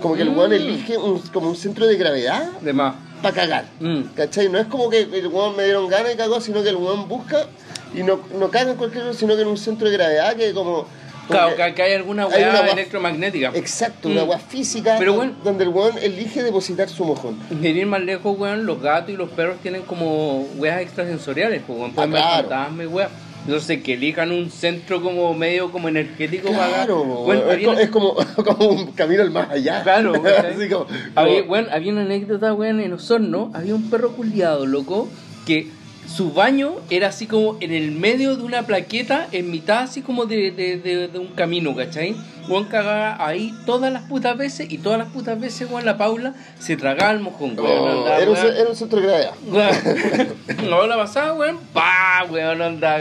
Como 0.00 0.16
que 0.16 0.22
el 0.22 0.30
Mm. 0.30 0.38
weón 0.38 0.52
elige 0.52 0.98
un, 0.98 1.18
como 1.20 1.48
un 1.48 1.56
centro 1.56 1.86
de 1.86 1.96
gravedad 1.96 2.50
De 2.60 2.72
más. 2.72 2.94
para 3.22 3.34
cagar. 3.34 3.64
Mm. 3.80 4.02
¿Cachai? 4.14 4.48
No 4.50 4.58
es 4.58 4.66
como 4.66 4.90
que 4.90 5.00
el 5.02 5.26
weón 5.28 5.56
me 5.56 5.64
dieron 5.64 5.88
ganas 5.88 6.12
y 6.12 6.16
cagó, 6.16 6.40
sino 6.40 6.62
que 6.62 6.68
el 6.70 6.76
weón 6.76 7.08
busca 7.08 7.46
y 7.94 8.02
no, 8.02 8.20
no 8.38 8.50
caga 8.50 8.72
en 8.72 8.76
cualquier 8.76 9.04
lugar, 9.04 9.16
sino 9.18 9.34
que 9.36 9.42
en 9.42 9.48
un 9.48 9.56
centro 9.56 9.88
de 9.88 9.96
gravedad 9.96 10.34
que 10.36 10.52
como... 10.52 10.86
Claro, 11.28 11.56
que- 11.74 11.82
hay 11.82 11.92
alguna 11.94 12.24
hay 12.24 12.30
weá 12.42 12.50
una 12.50 12.60
weá- 12.62 12.72
electromagnética. 12.72 13.52
Exacto, 13.54 14.08
Mm. 14.08 14.12
una 14.12 14.24
weá 14.24 14.38
física 14.38 14.96
Pero 14.98 15.14
bueno. 15.14 15.32
donde 15.42 15.64
el 15.64 15.70
weón 15.70 15.96
elige 15.98 16.42
depositar 16.42 16.88
su 16.88 17.04
mojón. 17.04 17.38
Sin 17.48 17.64
ir 17.64 17.86
más 17.86 18.02
lejos, 18.02 18.38
weón, 18.38 18.66
los 18.66 18.80
gatos 18.80 19.10
y 19.10 19.16
los 19.16 19.30
perros 19.30 19.56
tienen 19.62 19.82
como 19.82 20.42
weas 20.56 20.80
extrasensoriales, 20.80 21.62
pues, 21.66 21.78
weón, 21.78 21.92
pueden 21.92 22.10
Ah, 22.10 22.14
ver 22.14 22.22
claro. 22.22 22.48
fantasmas 22.48 22.86
weas. 22.88 23.10
Entonces, 23.46 23.82
que 23.82 23.92
elijan 23.92 24.32
un 24.32 24.50
centro 24.50 25.02
como 25.02 25.34
medio 25.34 25.70
como 25.70 25.88
energético 25.90 26.48
Claro, 26.48 27.02
para... 27.02 27.14
weón, 27.44 27.60
es, 27.60 27.66
una- 27.66 27.80
es 27.82 27.90
como, 27.90 28.14
como 28.44 28.68
un 28.68 28.86
camino 28.92 29.20
al 29.22 29.30
más 29.30 29.50
allá. 29.50 29.82
Claro, 29.82 30.12
¿cachai? 30.22 30.54
Así 30.54 30.68
como, 30.70 30.86
había, 31.14 31.40
como- 31.40 31.52
weón, 31.52 31.66
había 31.70 31.92
una 31.92 32.02
anécdota, 32.02 32.54
weón, 32.54 32.80
en 32.80 32.92
Osorno, 32.94 33.50
había 33.52 33.74
un 33.74 33.90
perro 33.90 34.12
culiado, 34.12 34.64
loco, 34.64 35.08
que 35.46 35.68
su 36.06 36.32
baño 36.32 36.76
era 36.90 37.08
así 37.08 37.26
como 37.26 37.56
en 37.60 37.72
el 37.72 37.92
medio 37.92 38.36
de 38.36 38.42
una 38.42 38.62
plaqueta, 38.64 39.28
en 39.32 39.50
mitad 39.50 39.84
así 39.84 40.02
como 40.02 40.26
de, 40.26 40.50
de, 40.50 40.78
de, 40.78 41.08
de 41.08 41.18
un 41.18 41.28
camino, 41.28 41.74
¿cachai? 41.74 42.14
Weón 42.48 42.64
cagaba 42.64 43.24
ahí 43.26 43.54
todas 43.64 43.90
las 43.92 44.02
putas 44.02 44.36
veces 44.36 44.70
y 44.70 44.78
todas 44.78 44.98
las 44.98 45.08
putas 45.08 45.40
veces, 45.40 45.70
weón, 45.70 45.86
la 45.86 45.96
Paula 45.96 46.34
se 46.58 46.76
tragaba 46.76 47.12
el 47.12 47.20
mojón, 47.20 47.58
weón. 47.58 47.78
Oh, 47.78 47.98
andaba, 48.00 48.18
era, 48.18 48.30
un, 48.30 48.36
weón. 48.36 48.56
era 48.56 48.68
un 48.68 48.76
centro 48.76 49.00
de 49.00 49.06
gravedad. 49.06 49.32
No 50.68 50.86
la 50.86 50.96
pasaba, 50.96 51.32
weón. 51.32 51.58
Pa, 51.72 52.26
weón, 52.30 52.60
anda. 52.60 53.00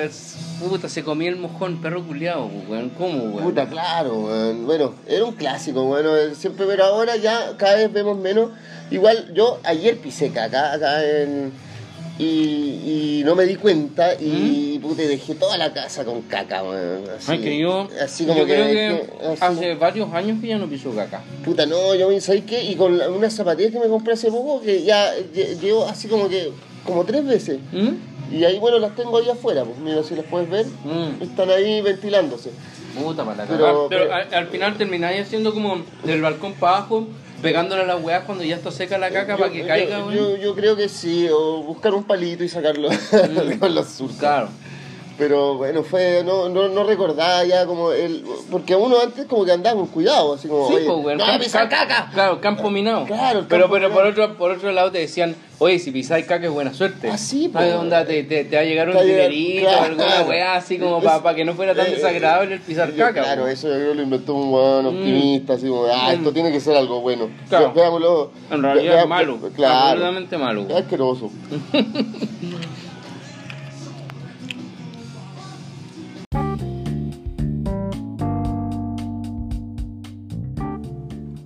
Puta, 0.60 0.88
se 0.88 1.04
comía 1.04 1.30
el 1.30 1.36
mojón, 1.36 1.82
perro 1.82 2.04
culiado, 2.04 2.50
weón. 2.70 2.90
¿Cómo, 2.92 3.24
weón? 3.26 3.44
Puta, 3.44 3.68
claro, 3.68 4.16
weón. 4.16 4.66
Bueno, 4.66 4.94
era 5.08 5.26
un 5.26 5.34
clásico, 5.34 5.84
bueno, 5.84 6.12
siempre, 6.36 6.66
pero 6.66 6.86
ahora 6.86 7.18
ya 7.18 7.58
cada 7.58 7.76
vez 7.76 7.92
vemos 7.92 8.18
menos. 8.18 8.52
Igual 8.92 9.34
yo 9.34 9.60
ayer 9.64 9.98
pisé 9.98 10.32
caca 10.32 10.72
acá 10.74 11.04
en. 11.04 11.52
Y, 12.20 12.24
y 12.26 13.22
no 13.26 13.36
me 13.36 13.46
di 13.46 13.56
cuenta 13.56 14.14
y 14.20 14.78
puta, 14.80 15.02
dejé 15.02 15.34
toda 15.34 15.58
la 15.58 15.74
casa 15.74 16.06
con 16.06 16.22
caca, 16.24 16.62
weón. 16.64 17.04
Así, 17.18 17.32
¿Mm? 17.32 17.32
Ay, 17.32 17.40
que 17.42 17.58
yo, 17.60 17.88
así 18.04 18.26
como 18.26 18.40
yo 18.40 18.46
que, 18.46 18.54
creo 18.54 18.68
que 18.68 18.74
dejé- 18.74 19.32
así- 19.32 19.44
hace 19.44 19.76
varios 19.76 20.14
años 20.14 20.40
que 20.40 20.48
ya 20.48 20.58
no 20.60 20.68
piso 20.68 20.92
caca. 20.96 21.24
Puta, 21.44 21.66
no, 21.66 21.96
yo, 21.96 22.10
¿sabes 22.22 22.44
qué? 22.46 22.64
Y 22.66 22.76
con 22.76 22.98
la- 23.00 23.10
unas 23.10 23.34
zapatillas 23.34 23.72
que 23.72 23.80
me 23.80 23.88
compré 23.88 24.14
hace 24.14 24.30
poco, 24.30 24.62
que 24.62 24.84
ya 24.84 25.12
lle- 25.34 25.60
llevo 25.60 25.86
así 25.88 26.08
como 26.08 26.30
que, 26.30 26.52
como 26.86 27.04
tres 27.04 27.26
veces. 27.26 27.60
¿Mm? 27.72 28.36
Y 28.36 28.44
ahí, 28.46 28.60
bueno, 28.60 28.78
las 28.80 28.96
tengo 28.96 29.18
ahí 29.18 29.30
afuera, 29.30 29.64
pues 29.64 29.78
mira, 29.80 30.04
si 30.04 30.16
las 30.16 30.26
puedes 30.26 30.50
ver, 30.50 30.66
Mm. 30.68 31.22
están 31.24 31.50
ahí 31.50 31.82
ventilándose. 31.82 32.52
Puta 32.96 33.26
para 33.26 33.38
la 33.38 33.46
Pero- 33.46 33.58
cagar. 33.60 33.76
Pero, 33.90 34.04
pero- 34.04 34.14
al, 34.14 34.34
al 34.34 34.48
final 34.50 34.78
termináis 34.78 35.22
haciendo 35.22 35.52
como 35.52 35.82
del 36.04 36.22
balcón 36.22 36.54
para 36.54 36.78
abajo, 36.78 37.08
pegándole 37.44 37.84
a 37.84 37.86
las 37.86 38.02
weas 38.02 38.24
cuando 38.24 38.44
ya 38.44 38.56
está 38.56 38.72
seca 38.72 38.98
la 38.98 39.12
caca 39.12 39.34
Yo- 39.34 39.40
para 39.40 39.52
que 39.52 39.60
yo- 39.60 39.68
caiga, 39.68 40.00
yo, 40.12 40.36
yo, 40.38 40.56
creo 40.56 40.76
que 40.76 40.90
sí, 40.90 41.28
o 41.32 41.62
buscar 41.62 41.94
un 41.94 42.04
palito 42.06 42.44
y 42.44 42.50
sacarlo 42.50 42.90
con 43.60 43.76
los 43.76 43.88
surcos. 43.90 44.18
Claro. 44.18 44.50
Pero 45.18 45.56
bueno, 45.58 45.84
fue, 45.84 46.24
no, 46.26 46.50
no, 46.50 46.68
no 46.70 46.84
recordaba 46.84 47.44
ya 47.46 47.66
como 47.68 47.92
el. 47.92 48.24
Porque 48.50 48.76
uno 48.76 48.96
antes 49.00 49.26
como 49.28 49.46
que 49.46 49.52
andaba 49.52 49.76
con 49.78 49.88
cuidado, 49.88 50.34
así 50.34 50.48
como. 50.48 50.68
Sí, 50.70 50.74
oye, 50.76 50.86
pues. 51.04 51.18
¡No, 51.18 51.26
campo- 51.26 51.44
pisar 51.44 51.70
campo- 51.70 51.88
caca! 51.88 52.12
Claro, 52.14 52.42
campo 52.42 52.70
minado. 52.72 53.06
Claro, 53.06 53.40
el 53.40 53.46
pero 53.46 53.64
campo 53.66 53.76
pero 53.76 53.92
por 53.94 54.06
otro, 54.06 54.38
por 54.38 54.52
otro 54.52 54.72
lado 54.72 54.92
te 54.92 54.98
decían, 55.00 55.36
oye, 55.60 55.78
si 55.78 55.92
pisáis 55.92 56.26
caca 56.26 56.46
es 56.48 56.52
buena 56.52 56.74
suerte. 56.74 57.10
Ah, 57.12 57.18
sí, 57.18 57.44
Ay, 57.46 57.50
pues. 57.52 57.74
onda, 57.76 58.06
te, 58.06 58.24
te, 58.24 58.44
te 58.46 58.56
va 58.56 58.62
a 58.64 58.66
llegar 58.66 58.90
un 58.90 58.98
dinerito, 59.06 59.68
claro. 59.68 59.84
alguna 59.84 60.22
weá, 60.28 60.56
así 60.56 60.80
como 60.80 61.00
para 61.02 61.36
que 61.36 61.46
no 61.46 61.54
fuera 61.54 61.76
tan 61.76 61.86
eh, 61.88 61.92
desagradable 61.92 62.56
el 62.56 62.62
pisar 62.62 62.92
yo- 62.92 63.06
caca. 63.06 63.22
Claro, 63.24 63.44
weón. 63.44 63.54
eso 63.54 63.68
yo 63.68 63.76
creo 63.76 63.90
que 63.90 63.96
lo 63.96 64.02
inventó 64.02 64.34
un 64.34 64.52
weón 64.54 64.86
optimista, 64.88 65.54
así 65.54 65.68
como, 65.68 65.86
ah, 65.86 66.12
esto 66.14 66.32
Mm. 66.32 66.34
tiene 66.34 66.52
que 66.52 66.60
ser 66.60 66.76
algo 66.76 67.02
bueno. 67.02 67.30
Claro. 67.50 67.72
Ve- 67.74 67.82
Veámoslo. 67.82 68.32
En 68.50 68.64
realidad 68.64 69.00
es 69.02 69.08
malo. 69.08 69.38
Claro. 69.56 69.76
Absolutamente 69.90 70.38
malo. 70.38 70.66
Es 70.70 70.76
asqueroso. 70.76 71.30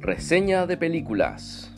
Reseña 0.07 0.65
de 0.65 0.77
películas. 0.77 1.69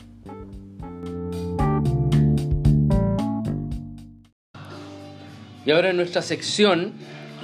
Y 5.66 5.72
ahora 5.72 5.90
en 5.90 5.96
nuestra 5.96 6.22
sección, 6.22 6.92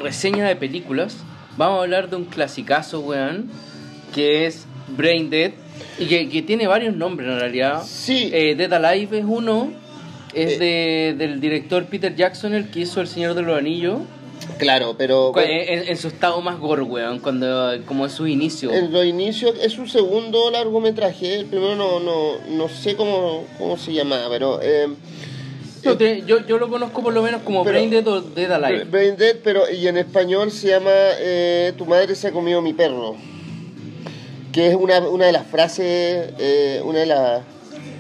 reseña 0.01 0.47
de 0.47 0.55
películas, 0.55 1.17
vamos 1.57 1.81
a 1.81 1.83
hablar 1.83 2.09
de 2.09 2.15
un 2.15 2.25
clasicazo, 2.25 3.01
weón, 3.01 3.51
que 4.15 4.47
es 4.47 4.67
Brain 4.97 5.29
Dead, 5.29 5.55
y 5.99 6.07
que, 6.07 6.29
que 6.29 6.43
tiene 6.43 6.69
varios 6.69 6.95
nombres 6.95 7.29
en 7.31 7.41
realidad. 7.41 7.83
Sí. 7.85 8.31
Eh, 8.33 8.55
Dead 8.55 8.73
Alive 8.73 9.19
es 9.19 9.25
uno, 9.27 9.73
es 10.35 10.53
Eh. 10.53 11.15
de, 11.19 11.27
del 11.27 11.41
director 11.41 11.85
Peter 11.87 12.15
Jackson, 12.15 12.55
el 12.55 12.71
que 12.71 12.81
hizo 12.81 13.01
El 13.01 13.09
Señor 13.09 13.35
de 13.35 13.43
los 13.43 13.59
Anillos, 13.59 14.03
Claro, 14.59 14.95
pero. 14.97 15.33
cu- 15.33 15.41
en, 15.41 15.89
en 15.89 15.97
su 15.97 16.09
estado 16.09 16.41
más 16.41 16.59
gore, 16.59 16.83
weón, 16.83 17.19
cuando, 17.21 17.75
como 17.87 18.05
en 18.05 18.11
su 18.11 18.27
inicio. 18.27 18.73
En 18.73 18.93
los 18.93 19.05
inicios 19.05 19.55
es 19.63 19.73
su 19.73 19.87
segundo 19.87 20.51
largometraje. 20.51 21.35
El 21.41 21.47
primero 21.47 21.75
no, 21.77 22.01
no, 22.01 22.33
no 22.49 22.69
sé 22.69 22.97
cómo, 22.97 23.45
cómo 23.59 23.77
se 23.77 23.93
llamaba, 23.93 24.29
pero. 24.31 24.61
Eh, 24.63 24.89
No, 25.85 25.97
te- 25.97 26.23
yo, 26.27 26.45
yo 26.47 26.59
lo 26.59 26.69
conozco 26.69 27.03
por 27.03 27.13
lo 27.15 27.23
menos 27.23 27.43
como 27.43 27.63
Pero- 27.63 27.75
Brain 27.75 27.91
Dead 27.91 28.07
o 28.09 28.21
Dead 28.21 28.51
Alive. 28.51 28.85
Brain 28.85 29.17
Dead, 29.17 29.37
pero 29.45 29.71
y 29.71 29.87
en 29.87 29.97
español 29.99 30.51
se 30.51 30.69
llama 30.69 30.91
eh, 31.21 31.73
Tu 31.77 31.85
madre 31.87 32.15
se 32.15 32.29
ha 32.29 32.33
comido 32.33 32.61
mi 32.63 32.73
perro. 32.73 33.15
Que 34.53 34.69
es 34.69 34.75
una, 34.75 35.01
una 35.01 35.27
de 35.27 35.33
las 35.33 35.47
frases. 35.47 36.33
eh, 36.39 36.81
una 36.85 37.01
de 37.01 37.07
las. 37.07 37.43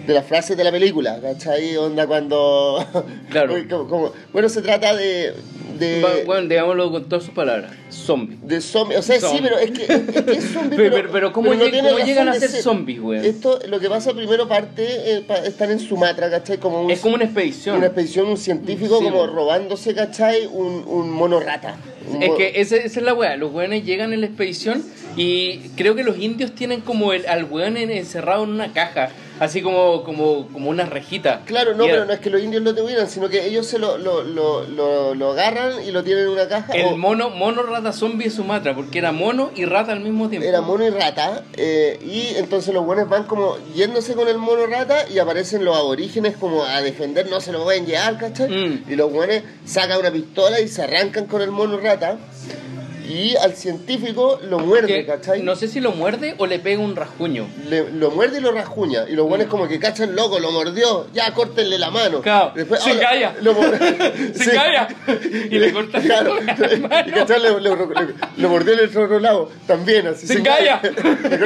De 0.07 0.15
las 0.15 0.25
frases 0.27 0.57
de 0.57 0.63
la 0.65 0.71
película, 0.71 1.19
¿cachai? 1.21 1.77
Onda 1.77 2.07
cuando. 2.07 2.85
Claro. 3.31 3.55
Uy, 3.55 3.67
como- 3.67 3.89
como- 3.89 4.13
bueno, 4.33 4.49
se 4.49 4.63
trata 4.63 4.95
de, 4.95 5.35
de, 5.79 6.23
Bueno, 6.25 6.49
digámoslo 6.49 6.91
con 6.93 7.09
todas 7.09 7.25
sus 7.25 7.35
palabras. 7.35 7.73
Zombie. 7.91 8.39
de 8.43 8.61
zombies. 8.61 9.01
O 9.01 9.03
sea, 9.03 9.17
sí, 9.17 9.23
Zombie. 9.27 9.43
pero 9.43 9.59
es 9.59 9.71
que 9.73 9.83
es, 9.93 10.25
que 10.25 10.33
es 10.33 10.45
zombie, 10.53 10.77
Pero- 10.77 10.95
pero- 10.97 11.11
pero 11.13 11.33
¿cómo 11.33 11.53
lleg- 11.55 12.05
llegan 12.05 12.29
a 12.29 12.33
de 12.35 12.41
ser 12.41 12.63
zombies, 12.63 13.01
weón? 13.01 13.25
Esto, 13.25 13.59
lo 13.69 13.81
que 13.81 13.89
pasa 13.89 14.13
primero 14.15 14.47
parte, 14.49 14.85
eh, 14.87 15.25
pa- 15.27 15.39
están 15.39 15.71
en 15.73 15.81
Sumatra, 15.81 16.31
¿cachai? 16.31 16.59
Como 16.59 16.83
un, 16.83 16.91
Es 16.91 17.01
como 17.01 17.17
una 17.17 17.25
expedición. 17.25 17.77
una 17.79 17.87
expedición, 17.87 18.29
un 18.29 18.37
científico 18.37 18.99
Sí, 18.99 19.05
como 19.05 19.27
robándose, 19.27 19.95
¿cachai? 19.95 20.47
Un, 20.47 20.85
un 20.87 21.11
mono 21.11 21.41
rata. 21.41 21.77
Un 22.11 22.23
Es 22.23 22.29
mo- 22.31 22.37
que 22.37 22.53
esa 22.61 22.77
es 22.77 22.97
la 22.97 23.13
weá. 23.13 23.37
Los 23.37 23.53
weones 23.53 23.85
llegan 23.85 24.13
en 24.13 24.21
la 24.21 24.27
expedición 24.29 24.85
y 25.17 25.59
creo 25.77 25.95
que 25.97 26.05
los 26.05 26.17
indios 26.19 26.55
tienen 26.55 26.81
como 26.81 27.13
el, 27.13 27.27
al 27.27 27.45
weón 27.45 27.77
en- 27.77 27.91
encerrado 27.91 28.45
en 28.45 28.51
una 28.51 28.73
caja. 28.73 29.11
Así 29.39 29.61
como, 29.63 30.03
como, 30.03 30.49
como 30.49 30.71
una 30.71 30.87
rejita. 30.87 31.43
Claro, 31.45 31.75
no, 31.75 31.85
Y 31.85 31.89
pero 31.91 32.05
no 32.07 32.13
es 32.13 32.21
que 32.21 32.31
los 32.31 32.43
indios 32.43 32.63
lo 32.63 32.75
tuvieran, 32.75 33.09
sino 33.09 33.29
que 33.29 33.47
ellos 33.47 33.67
se 33.67 33.79
lo, 33.79 33.99
lo, 33.99 34.23
lo, 34.23 34.63
lo, 34.65 35.15
lo 35.15 35.31
agarran 35.33 35.83
y 35.87 35.91
lo 35.91 36.03
tienen 36.03 36.25
en 36.25 36.31
una 36.31 36.49
caja. 36.49 36.73
El 36.73 36.87
o- 36.87 36.97
mono, 36.97 37.31
mono 37.31 37.63
rata 37.63 37.93
zombie 37.93 38.25
de 38.25 38.31
Sumatra, 38.31 38.75
porque 38.75 38.99
era 38.99 39.13
mono 39.13 39.51
y 39.55 39.65
rata 39.67 39.93
al 39.93 40.01
mismo 40.01 40.29
tiempo. 40.29 40.49
Era 40.49 40.61
mono 40.63 40.87
y 40.87 40.91
rata, 40.91 41.43
eh, 41.57 41.99
y 42.03 42.37
entonces 42.39 42.73
los 42.73 42.85
buenos 42.87 43.09
van 43.09 43.25
como 43.25 43.57
yéndose 43.75 44.15
con 44.15 44.29
el 44.29 44.39
mono 44.39 44.67
rata 44.67 45.09
y 45.09 45.19
aparecen 45.19 45.65
los 45.65 45.77
aborígenes 45.77 46.37
como 46.37 46.65
a 46.65 46.81
defender, 46.81 47.29
no 47.29 47.41
se 47.41 47.53
lo 47.53 47.63
pueden 47.63 47.85
llevar, 47.87 48.17
¿cachai? 48.19 48.49
Mm. 48.49 48.85
Y 48.89 48.97
los 48.97 49.13
buenos 49.13 49.43
sacan 49.65 49.99
una 50.01 50.11
pistola 50.11 50.61
y 50.61 50.69
se 50.69 50.83
arrancan 50.83 51.27
con 51.27 51.43
el 51.43 51.51
mono 51.51 51.79
rata 51.79 52.17
y 53.09 53.37
al 53.37 53.55
científico 53.55 54.39
lo 54.43 54.59
muerde, 54.59 54.89
Que 54.89 55.07
¿cachai? 55.07 55.43
no 55.43 55.57
sé 55.57 55.69
si 55.69 55.81
lo 55.81 55.93
muerde 55.93 56.35
o 56.39 56.47
le 56.47 56.59
pega 56.59 56.81
un 56.81 56.97
rasguño. 56.97 57.47
Le- 57.69 57.91
lo 57.93 58.11
muerde 58.11 58.39
y 58.39 58.41
lo 58.41 58.53
rasguña. 58.53 59.05
Y 59.09 59.13
los 59.13 59.29
buenos 59.29 59.47
como 59.49 59.69
que 59.69 59.79
cachan 59.79 60.15
loco, 60.17 60.39
lo 60.39 60.51
mordió, 60.51 61.07
ya 61.13 61.33
córtenle 61.33 61.79
la 61.79 61.91
mano. 61.91 62.19
Mm. 62.19 62.23
Claro, 62.23 62.53
se 62.57 62.91
ahora- 62.91 63.01
calla. 63.01 63.35
lo 63.41 63.55
mor- 63.55 63.79
¡Se 64.35 64.51
calla! 64.53 64.89
Y 65.51 65.59
le 65.59 65.73
corta 65.73 66.01
Claro, 66.01 66.35
le, 66.41 67.61
le- 67.61 67.71
lo 68.39 68.49
mordió 68.49 68.73
en 68.75 68.79
el 68.81 68.87
otro 68.89 69.19
lado, 69.21 69.51
también 69.67 70.07
así. 70.09 70.27
¡Se 70.27 70.35
sin 70.35 70.45
calla! 70.45 70.81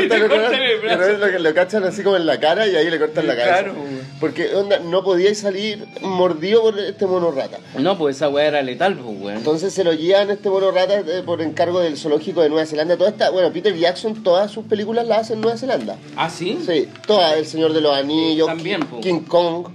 Le 0.00 0.08
cortan 0.08 0.28
cortan 0.28 0.54
el 0.54 0.80
brazo. 0.80 1.12
lo, 1.18 1.38
lo 1.38 1.54
cachan 1.54 1.84
así 1.84 2.02
como 2.02 2.16
en 2.16 2.26
la 2.26 2.38
cara 2.40 2.66
y 2.66 2.76
ahí 2.76 2.90
le 2.90 2.98
cortan 2.98 3.26
la 3.26 3.34
cabeza. 3.36 3.58
Claro, 3.58 3.74
güey. 3.74 3.90
Porque 4.20 4.54
onda, 4.54 4.78
no 4.80 5.02
podíais 5.02 5.38
salir 5.38 5.86
mordido 6.02 6.62
por 6.62 6.78
este 6.78 7.06
mono 7.06 7.30
rata. 7.30 7.58
No, 7.78 7.96
pues 7.98 8.16
esa 8.16 8.28
weá 8.28 8.46
era 8.46 8.62
letal, 8.62 8.94
pues 8.96 9.16
weón. 9.20 9.36
Entonces 9.38 9.72
se 9.72 9.84
lo 9.84 9.92
llevan 9.92 10.30
este 10.30 10.48
mono 10.50 10.70
rata 10.70 11.00
eh, 11.00 11.22
por 11.50 11.50
encargo 11.50 11.80
del 11.80 11.96
zoológico 11.96 12.42
de 12.42 12.48
Nueva 12.48 12.64
Zelanda. 12.66 12.96
Toda 12.96 13.10
esta, 13.10 13.30
bueno, 13.30 13.52
Peter 13.52 13.76
Jackson 13.76 14.22
todas 14.22 14.50
sus 14.52 14.64
películas 14.66 15.06
las 15.06 15.22
hace 15.22 15.32
en 15.34 15.40
Nueva 15.40 15.58
Zelanda. 15.58 15.96
¿Ah, 16.16 16.30
sí? 16.30 16.58
Sí, 16.64 16.88
todas, 17.06 17.36
El 17.36 17.46
Señor 17.46 17.72
de 17.72 17.80
los 17.80 17.96
Anillos, 17.96 18.46
También, 18.46 18.80
King, 19.02 19.20
Kong, 19.26 19.66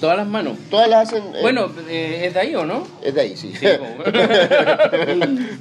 Todas 0.00 0.16
las 0.16 0.26
manos. 0.28 0.56
todas 0.70 0.88
las 0.88 1.08
hacen. 1.08 1.24
eh, 1.34 1.38
Bueno, 1.42 1.70
eh, 1.88 2.22
es 2.26 2.34
de 2.34 2.40
ahí 2.40 2.54
o 2.54 2.64
no? 2.64 2.86
Es 3.02 3.14
de 3.14 3.20
ahí, 3.20 3.36
sí. 3.36 3.52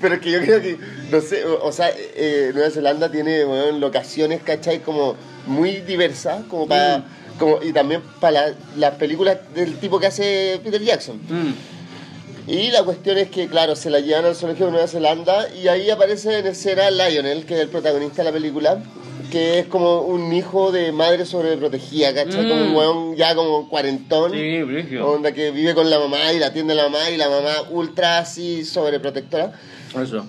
Pero 0.02 0.16
es 0.16 0.22
que 0.22 0.32
yo 0.32 0.40
creo 0.42 0.62
que, 0.62 0.78
no 1.12 1.22
sé, 1.22 1.44
o, 1.46 1.64
o 1.66 1.72
sea, 1.72 1.90
eh, 2.16 2.52
Nueva 2.54 2.70
Zelanda 2.70 3.10
tiene 3.12 3.44
weón, 3.46 3.80
locaciones, 3.80 4.42
¿cachai? 4.44 4.82
Como 4.82 5.16
muy 5.48 5.82
diversas, 5.82 6.44
como 6.50 6.68
para... 6.68 7.00
Mm. 7.00 7.04
Como, 7.40 7.60
y 7.62 7.72
también 7.72 8.02
para 8.20 8.48
la- 8.48 8.54
las 8.78 8.96
películas 8.96 9.38
del 9.54 9.76
tipo 9.78 10.00
que 10.00 10.08
hace 10.08 10.60
Peter 10.64 10.82
Jackson. 10.82 11.18
Mm. 11.30 11.54
Y 12.48 12.72
la 12.72 12.84
cuestión 12.84 13.18
es 13.18 13.30
que, 13.30 13.48
claro, 13.48 13.76
se 13.76 13.90
la 13.90 14.00
llevan 14.00 14.24
al 14.24 14.36
zoológico 14.36 14.68
de 14.68 14.72
Nueva 14.72 14.88
Zelanda 14.88 15.48
y 15.54 15.68
ahí 15.68 15.90
aparece 15.90 16.40
en 16.40 16.48
escena 16.48 16.90
Lionel, 16.90 17.46
que 17.46 17.56
es 17.56 17.60
el 17.60 17.68
protagonista 17.68 18.24
de 18.24 18.24
la 18.24 18.32
película, 18.32 18.82
que 19.30 19.60
es 19.60 19.66
como 19.68 20.04
un 20.04 20.32
hijo 20.32 20.72
de 20.72 20.94
madre 20.94 21.26
sobreprotegida, 21.26 22.14
¿cachai? 22.14 22.46
Mm. 22.46 22.50
Como 22.50 22.64
un 22.64 22.76
weón 22.76 23.16
ya 23.18 23.36
como 23.36 23.68
cuarentón. 23.68 24.32
Sí, 24.32 24.64
Brigio. 24.64 25.10
Onda 25.10 25.34
que 25.34 25.52
vive 25.52 25.76
con 25.76 25.90
la 25.90 26.00
mamá 26.00 26.32
y 26.32 26.40
la 26.40 26.48
atiende 26.48 26.74
la 26.74 26.84
mamá 26.84 27.10
y 27.10 27.18
la 27.18 27.30
mamá 27.30 27.52
ultra 27.70 28.20
así 28.20 28.64
sobreprotectora. 28.64 29.52
Eso. 30.02 30.26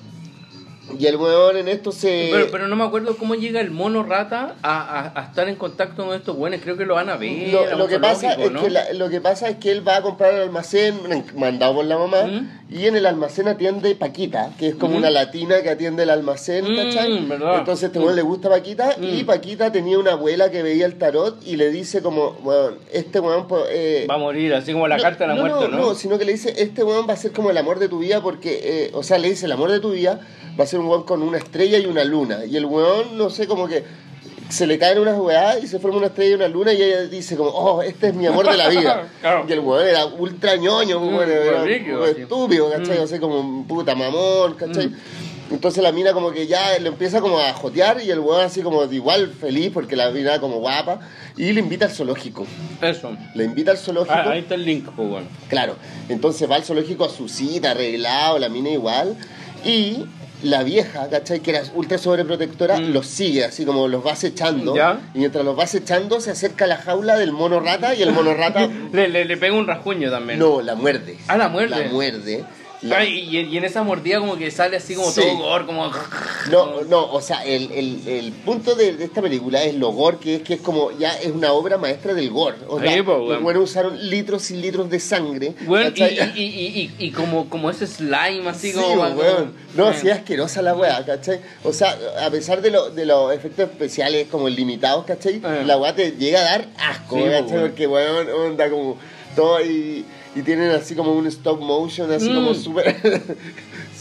Y 0.99 1.07
el 1.07 1.16
weón 1.16 1.57
en 1.57 1.68
esto 1.68 1.93
se... 1.93 2.28
Pero, 2.32 2.47
pero 2.51 2.68
no 2.68 2.76
me 2.76 2.84
acuerdo 2.84 3.16
cómo 3.16 3.34
llega 3.34 3.61
el 3.61 3.70
mono 3.70 4.03
rata 4.03 4.55
a, 4.62 5.01
a- 5.14 5.20
a 5.20 5.24
estar 5.24 5.49
en 5.49 5.57
contacto 5.57 6.07
con 6.07 6.14
estos 6.16 6.36
buenos. 6.36 6.61
Creo 6.62 6.76
que 6.76 6.86
lo 6.86 6.95
van 6.95 7.09
a 7.11 7.16
ver. 7.16 7.49
lo, 7.53 7.76
lo 7.76 7.89
que 7.89 7.99
pasa 7.99 8.32
es 8.34 8.51
¿no? 8.51 8.62
que 8.62 8.70
la- 8.70 8.93
lo 8.93 9.09
que 9.11 9.20
pasa 9.20 9.49
es 9.49 9.57
que 9.57 9.70
él 9.72 9.86
va 9.86 9.97
a 9.97 10.03
comprar 10.03 10.32
al 10.34 10.43
almacén 10.43 10.99
mandado 11.36 11.74
por 11.74 11.84
la 11.84 11.99
mamá 11.99 12.22
Mm. 12.24 12.49
y 12.70 12.86
en 12.86 12.97
el 12.97 13.07
almacén 13.07 13.49
atiende 13.49 13.95
Paquita, 13.95 14.51
que 14.59 14.68
es 14.68 14.74
como 14.76 14.95
Mm. 14.95 14.99
una 14.99 15.11
latina 15.11 15.62
que 15.62 15.70
atiende 15.70 16.03
el 16.05 16.11
almacén, 16.11 16.64
Mm, 16.72 16.76
¿cachai? 16.76 17.26
¿verdad? 17.26 17.59
Entonces 17.59 17.84
este 17.89 17.99
weón 17.99 18.12
Mm. 18.12 18.16
le 18.16 18.22
gusta 18.22 18.49
Paquita 18.49 18.95
y 19.01 19.22
Mm. 19.22 19.26
Paquita 19.26 19.72
tenía 19.72 19.99
una 19.99 20.12
abuela 20.12 20.51
que 20.51 20.62
veía 20.62 20.86
el 20.86 20.97
tarot 20.99 21.47
y 21.47 21.57
le 21.57 21.70
dice 21.70 22.03
como, 22.03 22.30
weón, 22.43 22.78
este 22.93 23.20
weón... 23.20 23.47
eh, 23.70 24.07
Va 24.11 24.14
a 24.14 24.18
morir, 24.18 24.55
así 24.55 24.72
como 24.72 24.89
la 24.89 24.99
carta 24.99 25.26
de 25.26 25.34
la 25.34 25.41
muerte, 25.41 25.68
¿no? 25.68 25.78
No, 25.78 25.95
sino 25.95 26.18
que 26.18 26.24
le 26.24 26.32
dice, 26.32 26.55
este 26.57 26.82
weón 26.82 27.07
va 27.09 27.12
a 27.12 27.16
ser 27.16 27.32
como 27.32 27.51
el 27.51 27.57
amor 27.59 27.78
de 27.78 27.89
tu 27.89 27.99
vida 27.99 28.20
porque, 28.22 28.61
eh, 28.62 28.91
o 28.95 29.03
sea, 29.03 29.18
le 29.18 29.28
dice, 29.28 29.47
el 29.47 29.53
amor 29.53 29.70
de 29.70 29.80
tu 29.80 29.91
vida 29.93 30.20
va 30.59 30.64
a 30.64 30.66
ser 30.66 30.77
un 30.78 30.86
weón 30.86 31.02
con 31.04 31.22
una 31.22 31.38
estrella 31.38 31.78
y 31.78 31.86
una 31.86 32.04
luna. 32.04 32.44
Y 32.44 32.56
el 32.56 32.64
weón, 32.66 33.16
no 33.18 33.30
sé, 33.30 33.46
como 33.46 33.66
que 33.68 33.84
se 34.48 34.66
le 34.66 34.78
caen 34.78 34.98
unas 34.98 35.18
weas 35.18 35.62
y 35.62 35.66
se 35.66 35.78
forma 35.78 35.98
una 35.98 36.06
estrella 36.06 36.30
y 36.30 36.34
una 36.34 36.48
luna 36.48 36.72
y 36.72 36.82
ella 36.82 37.02
dice 37.02 37.36
como, 37.36 37.50
oh, 37.50 37.82
este 37.82 38.08
es 38.08 38.14
mi 38.14 38.26
amor 38.26 38.48
de 38.50 38.56
la 38.56 38.68
vida. 38.68 39.08
Claro. 39.20 39.44
Y 39.48 39.52
el 39.52 39.60
weón 39.60 39.86
era 39.86 40.06
ultra 40.06 40.56
ñoño, 40.56 41.00
Mm, 41.00 41.14
weón, 41.14 41.30
era 41.30 41.64
sí. 41.64 42.20
estúpido, 42.22 42.70
¿cachai? 42.70 42.98
Mm. 42.98 43.02
O 43.02 43.06
sea, 43.06 43.20
como 43.20 43.66
puta 43.66 43.94
mamón, 43.94 44.54
¿cachai? 44.54 44.88
Mm. 44.88 44.96
Entonces 45.50 45.82
la 45.82 45.92
mina 45.92 46.12
como 46.12 46.30
que 46.30 46.46
ya 46.46 46.78
le 46.78 46.88
empieza 46.88 47.22
como 47.22 47.38
a 47.38 47.52
jotear 47.54 48.02
y 48.02 48.10
el 48.10 48.18
weón 48.20 48.42
así 48.42 48.60
como 48.60 48.86
de 48.86 48.94
igual 48.96 49.32
feliz 49.32 49.70
porque 49.72 49.96
la 49.96 50.10
mina 50.10 50.38
como 50.40 50.58
guapa 50.58 51.00
y 51.38 51.52
le 51.52 51.60
invita 51.60 51.86
al 51.86 51.90
zoológico. 51.90 52.46
Eso. 52.82 53.16
Le 53.34 53.44
invita 53.44 53.70
al 53.70 53.78
zoológico. 53.78 54.12
Ah, 54.14 54.30
ahí 54.32 54.40
está 54.40 54.56
el 54.56 54.64
link, 54.66 54.88
pues 54.94 55.08
bueno. 55.08 55.26
Claro, 55.48 55.76
entonces 56.10 56.50
va 56.50 56.56
al 56.56 56.64
zoológico 56.64 57.04
a 57.06 57.08
su 57.08 57.28
cita, 57.30 57.70
arreglado, 57.70 58.38
la 58.38 58.50
mina 58.50 58.68
igual, 58.68 59.16
y 59.64 60.04
la 60.43 60.62
vieja, 60.62 61.09
¿cachai? 61.09 61.41
Que 61.41 61.51
era 61.51 61.62
ultra 61.74 61.99
sobreprotectora, 61.99 62.78
Mm. 62.78 62.93
los 62.93 63.07
sigue, 63.07 63.45
así 63.45 63.64
como 63.64 63.89
los 63.89 64.07
va 64.07 64.12
acechando, 64.12 64.74
Ya. 64.76 65.01
y 65.14 65.18
mientras 65.18 65.45
los 65.45 65.59
va 65.59 65.64
acechando 65.64 66.20
se 66.20 66.30
acerca 66.30 66.64
a 66.64 66.68
la 66.68 66.76
jaula 66.76 67.16
del 67.16 67.32
mono 67.32 67.61
rata, 67.61 67.95
y 67.95 68.03
el 68.03 68.12
mono 68.12 68.34
rata, 68.34 68.68
Le, 68.93 69.09
le, 69.09 69.24
le 69.24 69.36
pega 69.36 69.55
un 69.55 69.66
rasguño 69.66 70.11
también. 70.11 70.39
no, 70.39 70.61
la 70.62 70.74
muerde. 70.74 71.18
Ah, 71.28 71.36
la 71.36 71.49
muerde. 71.49 71.84
La 71.84 71.91
muerde. 71.93 72.45
La- 72.82 73.04
y, 73.04 73.36
y 73.46 73.56
en 73.56 73.64
esa 73.64 73.82
mordida 73.82 74.20
como 74.20 74.36
que 74.36 74.50
sale 74.50 74.76
así 74.76 74.94
como 74.94 75.10
Sí. 75.10 75.20
todo 75.20 75.36
gore, 75.38 75.66
como... 75.66 75.90
No, 76.50 76.82
no, 76.82 77.12
o 77.12 77.20
sea, 77.20 77.44
el, 77.44 77.70
el, 77.72 78.06
el 78.06 78.32
punto 78.32 78.74
de, 78.76 78.92
de 78.96 79.04
esta 79.04 79.20
película 79.20 79.62
es 79.64 79.74
lo 79.74 79.90
gore, 79.90 80.18
que 80.18 80.36
es 80.36 80.42
que 80.42 80.54
es 80.54 80.60
como, 80.60 80.90
ya 80.96 81.12
es 81.18 81.26
una 81.32 81.52
obra 81.52 81.76
maestra 81.76 82.14
del 82.14 82.30
gore. 82.30 82.56
O 82.68 82.78
sea, 82.80 83.04
po, 83.04 83.16
weón. 83.16 83.42
buenos 83.42 83.64
usaron 83.70 83.98
litros 84.08 84.50
y 84.52 84.56
litros 84.56 84.88
de 84.88 85.00
sangre. 85.00 85.54
Bueno, 85.66 85.88
y, 85.88 85.98
¿cachai? 86.00 86.32
y, 86.40 86.92
y, 86.98 87.10
como, 87.10 87.48
como 87.50 87.68
ese 87.70 87.86
slime 87.86 88.48
así 88.48 88.70
Sí, 88.72 88.78
como... 88.78 89.02
weón. 89.02 89.54
No, 89.74 89.90
Eh. 89.90 89.94
sí, 90.00 90.08
es 90.08 90.14
asquerosa 90.14 90.62
la 90.62 90.74
weá, 90.74 91.04
¿cachai? 91.04 91.40
O 91.64 91.72
sea, 91.72 91.98
a 92.24 92.30
pesar 92.30 92.62
de, 92.62 92.70
lo- 92.70 92.90
de 92.90 93.06
los 93.06 93.32
efectos 93.34 93.68
especiales 93.70 94.28
como 94.30 94.48
limitados, 94.48 95.04
¿cachai? 95.04 95.36
Eh. 95.44 95.62
La 95.66 95.76
weá 95.78 95.94
te 95.94 96.12
llega 96.12 96.40
a 96.40 96.44
dar 96.44 96.68
asco, 96.78 97.16
Sí, 97.16 97.24
¿cachai? 97.24 97.50
weón. 97.58 97.68
Porque, 97.68 97.86
weón, 97.88 98.28
onda 98.30 98.70
como 98.70 98.96
todo 99.36 99.60
y, 99.64 100.04
y 100.39 100.43
tienen 100.43 100.70
así 100.70 100.95
como 100.95 101.12
un 101.14 101.26
stop 101.26 101.61
motion, 101.61 102.11
así 102.12 102.28
Mm. 102.30 102.34
como 102.34 102.55
súper... 102.55 102.97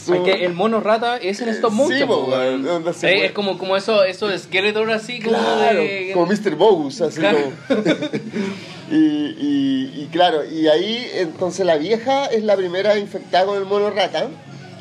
Es 0.08 0.20
que 0.24 0.46
el 0.46 0.54
mono 0.54 0.80
rata 0.80 1.18
es 1.18 1.38
en 1.42 1.50
stop 1.50 1.70
motion. 1.72 1.98
Sí, 1.98 2.04
po, 2.06 2.92
se 2.94 3.10
Eh, 3.12 3.26
es 3.26 3.32
como, 3.32 3.58
como 3.58 3.76
eso, 3.76 4.04
eso 4.04 4.26
de 4.28 4.38
Skeletor 4.38 4.90
así, 4.90 5.20
como 5.20 5.36
Claro, 5.36 5.80
de... 5.80 6.12
como 6.14 6.26
Mr. 6.26 6.54
Bogus, 6.56 7.00
así 7.02 7.20
Claro. 7.20 7.38
como... 7.68 7.82
y, 8.90 8.96
y, 8.96 9.92
y 10.02 10.08
claro, 10.10 10.44
y 10.50 10.66
ahí 10.68 11.06
entonces 11.14 11.66
la 11.66 11.76
vieja 11.76 12.24
es 12.26 12.42
la 12.42 12.56
primera 12.56 12.98
infectada 12.98 13.44
con 13.46 13.58
el 13.58 13.66
mono 13.66 13.90
rata. 13.90 14.28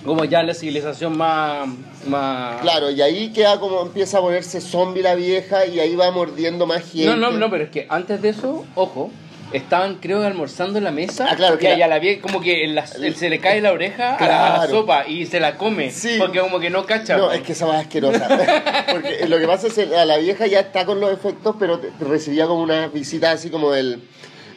Como 0.06 0.24
ya 0.24 0.44
la 0.44 0.54
civilización 0.54 1.18
más... 1.18 1.68
más... 2.08 2.62
Claro, 2.62 2.90
y 2.90 3.02
ahí 3.02 3.34
queda 3.34 3.60
como 3.60 3.82
empieza 3.82 4.20
a 4.20 4.22
ponerse 4.22 4.62
zombie 4.62 5.04
la 5.04 5.16
vieja 5.16 5.66
y 5.66 5.82
ahí 5.82 5.94
va 5.98 6.10
mordiendo 6.12 6.66
más 6.66 6.84
gente. 6.90 7.08
No, 7.08 7.18
no, 7.18 7.32
no, 7.32 7.50
pero 7.50 7.66
es 7.66 7.70
que 7.70 7.86
antes 7.90 8.22
de 8.22 8.30
eso, 8.30 8.64
ojo, 8.76 9.12
estaban 9.54 9.96
creo 9.96 10.20
que 10.20 10.26
almorzando 10.28 10.78
en 10.78 10.84
la 10.84 10.92
mesa 10.92 11.28
Ah, 11.30 11.36
claro, 11.36 11.56
y 11.56 11.60
que 11.60 11.68
a 11.72 11.78
la- 11.78 11.88
la 11.88 12.00
vie- 12.02 12.20
como 12.20 12.42
que 12.42 12.66
en 12.66 12.76
la- 12.76 12.86
se 12.86 13.30
le 13.30 13.40
cae 13.40 13.62
la 13.62 13.72
oreja 13.72 14.16
a, 14.16 14.28
la, 14.28 14.46
a 14.48 14.50
la 14.50 14.56
Claro. 14.66 14.72
sopa 14.72 15.08
y 15.08 15.26
se 15.26 15.40
la 15.40 15.58
come 15.58 15.90
Sí. 15.92 16.16
porque 16.20 16.40
como 16.40 16.60
que 16.60 16.70
no 16.70 16.86
cacha. 16.86 17.18
No, 17.18 17.32
es 17.32 17.42
que 17.42 17.54
esa 17.54 17.66
va 17.66 17.80
asquerosa. 17.80 18.28
Porque 18.92 19.26
lo 19.28 19.40
que 19.40 19.48
pasa 19.48 19.68
es 19.68 19.74
que 19.74 19.96
a 19.96 20.06
la 20.06 20.18
vieja 20.18 20.48
ya 20.48 20.60
está 20.60 20.86
con 20.86 21.00
los 21.00 21.12
efectos, 21.14 21.56
pero 21.60 21.80
te- 21.80 21.90
te 21.92 22.06
recibía 22.06 22.46
como 22.48 22.62
una 22.62 22.88
visita 22.88 23.32
así 23.32 23.50
como 23.50 23.74
el. 23.74 24.02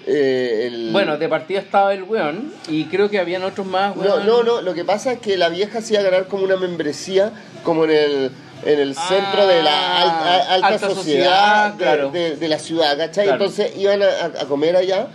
eh, 0.06 0.64
el- 0.66 0.90
Bueno, 0.92 1.18
de 1.18 1.28
partida 1.28 1.60
estaba 1.60 1.92
el 1.94 2.02
weón 2.04 2.52
y 2.68 2.84
creo 2.86 3.10
que 3.10 3.18
habían 3.18 3.44
otros 3.44 3.66
más, 3.66 3.94
No, 3.94 4.02
weón. 4.02 4.26
no, 4.26 4.42
no, 4.42 4.60
lo 4.62 4.74
que 4.74 4.84
pasa 4.84 5.12
es 5.12 5.18
que 5.20 5.36
la 5.36 5.50
vieja 5.50 5.82
se 5.82 5.92
iba 5.94 6.00
a 6.00 6.04
ganar 6.04 6.26
como 6.26 6.42
una 6.44 6.56
membresía, 6.56 7.32
como 7.64 7.84
en 7.84 7.90
el, 7.90 8.30
en 8.64 8.78
el 8.80 8.94
centro 8.94 9.46
de 9.46 9.62
la 9.62 10.02
al- 10.02 10.08
a- 10.08 10.54
alta, 10.54 10.66
alta 10.68 10.78
sociedad, 10.90 10.94
sociedad, 10.96 11.72
de, 11.72 11.78
claro. 11.78 12.10
de- 12.10 12.36
de 12.36 12.48
la 12.48 12.58
ciudad, 12.58 12.96
¿cachai? 12.96 13.26
Claro. 13.26 13.44
Entonces 13.44 13.72
iban 13.76 14.02
a, 14.02 14.26
a 14.40 14.44
comer 14.46 14.76
allá 14.76 15.08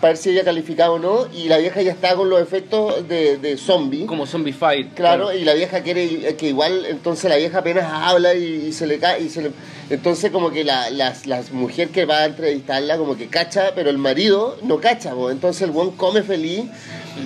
para 0.00 0.12
ver 0.12 0.16
si 0.16 0.30
ella 0.30 0.44
calificaba 0.44 0.94
o 0.94 0.98
no, 0.98 1.26
y 1.30 1.48
la 1.48 1.58
vieja 1.58 1.82
ya 1.82 1.90
estaba 1.92 2.14
con 2.16 2.30
los 2.30 2.40
efectos 2.40 3.06
de, 3.06 3.36
de 3.36 3.58
zombie. 3.58 4.06
Como 4.06 4.24
Zombie 4.26 4.54
Fight. 4.54 4.94
Claro, 4.94 5.30
y 5.30 5.44
la 5.44 5.52
vieja 5.52 5.82
quiere 5.82 6.36
que 6.36 6.48
igual, 6.48 6.86
entonces 6.86 7.28
la 7.28 7.36
vieja 7.36 7.58
apenas 7.58 7.84
habla 7.92 8.32
y, 8.34 8.68
y 8.68 8.72
se 8.72 8.86
le 8.86 8.98
cae, 8.98 9.20
y 9.22 9.28
se 9.28 9.42
le- 9.42 9.50
entonces 9.90 10.30
como 10.30 10.50
que 10.52 10.64
la, 10.64 10.88
las, 10.88 11.26
las 11.26 11.50
mujer 11.52 11.88
que 11.90 12.06
va 12.06 12.20
a 12.20 12.24
entrevistarla 12.24 12.96
como 12.96 13.16
que 13.18 13.26
cacha, 13.28 13.72
pero 13.74 13.90
el 13.90 13.98
marido 13.98 14.56
no 14.62 14.78
cacha, 14.80 15.12
entonces 15.30 15.60
el 15.62 15.70
buen 15.70 15.90
come 15.90 16.22
feliz 16.22 16.62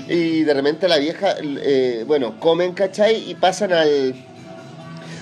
y 0.09 0.43
de 0.43 0.55
repente 0.55 0.89
la 0.89 0.97
vieja, 0.97 1.37
eh, 1.41 2.03
bueno, 2.09 2.41
comen, 2.41 2.73
¿cachai? 2.73 3.31
Y 3.31 3.35
pasan 3.37 3.73
al 3.73 4.15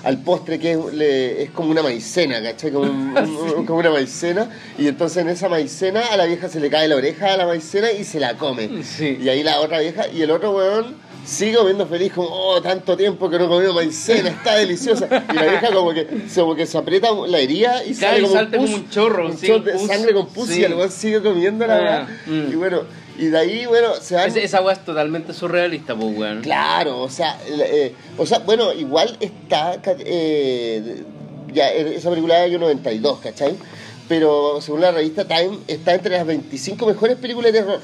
al 0.05 0.19
postre 0.23 0.59
que 0.59 0.73
es, 0.73 0.79
le- 0.95 1.43
es 1.45 1.51
como 1.51 1.71
una 1.71 1.83
maicena, 1.83 2.43
¿cachai? 2.43 2.71
Como, 2.73 2.91
un- 2.91 3.17
un- 3.59 3.67
como 3.67 3.79
una 3.79 3.91
maicena. 3.91 4.49
Y 4.79 4.89
entonces 4.89 5.19
en 5.19 5.29
esa 5.29 5.49
maicena 5.49 6.01
a 6.13 6.17
la 6.17 6.27
vieja 6.27 6.49
se 6.49 6.61
le 6.61 6.71
cae 6.71 6.89
la 6.89 6.97
oreja 6.97 7.35
a 7.35 7.37
la 7.37 7.47
maicena 7.47 7.93
y 7.93 8.05
se 8.05 8.19
la 8.21 8.35
come. 8.37 8.83
Sí. 8.83 9.19
Y 9.23 9.29
ahí 9.29 9.43
la 9.43 9.61
otra 9.61 9.81
vieja 9.81 10.09
y 10.09 10.23
el 10.23 10.31
otro 10.31 10.53
weón 10.57 10.97
sigue 11.25 11.57
comiendo 11.57 11.87
feliz 11.87 12.13
como, 12.13 12.29
oh, 12.31 12.61
tanto 12.61 12.97
tiempo 12.97 13.31
que 13.31 13.39
no 13.39 13.45
he 13.45 13.49
comido 13.49 13.73
maicena, 13.75 14.31
está 14.31 14.57
deliciosa. 14.57 15.07
Y 15.33 15.35
la 15.37 15.43
vieja 15.47 15.73
como 15.73 15.93
que, 15.95 16.07
como 16.35 16.57
que 16.57 16.67
se 16.67 16.77
aprieta 16.79 17.11
la 17.29 17.39
herida 17.39 17.85
y 17.85 17.95
sale 17.95 18.23
como, 18.23 18.35
pus, 18.35 18.49
como 18.51 18.75
un 18.75 18.91
chorro, 18.91 19.27
un 19.27 19.39
sí, 19.39 19.47
chorro 19.47 19.63
de 19.65 19.79
sangre 19.79 20.13
con 20.15 20.27
pus 20.29 20.49
Sí. 20.49 20.61
y 20.61 20.65
el 20.65 20.75
weón 20.75 20.91
sigue 20.91 21.23
comiendo 21.23 21.65
la 21.67 21.99
Ah, 22.01 22.07
mm. 22.27 22.51
Y 22.53 22.55
bueno, 22.57 22.83
y 23.19 23.27
de 23.27 23.39
ahí, 23.39 23.67
bueno, 23.67 23.95
se. 24.01 24.17
Ese- 24.25 24.43
esa 24.45 24.61
weá 24.63 24.73
es 24.75 24.85
totalmente 24.85 25.33
surrealista, 25.33 25.95
pues, 25.95 26.17
weón. 26.17 26.41
Claro, 26.43 27.01
o 27.01 27.11
sea, 27.11 27.39
eh, 27.47 27.95
o 28.19 28.27
sea, 28.27 28.39
bueno, 28.41 28.73
igual 28.73 29.17
está, 29.21 29.79
eh, 29.87 31.03
ya, 31.53 31.71
esa 31.71 32.11
película 32.11 32.37
del 32.41 32.51
año 32.51 32.59
92, 32.61 33.19
¿cachai? 33.21 33.55
Pero 34.09 34.61
según 34.61 34.81
la 34.81 34.91
revista 34.93 35.27
Time, 35.27 35.59
está 35.69 35.95
entre 35.95 36.17
las 36.17 36.27
25 36.27 36.87
mejores 36.87 37.17
películas 37.17 37.53
de 37.53 37.61
terror, 37.61 37.81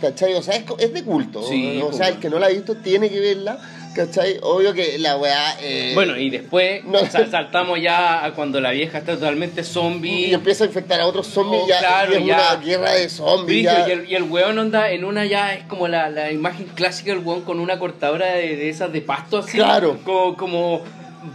¿cachai? 0.00 0.34
O 0.34 0.42
sea, 0.42 0.54
es, 0.56 0.64
es 0.78 0.92
de 0.92 1.02
culto, 1.04 1.42
Sí, 1.46 1.80
o, 1.80 1.84
o 1.84 1.88
pues, 1.88 1.96
sea, 1.98 2.08
el 2.08 2.18
que 2.18 2.28
no 2.30 2.38
la 2.38 2.46
ha 2.46 2.50
visto 2.50 2.76
tiene 2.76 3.08
que 3.10 3.20
verla, 3.20 3.58
¿cachai? 3.96 4.38
Obvio 4.42 4.72
que 4.74 4.98
la 4.98 5.16
weá... 5.16 5.56
eh, 5.60 5.92
Bueno, 5.94 6.16
y 6.16 6.30
después 6.30 6.84
No. 6.84 6.98
sal- 7.06 7.30
saltamos 7.30 7.80
ya 7.80 8.24
a 8.24 8.32
cuando 8.34 8.60
la 8.60 8.70
vieja 8.70 8.98
está 8.98 9.14
totalmente 9.14 9.64
zombie. 9.64 10.26
y 10.28 10.34
empieza 10.34 10.64
a 10.64 10.66
infectar 10.68 11.00
a 11.00 11.06
otros 11.06 11.26
zombies 11.26 11.62
Oh, 11.64 11.68
ya, 11.68 11.78
claro, 11.80 12.12
y 12.12 12.16
es 12.16 12.26
ya. 12.26 12.34
una 12.52 12.56
guerra 12.64 12.92
de 12.92 13.08
zombies. 13.08 13.64
Ya. 13.64 13.88
y, 13.88 13.90
el, 13.92 14.10
y 14.10 14.14
el 14.14 14.22
weón 14.24 14.58
onda 14.58 14.90
en 14.90 15.04
una 15.04 15.24
ya 15.24 15.54
es 15.54 15.64
como 15.64 15.88
la, 15.88 16.10
la 16.10 16.30
imagen 16.30 16.66
clásica 16.74 17.10
del 17.12 17.24
weón 17.24 17.40
con 17.42 17.58
una 17.58 17.78
cortadora 17.78 18.26
de, 18.26 18.56
de 18.56 18.68
esas 18.68 18.92
de 18.92 19.00
pasto 19.00 19.38
así. 19.38 19.56
Claro. 19.56 19.98
Como, 20.04 20.36
como 20.36 20.84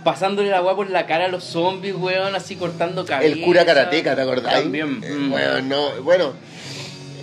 pasándole 0.03 0.49
la 0.49 0.62
weá 0.62 0.76
por 0.76 0.89
la 0.89 1.05
cara 1.05 1.26
a 1.26 1.28
los 1.28 1.43
zombies, 1.43 1.95
weón, 1.95 2.34
así 2.36 2.55
cortando 2.55 3.05
cabeza. 3.05 3.34
El 3.34 3.41
cura 3.41 3.66
karateca, 3.66 4.16
¿te 4.16 4.22
acordás? 4.22 4.53
También. 4.53 5.01
Eh, 5.03 5.09
mm. 5.14 5.30
bueno, 5.32 5.62
no, 5.62 6.01
bueno. 6.03 6.34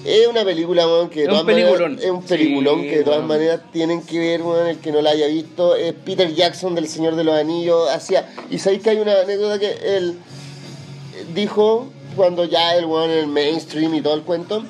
Es 0.09 0.27
una 0.27 0.45
película, 0.45 0.87
weón, 0.87 1.11
que 1.11 1.21
de 1.21 1.23
Es 1.23 1.29
un 1.29 1.33
todas 1.33 1.45
maneras- 1.47 1.71
peliculón. 1.73 1.99
es 2.03 2.11
un 2.11 2.23
peliculón 2.23 2.81
Sí, 2.81 2.89
que 2.89 2.97
de 2.99 3.05
todas 3.05 3.25
maneras 3.25 3.61
tienen 3.73 4.03
que 4.03 4.19
ver, 4.19 4.43
weón, 4.43 4.67
el 4.67 4.79
que 4.79 4.91
no 4.93 5.01
la 5.03 5.11
haya 5.11 5.27
visto. 5.27 5.77
Es 5.77 5.93
Peter 5.93 6.33
Jackson 6.35 6.75
del 6.75 6.89
Señor 6.89 7.15
de 7.17 7.25
los 7.25 7.35
Anillos. 7.35 7.91
Hacía, 7.91 8.29
y 8.51 8.59
sabéis 8.59 8.83
que 8.83 8.91
hay 8.91 9.01
una 9.01 9.21
anécdota 9.21 9.59
que 9.59 9.73
él 9.97 10.15
dijo 11.35 11.89
cuando 12.17 12.45
ya 12.45 12.75
el 12.77 12.85
weón 12.87 13.11
en 13.11 13.19
el 13.19 13.27
mainstream 13.27 13.95
y 13.95 14.01
todo 14.01 14.15
el 14.15 14.23
cuento. 14.23 14.65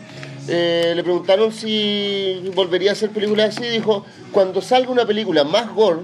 eh, 0.51 0.95
le 0.97 1.03
preguntaron 1.05 1.53
si 1.53 2.43
volvería 2.55 2.91
a 2.91 2.93
hacer 2.95 3.11
películas 3.11 3.57
así. 3.57 3.69
Dijo: 3.69 4.05
Cuando 4.33 4.63
salga 4.63 4.91
una 4.91 5.05
película 5.07 5.45
más 5.45 5.75
gore 5.75 6.01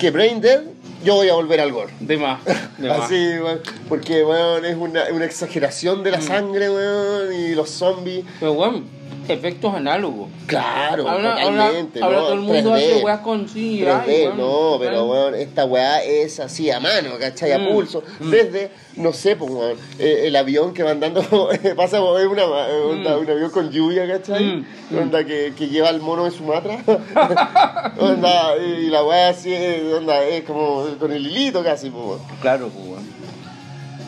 que 0.00 0.10
Brain 0.10 0.40
Dead, 0.40 0.62
yo 1.04 1.14
voy 1.14 1.28
a 1.28 1.34
volver 1.34 1.60
al 1.60 1.70
gore. 1.72 1.92
De 2.00 2.16
más, 2.16 2.40
de 2.78 2.88
más. 2.88 3.00
Así, 3.00 3.14
weón, 3.14 3.60
porque 3.88 4.24
weón, 4.24 4.64
es 4.64 4.76
una, 4.76 5.04
una 5.12 5.24
exageración 5.24 6.02
de 6.02 6.10
la 6.12 6.18
Mm. 6.18 6.22
sangre, 6.22 6.70
weón, 6.70 7.32
y 7.32 7.54
los 7.54 7.70
zombies. 7.70 8.24
Pero 8.40 8.52
weón, 8.52 8.84
efectos 9.32 9.74
análogos. 9.74 10.28
Claro, 10.46 11.08
Ahora, 11.08 11.34
totalmente. 11.36 12.02
ahora 12.02 12.16
¿no? 12.16 12.22
todo 12.24 12.32
el 12.34 12.40
mundo 12.40 12.70
3D, 12.70 12.76
hace 12.76 13.04
weas 13.04 13.20
con 13.20 13.44
CGI. 13.46 13.80
3D, 13.82 14.06
weón. 14.06 14.36
no, 14.38 14.76
pero 14.78 15.04
weón, 15.06 15.34
esta 15.34 15.64
weá 15.64 16.02
es 16.04 16.40
así 16.40 16.70
a 16.70 16.80
mano, 16.80 17.10
¿cachai? 17.18 17.52
A 17.52 17.58
Mm, 17.58 17.68
pulso. 17.72 18.02
mm. 18.20 18.30
Desde, 18.30 18.70
no 18.96 19.12
sé, 19.12 19.36
pues, 19.36 19.50
weón, 19.50 19.78
eh, 19.98 20.24
el 20.26 20.36
avión 20.36 20.74
que 20.74 20.82
van 20.82 21.00
dando, 21.00 21.22
pasa 21.76 22.00
una, 22.02 22.44
onda, 22.44 23.16
Mm. 23.16 23.20
un 23.20 23.30
avión 23.30 23.50
con 23.50 23.70
lluvia, 23.70 24.06
¿cachai? 24.06 24.64
Onda 24.96 25.24
que, 25.24 25.52
que 25.56 25.68
lleva 25.68 25.88
al 25.88 26.00
mono 26.00 26.24
de 26.24 26.30
Sumatra. 26.30 26.78
onda, 27.98 28.56
y 28.56 28.86
la 28.88 29.04
weá 29.04 29.28
así, 29.30 29.54
onda, 29.96 30.22
es 30.24 30.44
como 30.44 30.86
con 30.98 31.12
el 31.12 31.26
hilito 31.26 31.62
casi, 31.62 31.90
pues. 31.90 32.20
Claro, 32.40 32.68
pues, 32.68 32.86
weón. 32.88 33.14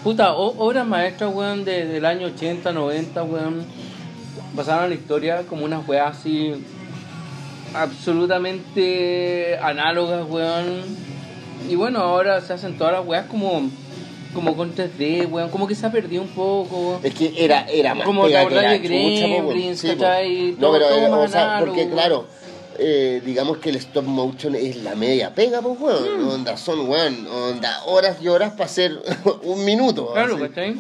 Puta, 0.05 0.35
obras 0.35 0.87
maestras, 0.87 1.35
weón, 1.35 1.64
de- 1.64 1.87
del 1.87 2.05
año 2.05 2.29
80, 2.29 2.71
90, 2.73 3.23
weón. 3.25 3.64
Pasaron 4.57 4.84
a 4.84 4.88
la 4.88 4.94
historia 4.94 5.42
como 5.48 5.64
unas 5.64 5.86
weas 5.86 6.16
así. 6.18 6.54
absolutamente 7.74 9.59
análogas, 9.59 10.24
weón. 10.28 10.82
Y 11.68 11.74
bueno, 11.74 12.00
ahora 12.00 12.40
se 12.40 12.52
hacen 12.52 12.78
todas 12.78 12.92
las 12.94 13.07
weas 13.07 13.26
como. 13.26 13.70
como 14.34 14.57
con 14.57 14.74
3D, 14.74 15.30
weón. 15.30 15.50
Como 15.50 15.66
que 15.66 15.74
se 15.74 15.86
ha 15.86 15.92
perdido 15.92 16.22
un 16.22 16.28
poco. 16.28 17.00
Es 17.02 17.14
que 17.14 17.32
era, 17.36 17.66
era 17.68 17.94
más 17.94 18.04
Como 18.07 18.24
pega 18.24 18.46
que 18.48 18.54
la 18.54 18.61
de 18.72 18.78
weón. 18.78 18.82
Gremlins, 18.82 19.80
Sí. 19.80 19.88
¿cachai? 19.88 20.52
No, 20.52 20.59
Todo- 20.59 20.72
pero 20.72 20.88
todo 20.88 20.98
era, 20.98 21.11
más 21.11 21.18
o 21.28 21.28
sea, 21.32 21.57
porque 21.61 21.80
weón. 21.82 21.90
claro, 21.92 22.24
eh, 22.78 23.22
digamos 23.24 23.59
que 23.59 23.70
el 23.70 23.76
stop 23.76 24.04
motion 24.04 24.54
es 24.54 24.76
la 24.76 24.94
media 24.94 25.34
pega, 25.34 25.61
pues, 25.62 25.78
weón. 25.80 26.24
Mm. 26.24 26.28
Onda, 26.28 26.57
son, 26.57 26.88
weón, 26.88 27.26
onda, 27.26 27.82
horas 27.86 28.18
y 28.22 28.28
horas 28.28 28.52
para 28.52 28.64
hacer 28.66 29.00
un 29.42 29.64
minuto. 29.64 30.12
Claro, 30.12 30.36
así. 30.36 30.48
¿cachai? 30.48 30.76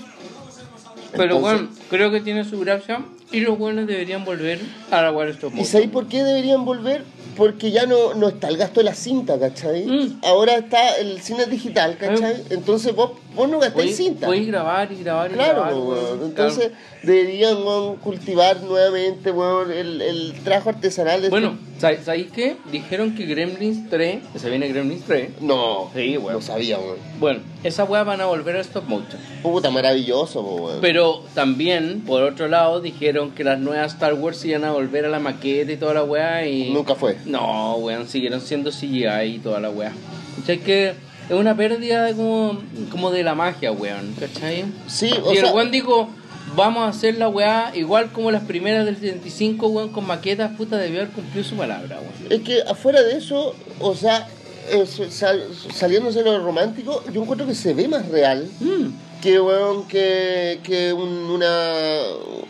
Pero 1.12 1.36
Entonces- 1.36 1.40
bueno, 1.60 1.68
creo 1.90 2.10
que 2.10 2.20
tiene 2.20 2.44
su 2.44 2.58
gracia 2.60 3.00
y 3.32 3.40
los 3.40 3.58
buenos 3.58 3.86
deberían 3.86 4.24
volver 4.24 4.60
a 4.90 5.02
la 5.02 5.12
War 5.12 5.28
Stop 5.28 5.54
¿Y 5.56 5.64
sabéis 5.64 5.90
por 5.90 6.06
qué 6.06 6.22
deberían 6.22 6.64
volver? 6.64 7.02
Porque 7.36 7.70
ya 7.70 7.84
no, 7.84 8.14
no 8.14 8.28
está 8.28 8.48
el 8.48 8.56
gasto 8.56 8.80
de 8.80 8.84
la 8.84 8.94
cinta, 8.94 9.38
¿cachai? 9.38 9.84
Mm. 9.84 10.20
Ahora 10.22 10.54
está 10.56 10.96
el 10.96 11.20
cine 11.20 11.46
digital, 11.46 11.98
¿cachai? 11.98 12.42
Entonces 12.50 12.94
vos, 12.94 13.12
vos 13.36 13.48
no 13.48 13.58
gastáis 13.60 13.96
cinta. 13.96 14.26
puedes 14.26 14.46
grabar 14.46 14.90
y 14.90 14.96
grabar 15.02 15.30
y 15.30 15.34
Claro, 15.34 15.54
grabar. 15.62 15.74
weón. 15.74 16.20
entonces 16.24 16.70
deberían 17.02 17.58
weón, 17.58 17.96
cultivar 17.96 18.60
nuevamente 18.62 19.30
weón, 19.30 19.70
el, 19.70 20.02
el 20.02 20.32
trabajo 20.44 20.70
artesanal 20.70 21.22
de 21.22 21.28
Bueno, 21.28 21.56
¿sabéis 21.78 22.00
sabéis 22.04 22.32
qué? 22.32 22.56
Dijeron 22.72 23.14
que 23.14 23.26
Gremlins 23.26 23.88
3, 23.90 24.18
que 24.32 24.38
se 24.38 24.50
viene 24.50 24.68
Gremlins 24.68 25.04
3. 25.04 25.40
No, 25.42 25.90
Sí, 25.94 26.16
weón. 26.16 26.34
no 26.34 26.40
sabía, 26.42 26.78
weón. 26.78 26.96
Bueno, 27.20 27.40
esas 27.62 27.88
weas 27.88 28.04
van 28.06 28.20
a 28.20 28.26
volver 28.26 28.56
a 28.56 28.60
stop 28.60 28.84
motion. 28.88 29.20
Puta, 29.42 29.70
maravilloso, 29.70 30.40
weón. 30.42 30.78
Pero 30.80 31.22
también, 31.34 32.00
por 32.06 32.22
otro 32.22 32.48
lado, 32.48 32.80
dijeron 32.80 33.30
que 33.32 33.44
las 33.44 33.58
nuevas 33.58 33.92
Star 33.94 34.14
Wars 34.14 34.44
iban 34.44 34.64
a 34.64 34.72
volver 34.72 35.04
a 35.04 35.08
la 35.08 35.18
maqueta 35.20 35.70
y 35.72 35.76
toda 35.76 35.94
la 35.94 36.02
wea 36.04 36.46
y... 36.46 36.70
Nunca 36.72 36.94
fue. 36.94 37.16
No, 37.26 37.76
weón, 37.76 38.08
siguieron 38.08 38.40
siendo 38.40 38.70
CGI 38.70 39.34
y 39.34 39.38
toda 39.38 39.60
la 39.60 39.70
wea. 39.70 39.92
¿Cachai? 40.40 40.58
Que 40.58 40.94
es 41.28 41.34
una 41.34 41.56
pérdida 41.56 42.12
como, 42.14 42.58
como 42.90 43.10
de 43.10 43.22
la 43.22 43.34
magia, 43.34 43.72
weón, 43.72 44.14
¿cachai? 44.18 44.64
Sí, 44.86 45.10
o 45.24 45.32
y 45.32 45.36
sea, 45.36 45.48
el 45.48 45.54
weón 45.54 45.70
dijo, 45.70 46.08
vamos 46.54 46.84
a 46.84 46.88
hacer 46.88 47.16
la 47.18 47.28
weá 47.28 47.72
igual 47.74 48.12
como 48.12 48.30
las 48.30 48.44
primeras 48.44 48.84
del 48.86 48.96
75, 48.96 49.66
weón, 49.68 49.88
con 49.90 50.06
maquetas, 50.06 50.52
puta, 50.56 50.76
debió 50.78 51.00
haber 51.00 51.12
cumplido 51.12 51.44
su 51.46 51.56
palabra, 51.56 51.98
weón. 52.00 52.32
es 52.32 52.40
que 52.42 52.62
afuera 52.62 53.02
de 53.02 53.16
eso, 53.18 53.54
o 53.80 53.94
sea, 53.94 54.28
es- 54.70 55.00
sal- 55.10 55.48
saliéndose 55.74 56.22
de 56.22 56.30
lo 56.30 56.42
romántico, 56.44 57.02
yo 57.12 57.22
encuentro 57.22 57.46
que 57.46 57.54
se 57.54 57.74
ve 57.74 57.86
más 57.88 58.08
real 58.08 58.48
Mm, 58.60 58.86
que, 59.22 59.40
weón, 59.40 59.88
que, 59.88 60.60
que 60.62 60.92
un- 60.92 61.30
una, 61.30 62.00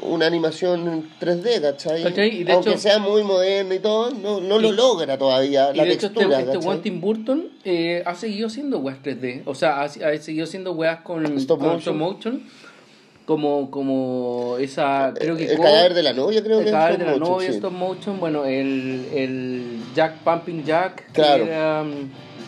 una 0.07 0.27
animación 0.27 0.89
en 0.89 1.11
3D, 1.21 1.61
¿cachai? 1.61 2.03
¿Cachai? 2.03 2.41
Y 2.41 2.45
de 2.45 2.53
Aunque 2.53 2.71
hecho- 2.71 2.79
sea 2.79 2.99
muy 2.99 3.23
moderna 3.23 3.75
y 3.75 3.79
todo, 3.79 4.11
no, 4.11 4.41
no 4.41 4.59
lo 4.59 4.73
Y- 4.73 4.77
logra 4.77 5.19
todavía 5.19 5.71
Y 5.73 5.77
la 5.77 5.85
de 5.85 5.93
hecho, 5.93 6.07
este, 6.07 6.21
textura, 6.21 6.41
este 6.75 6.91
Burton 6.91 7.49
eh, 7.65 8.03
ha 8.07 8.15
seguido 8.15 8.47
haciendo 8.47 8.79
weas 8.79 8.99
3D. 9.03 9.43
O 9.47 9.55
sea, 9.55 9.81
ha, 9.83 9.85
ha 9.85 10.17
seguido 10.19 10.45
haciendo 10.45 10.73
weas 10.73 11.01
con 11.01 11.25
Stop 11.39 11.59
con 11.59 11.69
motion. 11.69 11.81
stop 11.81 11.95
motion. 11.97 12.43
Como, 13.25 13.73
como 13.73 14.57
esa, 14.61 15.13
creo 15.19 15.37
que 15.37 15.51
el 15.51 15.59
cadáver 15.59 15.95
de 15.95 16.03
la 16.05 16.13
novia, 16.13 16.45
creo 16.45 16.61
el 16.61 16.67
que 16.67 16.71
cadáver 16.71 16.93
es 16.93 16.99
de 17.01 17.05
la 17.07 17.11
motion, 17.19 17.29
novia, 17.33 17.49
sí. 17.51 17.57
stop 17.57 17.73
motion, 17.73 18.21
bueno, 18.21 18.45
el, 18.45 19.05
el 19.13 19.81
Jack 19.97 20.19
Pumping 20.23 20.63
Jack, 20.65 21.07
que 21.07 21.13
Claro. 21.13 21.45
era, 21.45 21.83
um, 21.83 21.91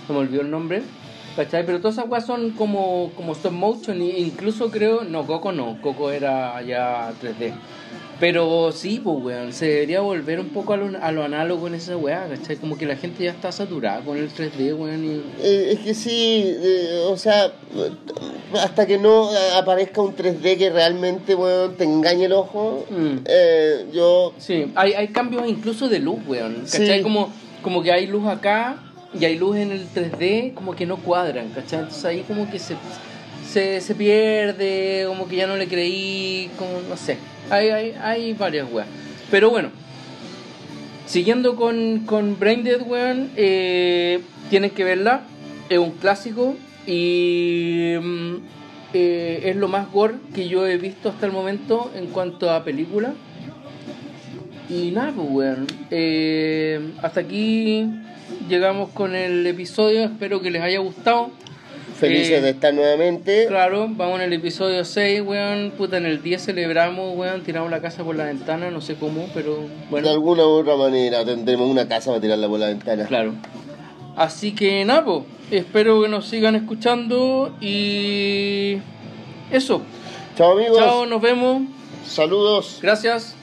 se 0.07 0.13
me 0.13 0.19
olvidó 0.21 0.43
el 0.43 0.51
nombre, 0.53 0.83
¿cachai? 1.39 1.65
Pero 1.65 1.79
todas 1.79 1.97
esas 1.99 2.11
weas 2.11 2.27
son 2.27 2.51
como, 2.51 3.13
como 3.17 3.33
stop 3.33 3.53
motion, 3.53 4.03
e 4.03 4.19
incluso 4.21 4.71
creo, 4.73 5.05
no, 5.05 5.25
Coco 5.25 5.53
no, 5.53 5.81
Coco 5.81 6.11
era 6.11 6.61
ya 6.63 7.13
3D. 7.23 7.53
Pero 8.19 8.73
sí, 8.73 9.01
pues 9.03 9.17
weón, 9.23 9.53
se 9.53 9.67
debería 9.67 10.01
volver 10.01 10.41
un 10.41 10.49
poco 10.49 10.73
a 10.73 10.77
lo, 10.77 10.99
a 11.01 11.13
lo 11.13 11.23
análogo 11.23 11.69
en 11.69 11.77
esa 11.77 11.97
wea, 11.97 12.27
¿cachai? 12.29 12.57
Como 12.57 12.77
que 12.77 12.85
la 12.85 12.97
gente 12.97 13.23
ya 13.23 13.31
está 13.31 13.53
saturada 13.53 14.01
con 14.01 14.19
el 14.19 14.29
3D, 14.29 14.77
weón, 14.77 15.05
y... 15.05 15.23
Eh, 15.41 15.71
es 15.75 15.79
que 15.79 15.95
sí, 15.95 16.43
eh, 16.45 17.05
o 17.07 17.17
sea, 17.17 17.53
hasta 18.55 18.87
que 18.87 18.99
no 18.99 19.29
aparezca 19.57 20.01
un 20.03 20.17
3D 20.17 20.59
que 20.59 20.71
realmente 20.71 21.37
weón, 21.37 21.77
te 21.77 21.85
engañe 21.85 22.25
el 22.25 22.33
ojo, 22.33 22.85
Mm. 22.91 23.19
eh, 23.25 23.87
yo... 23.93 24.33
Sí, 24.39 24.73
hay, 24.75 24.95
hay 24.95 25.09
cambios 25.09 25.47
incluso 25.47 25.89
de 25.89 26.01
luz, 26.01 26.19
weón. 26.27 26.63
¿Cachai? 26.65 26.99
Sí. 26.99 27.03
Como, 27.05 27.33
como 27.63 27.85
que 27.85 27.93
hay 27.93 28.09
luz 28.09 28.27
acá 28.27 28.83
y 29.19 29.25
hay 29.25 29.39
luz 29.39 29.57
en 29.57 29.73
el 29.73 29.89
3D, 29.89 30.55
como 30.55 30.75
que 30.75 30.87
no 30.87 30.97
cuadran, 30.97 31.49
¿cachai? 31.51 31.81
Entonces 31.81 32.05
ahí 32.05 32.25
como 32.27 32.51
que 32.51 32.59
se, 32.59 32.77
se, 33.49 33.81
se 33.81 33.95
pierde, 33.95 35.05
como 35.07 35.27
que 35.29 35.37
ya 35.37 35.47
no 35.47 35.57
le 35.57 35.67
creí, 35.67 36.51
como 36.59 36.73
no 36.89 36.97
sé. 36.97 37.17
Hay, 37.51 37.69
hay, 37.71 37.95
hay 38.01 38.33
varias 38.35 38.71
weas. 38.71 38.89
Pero 39.31 39.51
bueno, 39.51 39.71
siguiendo 41.07 41.57
con, 41.57 42.01
con 42.01 42.39
Brain 42.39 42.65
Dead, 42.65 42.83
weón, 42.83 43.31
eh, 43.37 44.21
tienen 44.51 44.71
que 44.71 44.85
verla. 44.85 45.23
Es 45.69 45.79
un 45.79 45.93
clásico 45.93 46.57
y 46.87 47.95
mm, 48.01 48.35
eh, 48.95 49.43
es 49.45 49.57
lo 49.57 49.69
más 49.69 49.91
gore 49.93 50.15
que 50.35 50.49
yo 50.49 50.67
he 50.67 50.79
visto 50.79 51.11
hasta 51.11 51.27
el 51.27 51.33
momento 51.33 51.91
en 51.95 52.07
cuanto 52.07 52.51
a 52.51 52.65
película. 52.65 53.13
Y 54.69 54.91
nada, 54.91 55.13
pues, 55.15 55.29
weón. 55.31 55.67
Eh, 55.91 56.93
hasta 57.03 57.21
aquí 57.21 57.91
llegamos 58.49 58.91
con 58.91 59.15
el 59.15 59.47
episodio. 59.47 60.05
Espero 60.05 60.41
que 60.41 60.51
les 60.51 60.63
haya 60.63 60.79
gustado. 60.79 61.31
Felices 61.99 62.39
Eh, 62.39 62.41
de 62.43 62.51
estar 62.51 62.73
nuevamente. 62.73 63.47
Claro, 63.49 63.89
vamos 63.91 64.21
en 64.21 64.27
el 64.27 64.33
episodio 64.35 64.85
6, 64.85 65.23
weón. 65.23 65.73
Puta, 65.77 65.97
en 65.97 66.07
el 66.07 66.23
10 66.23 66.45
celebramos, 66.45 67.17
weón. 67.17 67.43
Tiramos 67.43 67.71
la 67.71 67.81
casa 67.81 68.05
por 68.05 68.15
la 68.15 68.25
ventana, 68.27 68.71
no 68.71 68.81
sé 68.81 68.95
cómo, 68.95 69.29
pero 69.35 69.57
De 69.57 69.69
bueno. 69.91 70.09
alguna 70.11 70.45
u 70.47 70.51
otra 70.51 70.77
manera 70.77 71.25
tendremos 71.25 71.69
una 71.69 71.89
casa 71.89 72.11
para 72.11 72.21
tirarla 72.21 72.49
por 72.49 72.61
la 72.61 72.67
ventana. 72.69 73.07
Claro. 73.07 73.35
Así 74.17 74.53
que 74.55 74.85
nada, 74.85 75.05
po, 75.05 75.27
espero 75.51 76.03
que 76.03 76.09
nos 76.09 76.27
sigan 76.27 76.55
escuchando 76.55 77.53
y 77.61 78.79
eso. 79.51 79.83
Chao 80.37 80.53
amigos. 80.53 80.79
Chao, 80.79 81.07
nos 81.07 81.21
vemos. 81.21 81.63
Saludos. 82.07 82.79
Gracias. 82.81 83.35